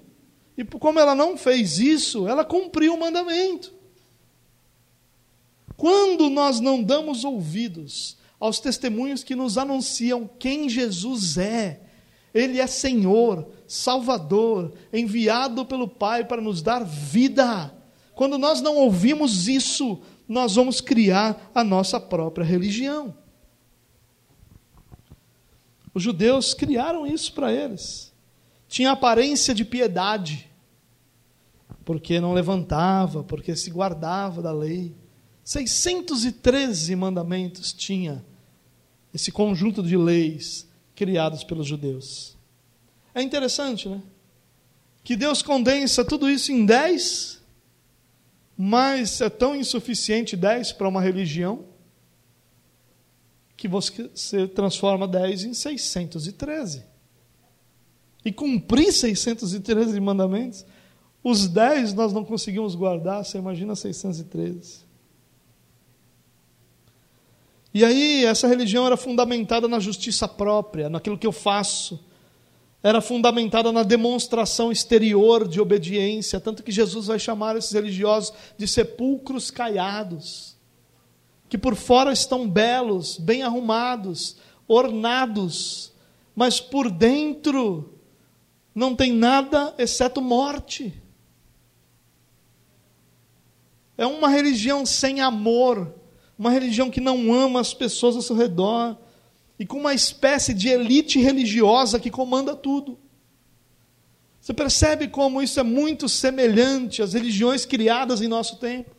e 0.58 0.64
como 0.64 0.98
ela 0.98 1.14
não 1.14 1.36
fez 1.36 1.78
isso, 1.78 2.26
ela 2.26 2.44
cumpriu 2.44 2.94
o 2.94 2.98
mandamento. 2.98 3.72
Quando 5.76 6.28
nós 6.28 6.58
não 6.58 6.82
damos 6.82 7.22
ouvidos 7.22 8.16
aos 8.40 8.58
testemunhos 8.58 9.22
que 9.22 9.36
nos 9.36 9.56
anunciam 9.56 10.28
quem 10.36 10.68
Jesus 10.68 11.38
é, 11.38 11.80
Ele 12.34 12.60
é 12.60 12.66
Senhor, 12.66 13.46
Salvador, 13.68 14.72
enviado 14.92 15.64
pelo 15.64 15.86
Pai 15.86 16.24
para 16.24 16.42
nos 16.42 16.60
dar 16.60 16.84
vida. 16.84 17.72
Quando 18.16 18.36
nós 18.36 18.60
não 18.60 18.74
ouvimos 18.78 19.46
isso, 19.46 20.00
nós 20.28 20.54
vamos 20.54 20.80
criar 20.80 21.50
a 21.54 21.64
nossa 21.64 21.98
própria 21.98 22.44
religião. 22.44 23.16
Os 25.94 26.02
judeus 26.02 26.52
criaram 26.52 27.06
isso 27.06 27.32
para 27.32 27.52
eles. 27.52 28.12
Tinha 28.68 28.92
aparência 28.92 29.54
de 29.54 29.64
piedade, 29.64 30.48
porque 31.84 32.20
não 32.20 32.34
levantava, 32.34 33.24
porque 33.24 33.56
se 33.56 33.70
guardava 33.70 34.42
da 34.42 34.52
lei. 34.52 34.94
613 35.42 36.94
mandamentos 36.94 37.72
tinha 37.72 38.22
esse 39.14 39.32
conjunto 39.32 39.82
de 39.82 39.96
leis 39.96 40.68
criados 40.94 41.42
pelos 41.42 41.66
judeus. 41.66 42.36
É 43.14 43.22
interessante, 43.22 43.88
né? 43.88 44.02
Que 45.02 45.16
Deus 45.16 45.40
condensa 45.40 46.04
tudo 46.04 46.28
isso 46.28 46.52
em 46.52 46.66
10, 46.66 47.37
mas 48.58 49.20
é 49.20 49.30
tão 49.30 49.54
insuficiente 49.54 50.36
10 50.36 50.72
para 50.72 50.88
uma 50.88 51.00
religião 51.00 51.64
que 53.56 53.68
você 53.68 54.48
transforma 54.48 55.06
10 55.06 55.44
em 55.44 55.54
613. 55.54 56.84
E 58.24 58.32
cumprir 58.32 58.92
613 58.92 59.98
mandamentos 60.00 60.66
os 61.22 61.48
dez 61.48 61.92
nós 61.92 62.12
não 62.12 62.24
conseguimos 62.24 62.74
guardar, 62.74 63.24
você 63.24 63.38
imagina 63.38 63.74
613. 63.74 64.86
E 67.74 67.84
aí, 67.84 68.24
essa 68.24 68.48
religião 68.48 68.86
era 68.86 68.96
fundamentada 68.96 69.68
na 69.68 69.78
justiça 69.78 70.26
própria, 70.26 70.88
naquilo 70.88 71.18
que 71.18 71.26
eu 71.26 71.32
faço. 71.32 72.02
Era 72.82 73.00
fundamentada 73.00 73.72
na 73.72 73.82
demonstração 73.82 74.70
exterior 74.70 75.48
de 75.48 75.60
obediência, 75.60 76.38
tanto 76.38 76.62
que 76.62 76.70
Jesus 76.70 77.06
vai 77.06 77.18
chamar 77.18 77.56
esses 77.56 77.72
religiosos 77.72 78.32
de 78.56 78.68
sepulcros 78.68 79.50
caiados. 79.50 80.56
que 81.48 81.56
por 81.56 81.74
fora 81.74 82.12
estão 82.12 82.46
belos, 82.46 83.16
bem 83.16 83.42
arrumados, 83.42 84.36
ornados, 84.66 85.94
mas 86.36 86.60
por 86.60 86.90
dentro 86.90 87.98
não 88.74 88.94
tem 88.94 89.12
nada 89.12 89.74
exceto 89.78 90.20
morte. 90.20 90.92
É 93.96 94.06
uma 94.06 94.28
religião 94.28 94.84
sem 94.84 95.22
amor, 95.22 95.94
uma 96.38 96.50
religião 96.50 96.90
que 96.90 97.00
não 97.00 97.32
ama 97.32 97.60
as 97.60 97.72
pessoas 97.72 98.14
ao 98.14 98.20
seu 98.20 98.36
redor 98.36 98.94
e 99.58 99.66
com 99.66 99.78
uma 99.78 99.94
espécie 99.94 100.54
de 100.54 100.68
elite 100.68 101.18
religiosa 101.18 101.98
que 101.98 102.10
comanda 102.10 102.54
tudo. 102.54 102.98
Você 104.40 104.54
percebe 104.54 105.08
como 105.08 105.42
isso 105.42 105.58
é 105.58 105.62
muito 105.62 106.08
semelhante 106.08 107.02
às 107.02 107.12
religiões 107.12 107.66
criadas 107.66 108.22
em 108.22 108.28
nosso 108.28 108.56
tempo? 108.56 108.90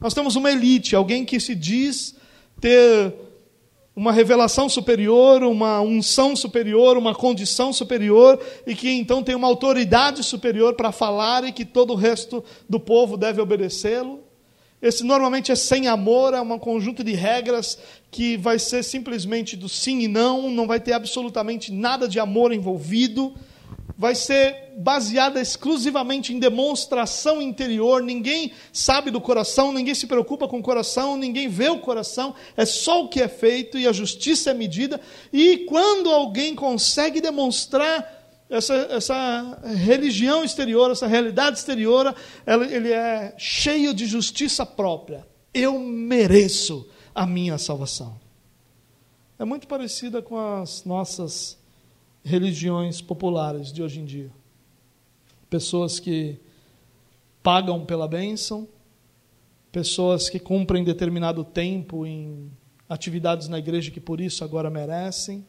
Nós 0.00 0.12
temos 0.12 0.36
uma 0.36 0.50
elite, 0.50 0.94
alguém 0.94 1.24
que 1.24 1.40
se 1.40 1.54
diz 1.54 2.14
ter 2.60 3.14
uma 3.94 4.12
revelação 4.12 4.68
superior, 4.68 5.42
uma 5.42 5.80
unção 5.80 6.36
superior, 6.36 6.98
uma 6.98 7.14
condição 7.14 7.72
superior, 7.72 8.38
e 8.66 8.74
que 8.74 8.90
então 8.90 9.22
tem 9.22 9.34
uma 9.34 9.48
autoridade 9.48 10.22
superior 10.22 10.74
para 10.74 10.92
falar 10.92 11.44
e 11.44 11.52
que 11.52 11.64
todo 11.64 11.94
o 11.94 11.96
resto 11.96 12.44
do 12.68 12.78
povo 12.78 13.16
deve 13.16 13.40
obedecê-lo. 13.40 14.25
Esse 14.80 15.04
normalmente 15.04 15.50
é 15.50 15.54
sem 15.54 15.88
amor, 15.88 16.34
é 16.34 16.40
um 16.40 16.58
conjunto 16.58 17.02
de 17.02 17.12
regras 17.12 17.78
que 18.10 18.36
vai 18.36 18.58
ser 18.58 18.82
simplesmente 18.82 19.56
do 19.56 19.68
sim 19.68 20.00
e 20.00 20.08
não, 20.08 20.50
não 20.50 20.66
vai 20.66 20.78
ter 20.78 20.92
absolutamente 20.92 21.72
nada 21.72 22.06
de 22.06 22.20
amor 22.20 22.52
envolvido 22.52 23.34
vai 23.98 24.14
ser 24.14 24.74
baseada 24.76 25.40
exclusivamente 25.40 26.32
em 26.32 26.38
demonstração 26.38 27.40
interior. 27.40 28.02
Ninguém 28.02 28.52
sabe 28.72 29.10
do 29.10 29.20
coração, 29.20 29.72
ninguém 29.72 29.94
se 29.94 30.06
preocupa 30.06 30.46
com 30.46 30.58
o 30.58 30.62
coração, 30.62 31.16
ninguém 31.16 31.48
vê 31.48 31.68
o 31.68 31.78
coração, 31.78 32.34
é 32.56 32.66
só 32.66 33.02
o 33.02 33.08
que 33.08 33.22
é 33.22 33.28
feito 33.28 33.78
e 33.78 33.86
a 33.86 33.92
justiça 33.92 34.50
é 34.50 34.54
medida. 34.54 35.00
E 35.32 35.58
quando 35.58 36.10
alguém 36.10 36.54
consegue 36.54 37.20
demonstrar 37.20 38.25
essa, 38.48 38.74
essa 38.74 39.60
religião 39.64 40.44
exterior, 40.44 40.90
essa 40.90 41.06
realidade 41.06 41.58
exterior, 41.58 42.14
ela, 42.44 42.64
ele 42.66 42.92
é 42.92 43.34
cheio 43.36 43.92
de 43.92 44.06
justiça 44.06 44.64
própria. 44.64 45.26
Eu 45.52 45.78
mereço 45.78 46.88
a 47.14 47.26
minha 47.26 47.58
salvação. 47.58 48.18
É 49.38 49.44
muito 49.44 49.66
parecida 49.66 50.22
com 50.22 50.38
as 50.38 50.84
nossas 50.84 51.58
religiões 52.24 53.00
populares 53.00 53.72
de 53.72 53.82
hoje 53.82 54.00
em 54.00 54.04
dia. 54.04 54.30
Pessoas 55.50 56.00
que 56.00 56.38
pagam 57.42 57.84
pela 57.84 58.08
bênção, 58.08 58.68
pessoas 59.70 60.30
que 60.30 60.38
cumprem 60.38 60.82
determinado 60.82 61.44
tempo 61.44 62.06
em 62.06 62.50
atividades 62.88 63.48
na 63.48 63.58
igreja 63.58 63.90
que 63.90 64.00
por 64.00 64.20
isso 64.20 64.42
agora 64.42 64.70
merecem, 64.70 65.46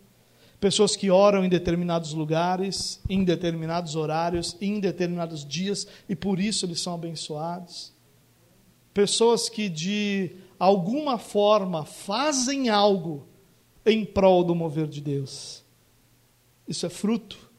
pessoas 0.59 0.95
que 0.95 1.09
oram 1.09 1.45
em 1.45 1.49
determinados 1.49 2.13
lugares, 2.13 2.99
em 3.09 3.23
determinados 3.23 3.95
horários, 3.95 4.55
em 4.59 4.79
determinados 4.79 5.45
dias 5.45 5.87
e 6.09 6.15
por 6.15 6.39
isso 6.39 6.65
eles 6.65 6.81
são 6.81 6.95
abençoados. 6.95 7.93
Pessoas 8.93 9.49
que 9.49 9.69
de 9.69 10.35
alguma 10.57 11.17
forma 11.17 11.85
fazem 11.85 12.69
algo 12.69 13.27
em 13.85 14.03
prol 14.03 14.43
do 14.43 14.55
mover 14.55 14.87
de 14.87 14.99
Deus. 14.99 15.63
Isso 16.67 16.85
é 16.85 16.89
fruto 16.89 17.49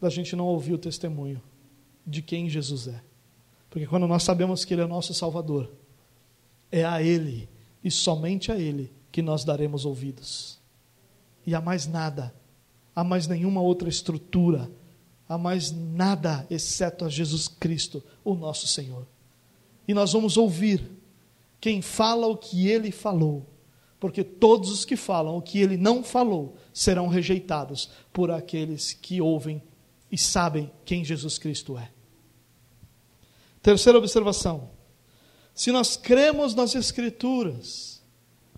da 0.00 0.10
gente 0.10 0.36
não 0.36 0.46
ouvir 0.46 0.74
o 0.74 0.78
testemunho 0.78 1.40
de 2.06 2.20
quem 2.20 2.48
Jesus 2.48 2.88
é. 2.88 3.02
Porque 3.70 3.86
quando 3.86 4.06
nós 4.06 4.22
sabemos 4.22 4.64
que 4.64 4.74
Ele 4.74 4.82
é 4.82 4.86
nosso 4.86 5.14
Salvador, 5.14 5.72
é 6.70 6.84
a 6.84 7.02
Ele 7.02 7.48
e 7.82 7.90
somente 7.90 8.52
a 8.52 8.56
Ele 8.58 8.92
que 9.10 9.22
nós 9.22 9.44
daremos 9.44 9.84
ouvidos. 9.84 10.60
E 11.46 11.54
há 11.54 11.60
mais 11.60 11.86
nada, 11.86 12.34
há 12.94 13.02
mais 13.04 13.26
nenhuma 13.26 13.60
outra 13.60 13.88
estrutura, 13.88 14.70
há 15.28 15.38
mais 15.38 15.70
nada 15.70 16.46
exceto 16.50 17.04
a 17.04 17.08
Jesus 17.08 17.48
Cristo, 17.48 18.02
o 18.24 18.34
nosso 18.34 18.66
Senhor. 18.66 19.06
E 19.86 19.94
nós 19.94 20.12
vamos 20.12 20.36
ouvir 20.36 20.82
quem 21.60 21.80
fala 21.82 22.26
o 22.26 22.36
que 22.36 22.68
Ele 22.68 22.90
falou 22.90 23.46
porque 24.02 24.24
todos 24.24 24.68
os 24.68 24.84
que 24.84 24.96
falam 24.96 25.36
o 25.36 25.40
que 25.40 25.60
ele 25.60 25.76
não 25.76 26.02
falou 26.02 26.56
serão 26.74 27.06
rejeitados 27.06 27.88
por 28.12 28.32
aqueles 28.32 28.92
que 28.92 29.20
ouvem 29.20 29.62
e 30.10 30.18
sabem 30.18 30.68
quem 30.84 31.04
Jesus 31.04 31.38
Cristo 31.38 31.78
é. 31.78 31.88
Terceira 33.62 33.96
observação: 33.96 34.70
se 35.54 35.70
nós 35.70 35.96
cremos 35.96 36.52
nas 36.52 36.74
Escrituras, 36.74 37.91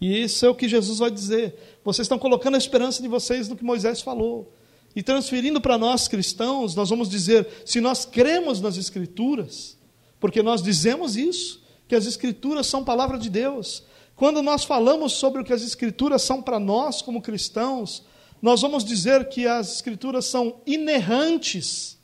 e 0.00 0.22
isso 0.22 0.44
é 0.44 0.48
o 0.48 0.54
que 0.54 0.68
Jesus 0.68 0.98
vai 0.98 1.10
dizer, 1.10 1.78
vocês 1.84 2.04
estão 2.04 2.18
colocando 2.18 2.54
a 2.54 2.58
esperança 2.58 3.02
de 3.02 3.08
vocês 3.08 3.48
no 3.48 3.56
que 3.56 3.64
Moisés 3.64 4.00
falou, 4.00 4.52
e 4.96 5.02
transferindo 5.02 5.60
para 5.60 5.76
nós 5.76 6.06
cristãos, 6.06 6.74
nós 6.74 6.90
vamos 6.90 7.08
dizer: 7.08 7.46
se 7.64 7.80
nós 7.80 8.04
cremos 8.04 8.60
nas 8.60 8.76
Escrituras, 8.76 9.76
porque 10.20 10.42
nós 10.42 10.62
dizemos 10.62 11.16
isso, 11.16 11.62
que 11.88 11.94
as 11.94 12.06
Escrituras 12.06 12.66
são 12.66 12.84
palavra 12.84 13.18
de 13.18 13.28
Deus, 13.28 13.82
quando 14.14 14.42
nós 14.42 14.64
falamos 14.64 15.12
sobre 15.14 15.42
o 15.42 15.44
que 15.44 15.52
as 15.52 15.62
Escrituras 15.62 16.22
são 16.22 16.40
para 16.40 16.60
nós 16.60 17.02
como 17.02 17.20
cristãos, 17.20 18.04
nós 18.40 18.60
vamos 18.60 18.84
dizer 18.84 19.28
que 19.28 19.46
as 19.46 19.76
Escrituras 19.76 20.26
são 20.26 20.60
inerrantes, 20.66 21.98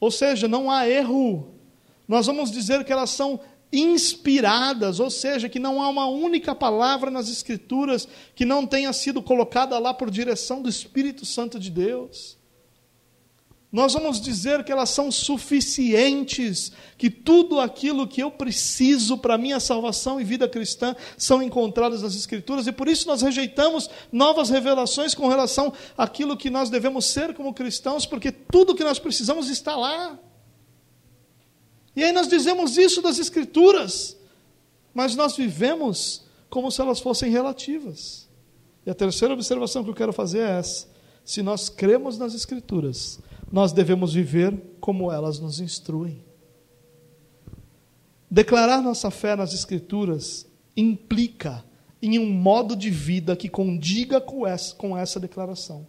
ou 0.00 0.10
seja, 0.10 0.48
não 0.48 0.70
há 0.70 0.88
erro. 0.88 1.54
Nós 2.08 2.26
vamos 2.26 2.50
dizer 2.50 2.84
que 2.84 2.92
elas 2.92 3.10
são 3.10 3.38
inspiradas, 3.72 5.00
ou 5.00 5.10
seja, 5.10 5.48
que 5.48 5.58
não 5.58 5.80
há 5.80 5.88
uma 5.88 6.06
única 6.06 6.54
palavra 6.54 7.10
nas 7.10 7.28
Escrituras 7.28 8.06
que 8.34 8.44
não 8.44 8.66
tenha 8.66 8.92
sido 8.92 9.22
colocada 9.22 9.78
lá 9.78 9.94
por 9.94 10.10
direção 10.10 10.60
do 10.60 10.68
Espírito 10.68 11.24
Santo 11.24 11.58
de 11.58 11.70
Deus 11.70 12.42
nós 13.72 13.94
vamos 13.94 14.20
dizer 14.20 14.62
que 14.64 14.70
elas 14.70 14.90
são 14.90 15.10
suficientes, 15.10 16.72
que 16.98 17.08
tudo 17.08 17.58
aquilo 17.58 18.06
que 18.06 18.22
eu 18.22 18.30
preciso 18.30 19.16
para 19.16 19.38
minha 19.38 19.58
salvação 19.58 20.20
e 20.20 20.24
vida 20.24 20.46
cristã 20.46 20.94
são 21.16 21.42
encontradas 21.42 22.02
nas 22.02 22.14
Escrituras, 22.14 22.66
e 22.66 22.72
por 22.72 22.86
isso 22.86 23.08
nós 23.08 23.22
rejeitamos 23.22 23.88
novas 24.12 24.50
revelações 24.50 25.14
com 25.14 25.26
relação 25.26 25.72
àquilo 25.96 26.36
que 26.36 26.50
nós 26.50 26.68
devemos 26.68 27.06
ser 27.06 27.32
como 27.32 27.54
cristãos, 27.54 28.04
porque 28.04 28.30
tudo 28.30 28.74
que 28.74 28.84
nós 28.84 28.98
precisamos 28.98 29.48
está 29.48 29.74
lá. 29.74 30.18
E 31.94 32.02
aí 32.02 32.12
nós 32.12 32.28
dizemos 32.28 32.76
isso 32.76 33.02
das 33.02 33.18
Escrituras, 33.18 34.16
mas 34.94 35.14
nós 35.14 35.36
vivemos 35.36 36.24
como 36.48 36.70
se 36.70 36.80
elas 36.80 37.00
fossem 37.00 37.30
relativas. 37.30 38.28
E 38.84 38.90
a 38.90 38.94
terceira 38.94 39.34
observação 39.34 39.84
que 39.84 39.90
eu 39.90 39.94
quero 39.94 40.12
fazer 40.12 40.40
é 40.40 40.58
essa: 40.58 40.88
se 41.24 41.42
nós 41.42 41.68
cremos 41.68 42.18
nas 42.18 42.34
Escrituras, 42.34 43.20
nós 43.50 43.72
devemos 43.72 44.14
viver 44.14 44.58
como 44.80 45.12
elas 45.12 45.38
nos 45.38 45.60
instruem. 45.60 46.24
Declarar 48.30 48.80
nossa 48.80 49.10
fé 49.10 49.36
nas 49.36 49.52
Escrituras 49.52 50.46
implica 50.76 51.62
em 52.00 52.18
um 52.18 52.30
modo 52.30 52.74
de 52.74 52.90
vida 52.90 53.36
que 53.36 53.48
condiga 53.48 54.20
com 54.20 54.46
essa, 54.46 54.74
com 54.74 54.96
essa 54.96 55.20
declaração. 55.20 55.86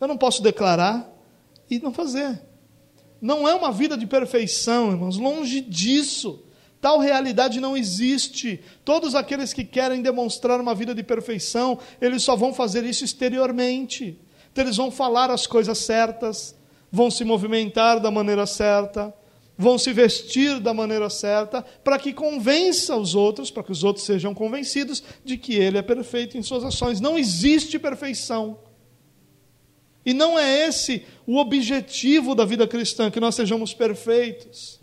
Eu 0.00 0.06
não 0.06 0.16
posso 0.16 0.42
declarar 0.42 1.10
e 1.68 1.78
não 1.78 1.92
fazer. 1.92 2.40
Não 3.24 3.48
é 3.48 3.54
uma 3.54 3.72
vida 3.72 3.96
de 3.96 4.06
perfeição, 4.06 4.90
irmãos, 4.90 5.16
longe 5.16 5.62
disso. 5.62 6.42
Tal 6.78 6.98
realidade 6.98 7.58
não 7.58 7.74
existe. 7.74 8.60
Todos 8.84 9.14
aqueles 9.14 9.50
que 9.50 9.64
querem 9.64 10.02
demonstrar 10.02 10.60
uma 10.60 10.74
vida 10.74 10.94
de 10.94 11.02
perfeição, 11.02 11.78
eles 12.02 12.22
só 12.22 12.36
vão 12.36 12.52
fazer 12.52 12.84
isso 12.84 13.02
exteriormente. 13.02 14.20
Então, 14.52 14.62
eles 14.62 14.76
vão 14.76 14.90
falar 14.90 15.30
as 15.30 15.46
coisas 15.46 15.78
certas, 15.78 16.54
vão 16.92 17.10
se 17.10 17.24
movimentar 17.24 17.98
da 17.98 18.10
maneira 18.10 18.44
certa, 18.44 19.14
vão 19.56 19.78
se 19.78 19.90
vestir 19.90 20.60
da 20.60 20.74
maneira 20.74 21.08
certa, 21.08 21.62
para 21.82 21.98
que 21.98 22.12
convença 22.12 22.94
os 22.94 23.14
outros, 23.14 23.50
para 23.50 23.62
que 23.62 23.72
os 23.72 23.82
outros 23.82 24.04
sejam 24.04 24.34
convencidos 24.34 25.02
de 25.24 25.38
que 25.38 25.54
ele 25.54 25.78
é 25.78 25.82
perfeito 25.82 26.36
em 26.36 26.42
suas 26.42 26.62
ações. 26.62 27.00
Não 27.00 27.16
existe 27.16 27.78
perfeição. 27.78 28.58
E 30.04 30.12
não 30.12 30.38
é 30.38 30.66
esse 30.66 31.04
o 31.26 31.38
objetivo 31.38 32.34
da 32.34 32.44
vida 32.44 32.66
cristã, 32.66 33.10
que 33.10 33.20
nós 33.20 33.34
sejamos 33.34 33.72
perfeitos. 33.72 34.80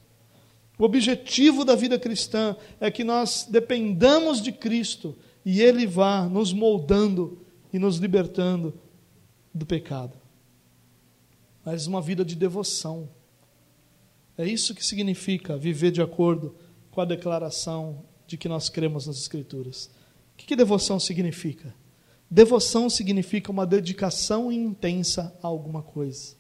O 0.78 0.84
objetivo 0.84 1.64
da 1.64 1.76
vida 1.76 2.00
cristã 2.00 2.56
é 2.80 2.90
que 2.90 3.04
nós 3.04 3.48
dependamos 3.50 4.42
de 4.42 4.52
Cristo 4.52 5.16
e 5.46 5.62
Ele 5.62 5.86
vá 5.86 6.28
nos 6.28 6.52
moldando 6.52 7.46
e 7.72 7.78
nos 7.78 7.98
libertando 7.98 8.74
do 9.54 9.66
pecado 9.66 10.22
mas 11.64 11.88
uma 11.88 12.02
vida 12.02 12.26
de 12.26 12.36
devoção. 12.36 13.10
É 14.38 14.46
isso 14.46 14.74
que 14.74 14.86
significa 14.86 15.58
viver 15.58 15.92
de 15.92 16.02
acordo 16.02 16.56
com 16.90 17.02
a 17.02 17.06
declaração 17.06 18.04
de 18.26 18.38
que 18.38 18.50
nós 18.50 18.70
cremos 18.70 19.08
nas 19.08 19.18
Escrituras. 19.18 19.90
O 20.34 20.38
que, 20.38 20.46
que 20.46 20.56
devoção 20.56 21.00
significa? 21.00 21.74
Devoção 22.34 22.90
significa 22.90 23.52
uma 23.52 23.66
dedicação 23.66 24.50
intensa 24.50 25.38
a 25.44 25.48
alguma 25.48 25.84
coisa. 25.84 26.34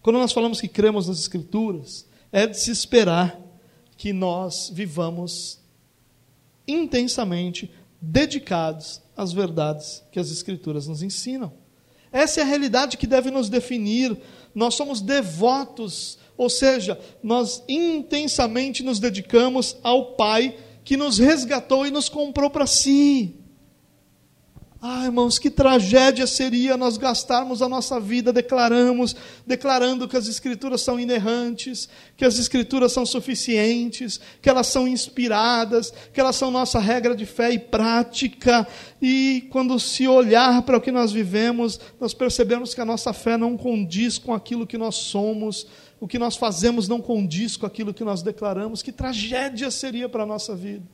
Quando 0.00 0.18
nós 0.18 0.32
falamos 0.32 0.62
que 0.62 0.66
cremos 0.66 1.08
nas 1.08 1.18
Escrituras, 1.18 2.06
é 2.32 2.46
de 2.46 2.58
se 2.58 2.70
esperar 2.70 3.38
que 3.98 4.14
nós 4.14 4.70
vivamos 4.72 5.60
intensamente 6.66 7.70
dedicados 8.00 9.02
às 9.14 9.30
verdades 9.30 10.02
que 10.10 10.18
as 10.18 10.30
Escrituras 10.30 10.88
nos 10.88 11.02
ensinam. 11.02 11.52
Essa 12.10 12.40
é 12.40 12.42
a 12.42 12.46
realidade 12.46 12.96
que 12.96 13.06
deve 13.06 13.30
nos 13.30 13.50
definir. 13.50 14.16
Nós 14.54 14.74
somos 14.74 15.02
devotos, 15.02 16.18
ou 16.34 16.48
seja, 16.48 16.98
nós 17.22 17.62
intensamente 17.68 18.82
nos 18.82 18.98
dedicamos 18.98 19.76
ao 19.82 20.14
Pai 20.14 20.56
que 20.82 20.96
nos 20.96 21.18
resgatou 21.18 21.86
e 21.86 21.90
nos 21.90 22.08
comprou 22.08 22.48
para 22.48 22.66
si. 22.66 23.36
Ah, 24.84 25.04
irmãos, 25.04 25.38
que 25.38 25.48
tragédia 25.48 26.26
seria 26.26 26.76
nós 26.76 26.96
gastarmos 26.96 27.62
a 27.62 27.68
nossa 27.68 28.00
vida 28.00 28.32
declaramos, 28.32 29.14
declarando 29.46 30.08
que 30.08 30.16
as 30.16 30.26
escrituras 30.26 30.80
são 30.80 30.98
inerrantes, 30.98 31.88
que 32.16 32.24
as 32.24 32.36
escrituras 32.36 32.90
são 32.90 33.06
suficientes, 33.06 34.20
que 34.42 34.50
elas 34.50 34.66
são 34.66 34.88
inspiradas, 34.88 35.92
que 36.12 36.18
elas 36.18 36.34
são 36.34 36.50
nossa 36.50 36.80
regra 36.80 37.14
de 37.14 37.24
fé 37.24 37.52
e 37.52 37.60
prática. 37.60 38.66
E 39.00 39.46
quando 39.52 39.78
se 39.78 40.08
olhar 40.08 40.62
para 40.62 40.78
o 40.78 40.80
que 40.80 40.90
nós 40.90 41.12
vivemos, 41.12 41.78
nós 42.00 42.12
percebemos 42.12 42.74
que 42.74 42.80
a 42.80 42.84
nossa 42.84 43.12
fé 43.12 43.36
não 43.36 43.56
condiz 43.56 44.18
com 44.18 44.34
aquilo 44.34 44.66
que 44.66 44.76
nós 44.76 44.96
somos, 44.96 45.64
o 46.00 46.08
que 46.08 46.18
nós 46.18 46.34
fazemos 46.34 46.88
não 46.88 47.00
condiz 47.00 47.56
com 47.56 47.66
aquilo 47.66 47.94
que 47.94 48.02
nós 48.02 48.20
declaramos. 48.20 48.82
Que 48.82 48.90
tragédia 48.90 49.70
seria 49.70 50.08
para 50.08 50.24
a 50.24 50.26
nossa 50.26 50.56
vida. 50.56 50.84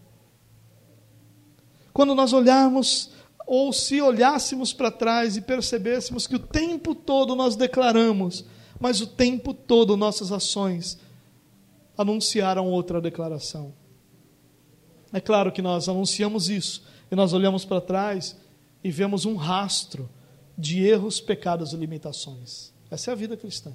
Quando 1.91 2.15
nós 2.15 2.35
olharmos 2.35 3.17
ou 3.49 3.73
se 3.73 3.99
olhássemos 3.99 4.75
para 4.75 4.91
trás 4.91 5.35
e 5.39 5.41
percebêssemos 5.41 6.27
que 6.27 6.37
o 6.37 6.39
tempo 6.39 6.95
todo 6.95 7.35
nós 7.35 7.57
declaramos, 7.57 8.45
mas 8.79 9.01
o 9.01 9.07
tempo 9.07 9.55
todo 9.55 9.97
nossas 9.97 10.31
ações 10.31 10.99
anunciaram 11.97 12.67
outra 12.67 13.01
declaração. 13.01 13.73
É 15.11 15.19
claro 15.19 15.51
que 15.51 15.63
nós 15.63 15.89
anunciamos 15.89 16.51
isso 16.51 16.85
e 17.11 17.17
nós 17.17 17.33
olhamos 17.33 17.65
para 17.65 17.81
trás 17.81 18.37
e 18.85 18.91
vemos 18.91 19.25
um 19.25 19.35
rastro 19.35 20.11
de 20.57 20.85
erros, 20.85 21.19
pecados 21.19 21.73
e 21.73 21.77
limitações. 21.77 22.75
Essa 22.91 23.11
é 23.11 23.13
a 23.13 23.17
vida 23.17 23.35
cristã. 23.35 23.73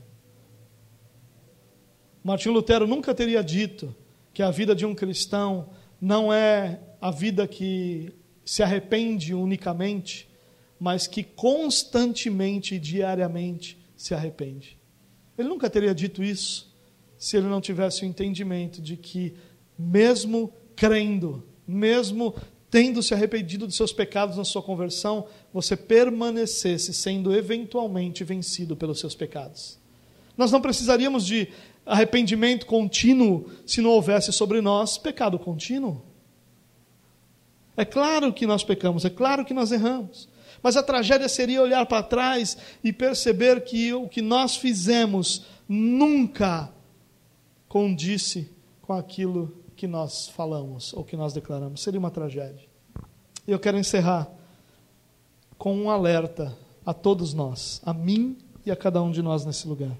Martinho 2.23 2.53
Lutero 2.53 2.85
nunca 2.85 3.11
teria 3.15 3.43
dito 3.43 3.93
que 4.31 4.43
a 4.43 4.51
vida 4.51 4.75
de 4.75 4.85
um 4.85 4.93
cristão 4.93 5.69
não 5.99 6.31
é 6.31 6.79
a 7.01 7.09
vida 7.09 7.47
que 7.47 8.13
se 8.45 8.61
arrepende 8.61 9.33
unicamente, 9.33 10.29
mas 10.79 11.07
que 11.07 11.23
constantemente 11.23 12.75
e 12.75 12.79
diariamente 12.79 13.77
se 13.95 14.13
arrepende. 14.13 14.77
Ele 15.37 15.47
nunca 15.47 15.69
teria 15.69 15.93
dito 15.93 16.23
isso 16.23 16.73
se 17.17 17.37
ele 17.37 17.47
não 17.47 17.61
tivesse 17.61 18.03
o 18.03 18.05
entendimento 18.05 18.81
de 18.81 18.97
que, 18.97 19.33
mesmo 19.77 20.53
crendo, 20.75 21.43
mesmo 21.65 22.35
tendo 22.69 23.03
se 23.03 23.13
arrependido 23.13 23.67
dos 23.67 23.75
seus 23.75 23.93
pecados 23.93 24.35
na 24.35 24.43
sua 24.43 24.61
conversão, 24.61 25.27
você 25.53 25.77
permanecesse 25.77 26.93
sendo 26.93 27.33
eventualmente 27.33 28.23
vencido 28.23 28.75
pelos 28.75 28.99
seus 28.99 29.15
pecados. 29.15 29.79
Nós 30.35 30.51
não 30.51 30.59
precisaríamos 30.59 31.25
de 31.25 31.49
arrependimento 31.85 32.65
contínuo 32.65 33.49
se 33.65 33.79
não 33.79 33.91
houvesse 33.91 34.33
sobre 34.33 34.59
nós 34.59 34.97
pecado 34.97 35.37
contínuo. 35.37 36.01
É 37.75 37.83
claro 37.83 38.31
que 38.31 38.45
nós 38.45 38.63
pecamos, 38.63 39.05
é 39.05 39.09
claro 39.09 39.43
que 39.43 39.53
nós 39.53 39.71
erramos. 39.71 40.29
Mas 40.61 40.77
a 40.77 40.83
tragédia 40.83 41.27
seria 41.27 41.61
olhar 41.61 41.85
para 41.85 42.03
trás 42.03 42.57
e 42.83 42.93
perceber 42.93 43.63
que 43.63 43.93
o 43.93 44.07
que 44.07 44.21
nós 44.21 44.55
fizemos 44.55 45.45
nunca 45.67 46.71
condisse 47.67 48.49
com 48.81 48.93
aquilo 48.93 49.63
que 49.75 49.87
nós 49.87 50.29
falamos 50.29 50.93
ou 50.93 51.03
que 51.03 51.17
nós 51.17 51.33
declaramos. 51.33 51.81
Seria 51.81 51.99
uma 51.99 52.11
tragédia. 52.11 52.65
E 53.45 53.51
eu 53.51 53.59
quero 53.59 53.77
encerrar 53.77 54.29
com 55.57 55.75
um 55.75 55.89
alerta 55.89 56.57
a 56.85 56.93
todos 56.93 57.33
nós, 57.33 57.81
a 57.85 57.93
mim 57.93 58.37
e 58.65 58.71
a 58.71 58.75
cada 58.75 59.01
um 59.01 59.11
de 59.11 59.21
nós 59.21 59.45
nesse 59.45 59.67
lugar. 59.67 59.97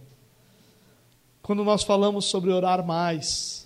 Quando 1.42 1.64
nós 1.64 1.84
falamos 1.84 2.26
sobre 2.26 2.52
orar 2.52 2.86
mais, 2.86 3.63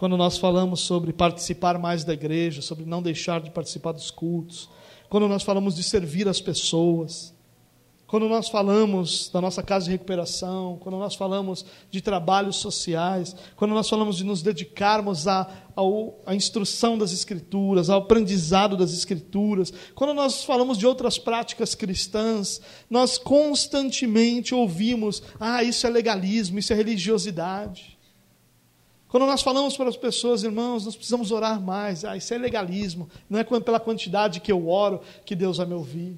quando 0.00 0.16
nós 0.16 0.38
falamos 0.38 0.80
sobre 0.80 1.12
participar 1.12 1.78
mais 1.78 2.04
da 2.04 2.14
igreja, 2.14 2.62
sobre 2.62 2.86
não 2.86 3.02
deixar 3.02 3.38
de 3.38 3.50
participar 3.50 3.92
dos 3.92 4.10
cultos, 4.10 4.66
quando 5.10 5.28
nós 5.28 5.42
falamos 5.42 5.74
de 5.74 5.82
servir 5.82 6.26
as 6.26 6.40
pessoas, 6.40 7.34
quando 8.06 8.26
nós 8.26 8.48
falamos 8.48 9.28
da 9.28 9.42
nossa 9.42 9.62
casa 9.62 9.84
de 9.84 9.90
recuperação, 9.90 10.78
quando 10.80 10.96
nós 10.96 11.14
falamos 11.14 11.66
de 11.90 12.00
trabalhos 12.00 12.56
sociais, 12.56 13.36
quando 13.56 13.74
nós 13.74 13.90
falamos 13.90 14.16
de 14.16 14.24
nos 14.24 14.40
dedicarmos 14.40 15.28
à, 15.28 15.46
à 16.24 16.34
instrução 16.34 16.96
das 16.96 17.12
Escrituras, 17.12 17.90
ao 17.90 18.00
aprendizado 18.00 18.78
das 18.78 18.94
Escrituras, 18.94 19.70
quando 19.94 20.14
nós 20.14 20.42
falamos 20.44 20.78
de 20.78 20.86
outras 20.86 21.18
práticas 21.18 21.74
cristãs, 21.74 22.58
nós 22.88 23.18
constantemente 23.18 24.54
ouvimos: 24.54 25.22
ah, 25.38 25.62
isso 25.62 25.86
é 25.86 25.90
legalismo, 25.90 26.58
isso 26.58 26.72
é 26.72 26.76
religiosidade. 26.76 27.99
Quando 29.10 29.26
nós 29.26 29.42
falamos 29.42 29.76
para 29.76 29.88
as 29.88 29.96
pessoas, 29.96 30.44
irmãos, 30.44 30.84
nós 30.84 30.94
precisamos 30.94 31.32
orar 31.32 31.60
mais. 31.60 32.04
Ah, 32.04 32.16
isso 32.16 32.32
é 32.32 32.38
legalismo. 32.38 33.08
Não 33.28 33.40
é 33.40 33.44
pela 33.44 33.80
quantidade 33.80 34.38
que 34.38 34.52
eu 34.52 34.68
oro 34.68 35.00
que 35.26 35.34
Deus 35.34 35.56
vai 35.56 35.66
me 35.66 35.74
ouvir. 35.74 36.16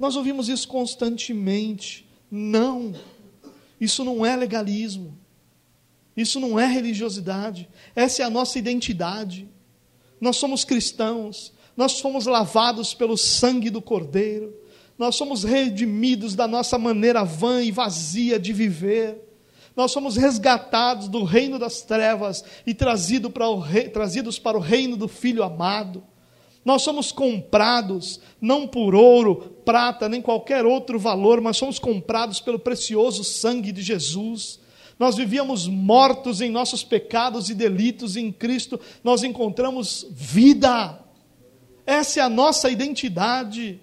Nós 0.00 0.16
ouvimos 0.16 0.48
isso 0.48 0.66
constantemente. 0.66 2.04
Não. 2.28 2.92
Isso 3.80 4.04
não 4.04 4.26
é 4.26 4.34
legalismo. 4.34 5.16
Isso 6.16 6.40
não 6.40 6.58
é 6.58 6.66
religiosidade. 6.66 7.68
Essa 7.94 8.22
é 8.22 8.24
a 8.24 8.30
nossa 8.30 8.58
identidade. 8.58 9.48
Nós 10.20 10.36
somos 10.36 10.64
cristãos. 10.64 11.52
Nós 11.76 12.00
fomos 12.00 12.26
lavados 12.26 12.94
pelo 12.94 13.16
sangue 13.16 13.70
do 13.70 13.80
Cordeiro. 13.80 14.52
Nós 14.98 15.14
somos 15.14 15.44
redimidos 15.44 16.34
da 16.34 16.48
nossa 16.48 16.76
maneira 16.78 17.22
vã 17.22 17.62
e 17.62 17.70
vazia 17.70 18.40
de 18.40 18.52
viver. 18.52 19.20
Nós 19.76 19.90
somos 19.90 20.16
resgatados 20.16 21.08
do 21.08 21.24
reino 21.24 21.58
das 21.58 21.82
trevas 21.82 22.44
e 22.66 22.72
trazido 22.72 23.28
para 23.28 23.48
o 23.48 23.58
rei, 23.58 23.88
trazidos 23.88 24.38
para 24.38 24.56
o 24.56 24.60
reino 24.60 24.96
do 24.96 25.08
Filho 25.08 25.42
amado. 25.42 26.04
Nós 26.64 26.82
somos 26.82 27.12
comprados, 27.12 28.20
não 28.40 28.66
por 28.66 28.94
ouro, 28.94 29.58
prata, 29.64 30.08
nem 30.08 30.22
qualquer 30.22 30.64
outro 30.64 30.98
valor, 30.98 31.40
mas 31.40 31.56
somos 31.56 31.78
comprados 31.78 32.40
pelo 32.40 32.58
precioso 32.58 33.22
sangue 33.22 33.70
de 33.70 33.82
Jesus. 33.82 34.60
Nós 34.98 35.16
vivíamos 35.16 35.66
mortos 35.66 36.40
em 36.40 36.50
nossos 36.50 36.82
pecados 36.82 37.50
e 37.50 37.54
delitos, 37.54 38.16
e 38.16 38.20
em 38.20 38.32
Cristo 38.32 38.80
nós 39.02 39.22
encontramos 39.22 40.06
vida. 40.10 41.00
Essa 41.84 42.20
é 42.20 42.22
a 42.22 42.30
nossa 42.30 42.70
identidade. 42.70 43.80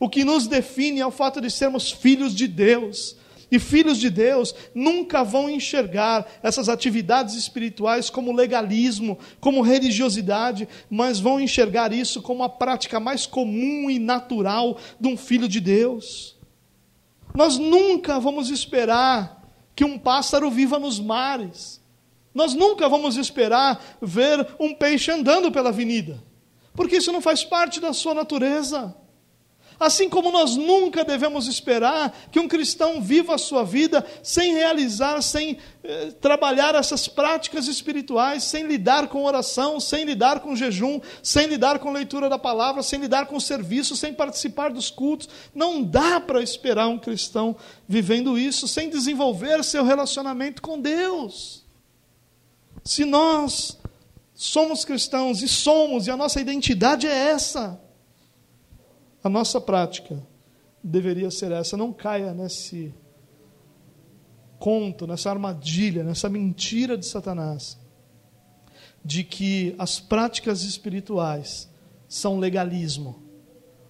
O 0.00 0.08
que 0.08 0.24
nos 0.24 0.48
define 0.48 1.00
é 1.00 1.06
o 1.06 1.12
fato 1.12 1.40
de 1.40 1.50
sermos 1.50 1.92
filhos 1.92 2.34
de 2.34 2.48
Deus. 2.48 3.16
E 3.54 3.58
filhos 3.60 3.98
de 3.98 4.10
Deus 4.10 4.52
nunca 4.74 5.22
vão 5.22 5.48
enxergar 5.48 6.26
essas 6.42 6.68
atividades 6.68 7.36
espirituais 7.36 8.10
como 8.10 8.32
legalismo, 8.32 9.16
como 9.38 9.62
religiosidade, 9.62 10.68
mas 10.90 11.20
vão 11.20 11.38
enxergar 11.38 11.92
isso 11.92 12.20
como 12.20 12.42
a 12.42 12.48
prática 12.48 12.98
mais 12.98 13.26
comum 13.26 13.88
e 13.88 14.00
natural 14.00 14.76
de 14.98 15.06
um 15.06 15.16
filho 15.16 15.46
de 15.46 15.60
Deus. 15.60 16.36
Nós 17.32 17.56
nunca 17.56 18.18
vamos 18.18 18.50
esperar 18.50 19.48
que 19.76 19.84
um 19.84 20.00
pássaro 20.00 20.50
viva 20.50 20.76
nos 20.76 20.98
mares. 20.98 21.80
Nós 22.34 22.54
nunca 22.54 22.88
vamos 22.88 23.16
esperar 23.16 23.80
ver 24.02 24.48
um 24.58 24.74
peixe 24.74 25.12
andando 25.12 25.52
pela 25.52 25.68
avenida, 25.68 26.20
porque 26.74 26.96
isso 26.96 27.12
não 27.12 27.20
faz 27.20 27.44
parte 27.44 27.78
da 27.78 27.92
sua 27.92 28.14
natureza. 28.14 28.96
Assim 29.78 30.08
como 30.08 30.30
nós 30.30 30.56
nunca 30.56 31.04
devemos 31.04 31.48
esperar 31.48 32.16
que 32.30 32.38
um 32.38 32.46
cristão 32.46 33.02
viva 33.02 33.34
a 33.34 33.38
sua 33.38 33.64
vida 33.64 34.06
sem 34.22 34.54
realizar, 34.54 35.20
sem 35.20 35.58
eh, 35.82 36.12
trabalhar 36.20 36.74
essas 36.74 37.08
práticas 37.08 37.66
espirituais, 37.66 38.44
sem 38.44 38.66
lidar 38.66 39.08
com 39.08 39.24
oração, 39.24 39.80
sem 39.80 40.04
lidar 40.04 40.40
com 40.40 40.54
jejum, 40.54 41.00
sem 41.22 41.46
lidar 41.46 41.80
com 41.80 41.90
leitura 41.90 42.28
da 42.28 42.38
palavra, 42.38 42.82
sem 42.82 43.00
lidar 43.00 43.26
com 43.26 43.40
serviço, 43.40 43.96
sem 43.96 44.14
participar 44.14 44.70
dos 44.70 44.90
cultos. 44.90 45.28
Não 45.54 45.82
dá 45.82 46.20
para 46.20 46.42
esperar 46.42 46.86
um 46.86 46.98
cristão 46.98 47.56
vivendo 47.88 48.38
isso 48.38 48.68
sem 48.68 48.88
desenvolver 48.88 49.64
seu 49.64 49.84
relacionamento 49.84 50.62
com 50.62 50.80
Deus. 50.80 51.64
Se 52.84 53.04
nós 53.04 53.78
somos 54.34 54.84
cristãos 54.84 55.42
e 55.42 55.48
somos, 55.48 56.06
e 56.06 56.10
a 56.10 56.16
nossa 56.16 56.40
identidade 56.40 57.06
é 57.06 57.30
essa 57.30 57.83
a 59.24 59.28
nossa 59.30 59.58
prática 59.58 60.22
deveria 60.82 61.30
ser 61.30 61.50
essa. 61.50 61.78
Não 61.78 61.94
caia 61.94 62.34
nesse 62.34 62.94
conto, 64.58 65.06
nessa 65.06 65.30
armadilha, 65.30 66.04
nessa 66.04 66.28
mentira 66.28 66.96
de 66.96 67.06
Satanás, 67.06 67.78
de 69.02 69.24
que 69.24 69.74
as 69.78 69.98
práticas 69.98 70.62
espirituais 70.62 71.70
são 72.06 72.38
legalismo 72.38 73.22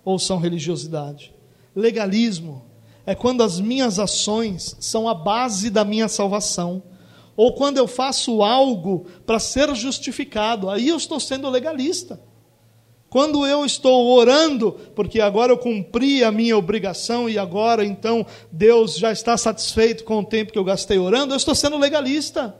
ou 0.05 0.21
são 0.21 0.39
religiosidade. 0.39 1.35
Legalismo 1.75 2.65
é 3.05 3.15
quando 3.15 3.43
as 3.43 3.59
minhas 3.59 3.99
ações 3.99 4.77
são 4.79 5.09
a 5.09 5.15
base 5.15 5.69
da 5.69 5.85
minha 5.85 6.07
salvação, 6.07 6.81
ou 7.37 7.55
quando 7.55 7.79
eu 7.79 7.89
faço 7.89 8.41
algo 8.45 9.07
para 9.27 9.41
ser 9.41 9.75
justificado, 9.75 10.71
aí 10.71 10.89
eu 10.89 10.97
estou 10.97 11.19
sendo 11.19 11.51
legalista. 11.51 12.21
Quando 13.15 13.47
eu 13.47 13.65
estou 13.65 14.09
orando, 14.09 14.73
porque 14.93 15.21
agora 15.21 15.53
eu 15.53 15.57
cumpri 15.57 16.25
a 16.25 16.33
minha 16.33 16.59
obrigação 16.59 17.31
e 17.31 17.39
agora 17.39 17.85
então 17.85 18.27
Deus 18.51 18.97
já 18.97 19.13
está 19.13 19.37
satisfeito 19.37 20.03
com 20.03 20.19
o 20.19 20.25
tempo 20.25 20.53
que 20.53 20.59
eu 20.59 20.65
gastei 20.65 20.99
orando, 20.99 21.33
eu 21.33 21.37
estou 21.37 21.55
sendo 21.55 21.79
legalista. 21.79 22.53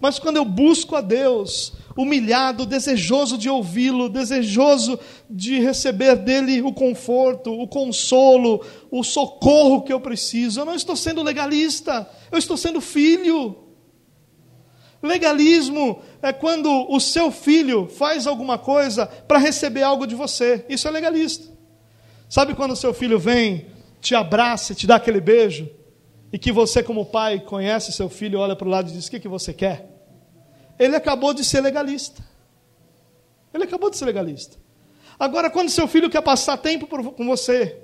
Mas 0.00 0.16
quando 0.20 0.36
eu 0.36 0.44
busco 0.44 0.94
a 0.94 1.00
Deus, 1.00 1.72
humilhado, 1.96 2.64
desejoso 2.64 3.36
de 3.36 3.50
ouvi-lo, 3.50 4.08
desejoso 4.08 4.96
de 5.28 5.58
receber 5.58 6.14
dele 6.14 6.62
o 6.62 6.72
conforto, 6.72 7.52
o 7.52 7.66
consolo, 7.66 8.64
o 8.92 9.02
socorro 9.02 9.82
que 9.82 9.92
eu 9.92 9.98
preciso, 9.98 10.60
eu 10.60 10.64
não 10.64 10.76
estou 10.76 10.94
sendo 10.94 11.20
legalista, 11.20 12.08
eu 12.30 12.38
estou 12.38 12.56
sendo 12.56 12.80
filho. 12.80 13.63
Legalismo 15.04 16.00
é 16.22 16.32
quando 16.32 16.90
o 16.90 16.98
seu 16.98 17.30
filho 17.30 17.86
faz 17.86 18.26
alguma 18.26 18.56
coisa 18.56 19.06
para 19.06 19.38
receber 19.38 19.82
algo 19.82 20.06
de 20.06 20.14
você. 20.14 20.64
Isso 20.66 20.88
é 20.88 20.90
legalista. 20.90 21.52
Sabe 22.26 22.54
quando 22.54 22.70
o 22.70 22.76
seu 22.76 22.94
filho 22.94 23.18
vem, 23.18 23.66
te 24.00 24.14
abraça 24.14 24.74
te 24.74 24.86
dá 24.86 24.96
aquele 24.96 25.20
beijo? 25.20 25.68
E 26.32 26.38
que 26.38 26.50
você, 26.50 26.82
como 26.82 27.04
pai, 27.04 27.38
conhece 27.38 27.92
seu 27.92 28.08
filho, 28.08 28.38
olha 28.38 28.56
para 28.56 28.66
o 28.66 28.70
lado 28.70 28.88
e 28.88 28.94
diz: 28.94 29.06
O 29.06 29.10
que, 29.10 29.20
que 29.20 29.28
você 29.28 29.52
quer? 29.52 29.90
Ele 30.78 30.96
acabou 30.96 31.34
de 31.34 31.44
ser 31.44 31.60
legalista. 31.60 32.24
Ele 33.52 33.64
acabou 33.64 33.90
de 33.90 33.98
ser 33.98 34.06
legalista. 34.06 34.56
Agora, 35.20 35.50
quando 35.50 35.68
seu 35.68 35.86
filho 35.86 36.08
quer 36.08 36.22
passar 36.22 36.56
tempo 36.56 36.86
com 36.86 37.26
você, 37.26 37.78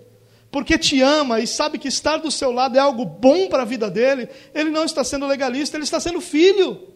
porque 0.51 0.79
te 0.79 1.03
ama 1.03 1.39
e 1.39 1.47
sabe 1.47 1.79
que 1.79 1.89
estar 1.89 2.17
do 2.17 2.31
seu 2.31 2.51
lado 2.51 2.77
é 2.77 2.81
algo 2.81 3.05
bom 3.05 3.47
para 3.49 3.63
a 3.63 3.67
vida 3.67 3.91
dele, 3.91 4.27
ele 4.55 4.71
não 4.71 4.85
está 4.85 5.05
sendo 5.05 5.27
legalista, 5.27 5.77
ele 5.77 5.85
está 5.85 6.01
sendo 6.01 6.21
filho. 6.21 6.90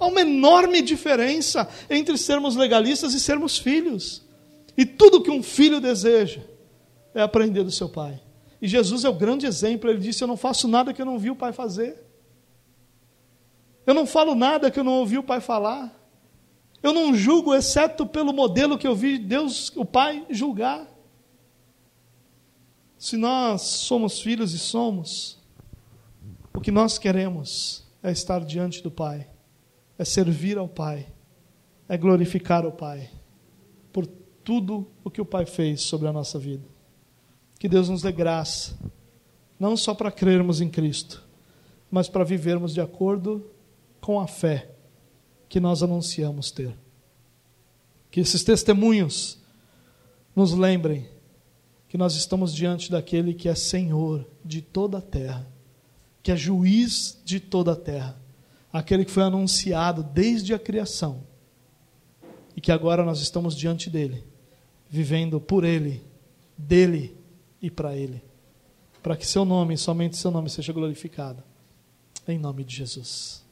Há 0.00 0.06
uma 0.06 0.22
enorme 0.22 0.80
diferença 0.80 1.68
entre 1.90 2.16
sermos 2.16 2.56
legalistas 2.56 3.12
e 3.12 3.20
sermos 3.20 3.58
filhos. 3.58 4.22
E 4.74 4.86
tudo 4.86 5.22
que 5.22 5.30
um 5.30 5.42
filho 5.42 5.78
deseja 5.78 6.40
é 7.14 7.20
aprender 7.20 7.62
do 7.62 7.70
seu 7.70 7.86
pai. 7.86 8.18
E 8.62 8.66
Jesus 8.66 9.04
é 9.04 9.10
o 9.10 9.14
grande 9.14 9.44
exemplo. 9.44 9.90
Ele 9.90 10.00
disse: 10.00 10.24
Eu 10.24 10.28
não 10.28 10.38
faço 10.38 10.66
nada 10.66 10.94
que 10.94 11.02
eu 11.02 11.06
não 11.06 11.18
vi 11.18 11.30
o 11.30 11.36
pai 11.36 11.52
fazer. 11.52 12.02
Eu 13.86 13.92
não 13.92 14.06
falo 14.06 14.34
nada 14.34 14.70
que 14.70 14.80
eu 14.80 14.84
não 14.84 14.94
ouvi 14.94 15.18
o 15.18 15.22
pai 15.22 15.38
falar. 15.38 15.94
Eu 16.82 16.94
não 16.94 17.14
julgo, 17.14 17.54
exceto 17.54 18.06
pelo 18.06 18.32
modelo 18.32 18.78
que 18.78 18.86
eu 18.86 18.94
vi 18.94 19.18
Deus, 19.18 19.70
o 19.76 19.84
Pai, 19.84 20.24
julgar. 20.30 20.86
Se 22.96 23.18
nós 23.18 23.60
somos 23.60 24.18
filhos 24.20 24.54
e 24.54 24.58
somos, 24.58 25.38
o 26.54 26.60
que 26.60 26.70
nós 26.70 26.96
queremos 26.96 27.84
é 28.02 28.10
estar 28.10 28.42
diante 28.42 28.82
do 28.82 28.90
Pai 28.90 29.29
é 30.00 30.04
servir 30.06 30.56
ao 30.56 30.66
Pai, 30.66 31.06
é 31.86 31.94
glorificar 31.94 32.64
o 32.64 32.72
Pai 32.72 33.10
por 33.92 34.06
tudo 34.06 34.90
o 35.04 35.10
que 35.10 35.20
o 35.20 35.26
Pai 35.26 35.44
fez 35.44 35.82
sobre 35.82 36.08
a 36.08 36.12
nossa 36.12 36.38
vida. 36.38 36.64
Que 37.58 37.68
Deus 37.68 37.90
nos 37.90 38.00
dê 38.00 38.10
graça, 38.10 38.78
não 39.58 39.76
só 39.76 39.92
para 39.92 40.10
crermos 40.10 40.62
em 40.62 40.70
Cristo, 40.70 41.22
mas 41.90 42.08
para 42.08 42.24
vivermos 42.24 42.72
de 42.72 42.80
acordo 42.80 43.50
com 44.00 44.18
a 44.18 44.26
fé 44.26 44.70
que 45.50 45.60
nós 45.60 45.82
anunciamos 45.82 46.50
ter. 46.50 46.74
Que 48.10 48.20
esses 48.20 48.42
testemunhos 48.42 49.38
nos 50.34 50.54
lembrem 50.54 51.10
que 51.90 51.98
nós 51.98 52.14
estamos 52.14 52.54
diante 52.54 52.90
daquele 52.90 53.34
que 53.34 53.50
é 53.50 53.54
Senhor 53.54 54.26
de 54.42 54.62
toda 54.62 54.96
a 54.96 55.02
terra, 55.02 55.46
que 56.22 56.32
é 56.32 56.36
juiz 56.36 57.20
de 57.22 57.38
toda 57.38 57.72
a 57.72 57.76
terra 57.76 58.19
aquele 58.72 59.04
que 59.04 59.10
foi 59.10 59.22
anunciado 59.22 60.02
desde 60.02 60.54
a 60.54 60.58
criação 60.58 61.22
e 62.56 62.60
que 62.60 62.72
agora 62.72 63.04
nós 63.04 63.20
estamos 63.20 63.56
diante 63.56 63.88
dele, 63.90 64.24
vivendo 64.88 65.40
por 65.40 65.64
ele, 65.64 66.02
dele 66.56 67.16
e 67.60 67.70
para 67.70 67.96
ele, 67.96 68.22
para 69.02 69.16
que 69.16 69.26
seu 69.26 69.44
nome, 69.44 69.76
somente 69.76 70.16
seu 70.16 70.30
nome, 70.30 70.50
seja 70.50 70.72
glorificado. 70.72 71.42
Em 72.28 72.38
nome 72.38 72.64
de 72.64 72.76
Jesus. 72.76 73.44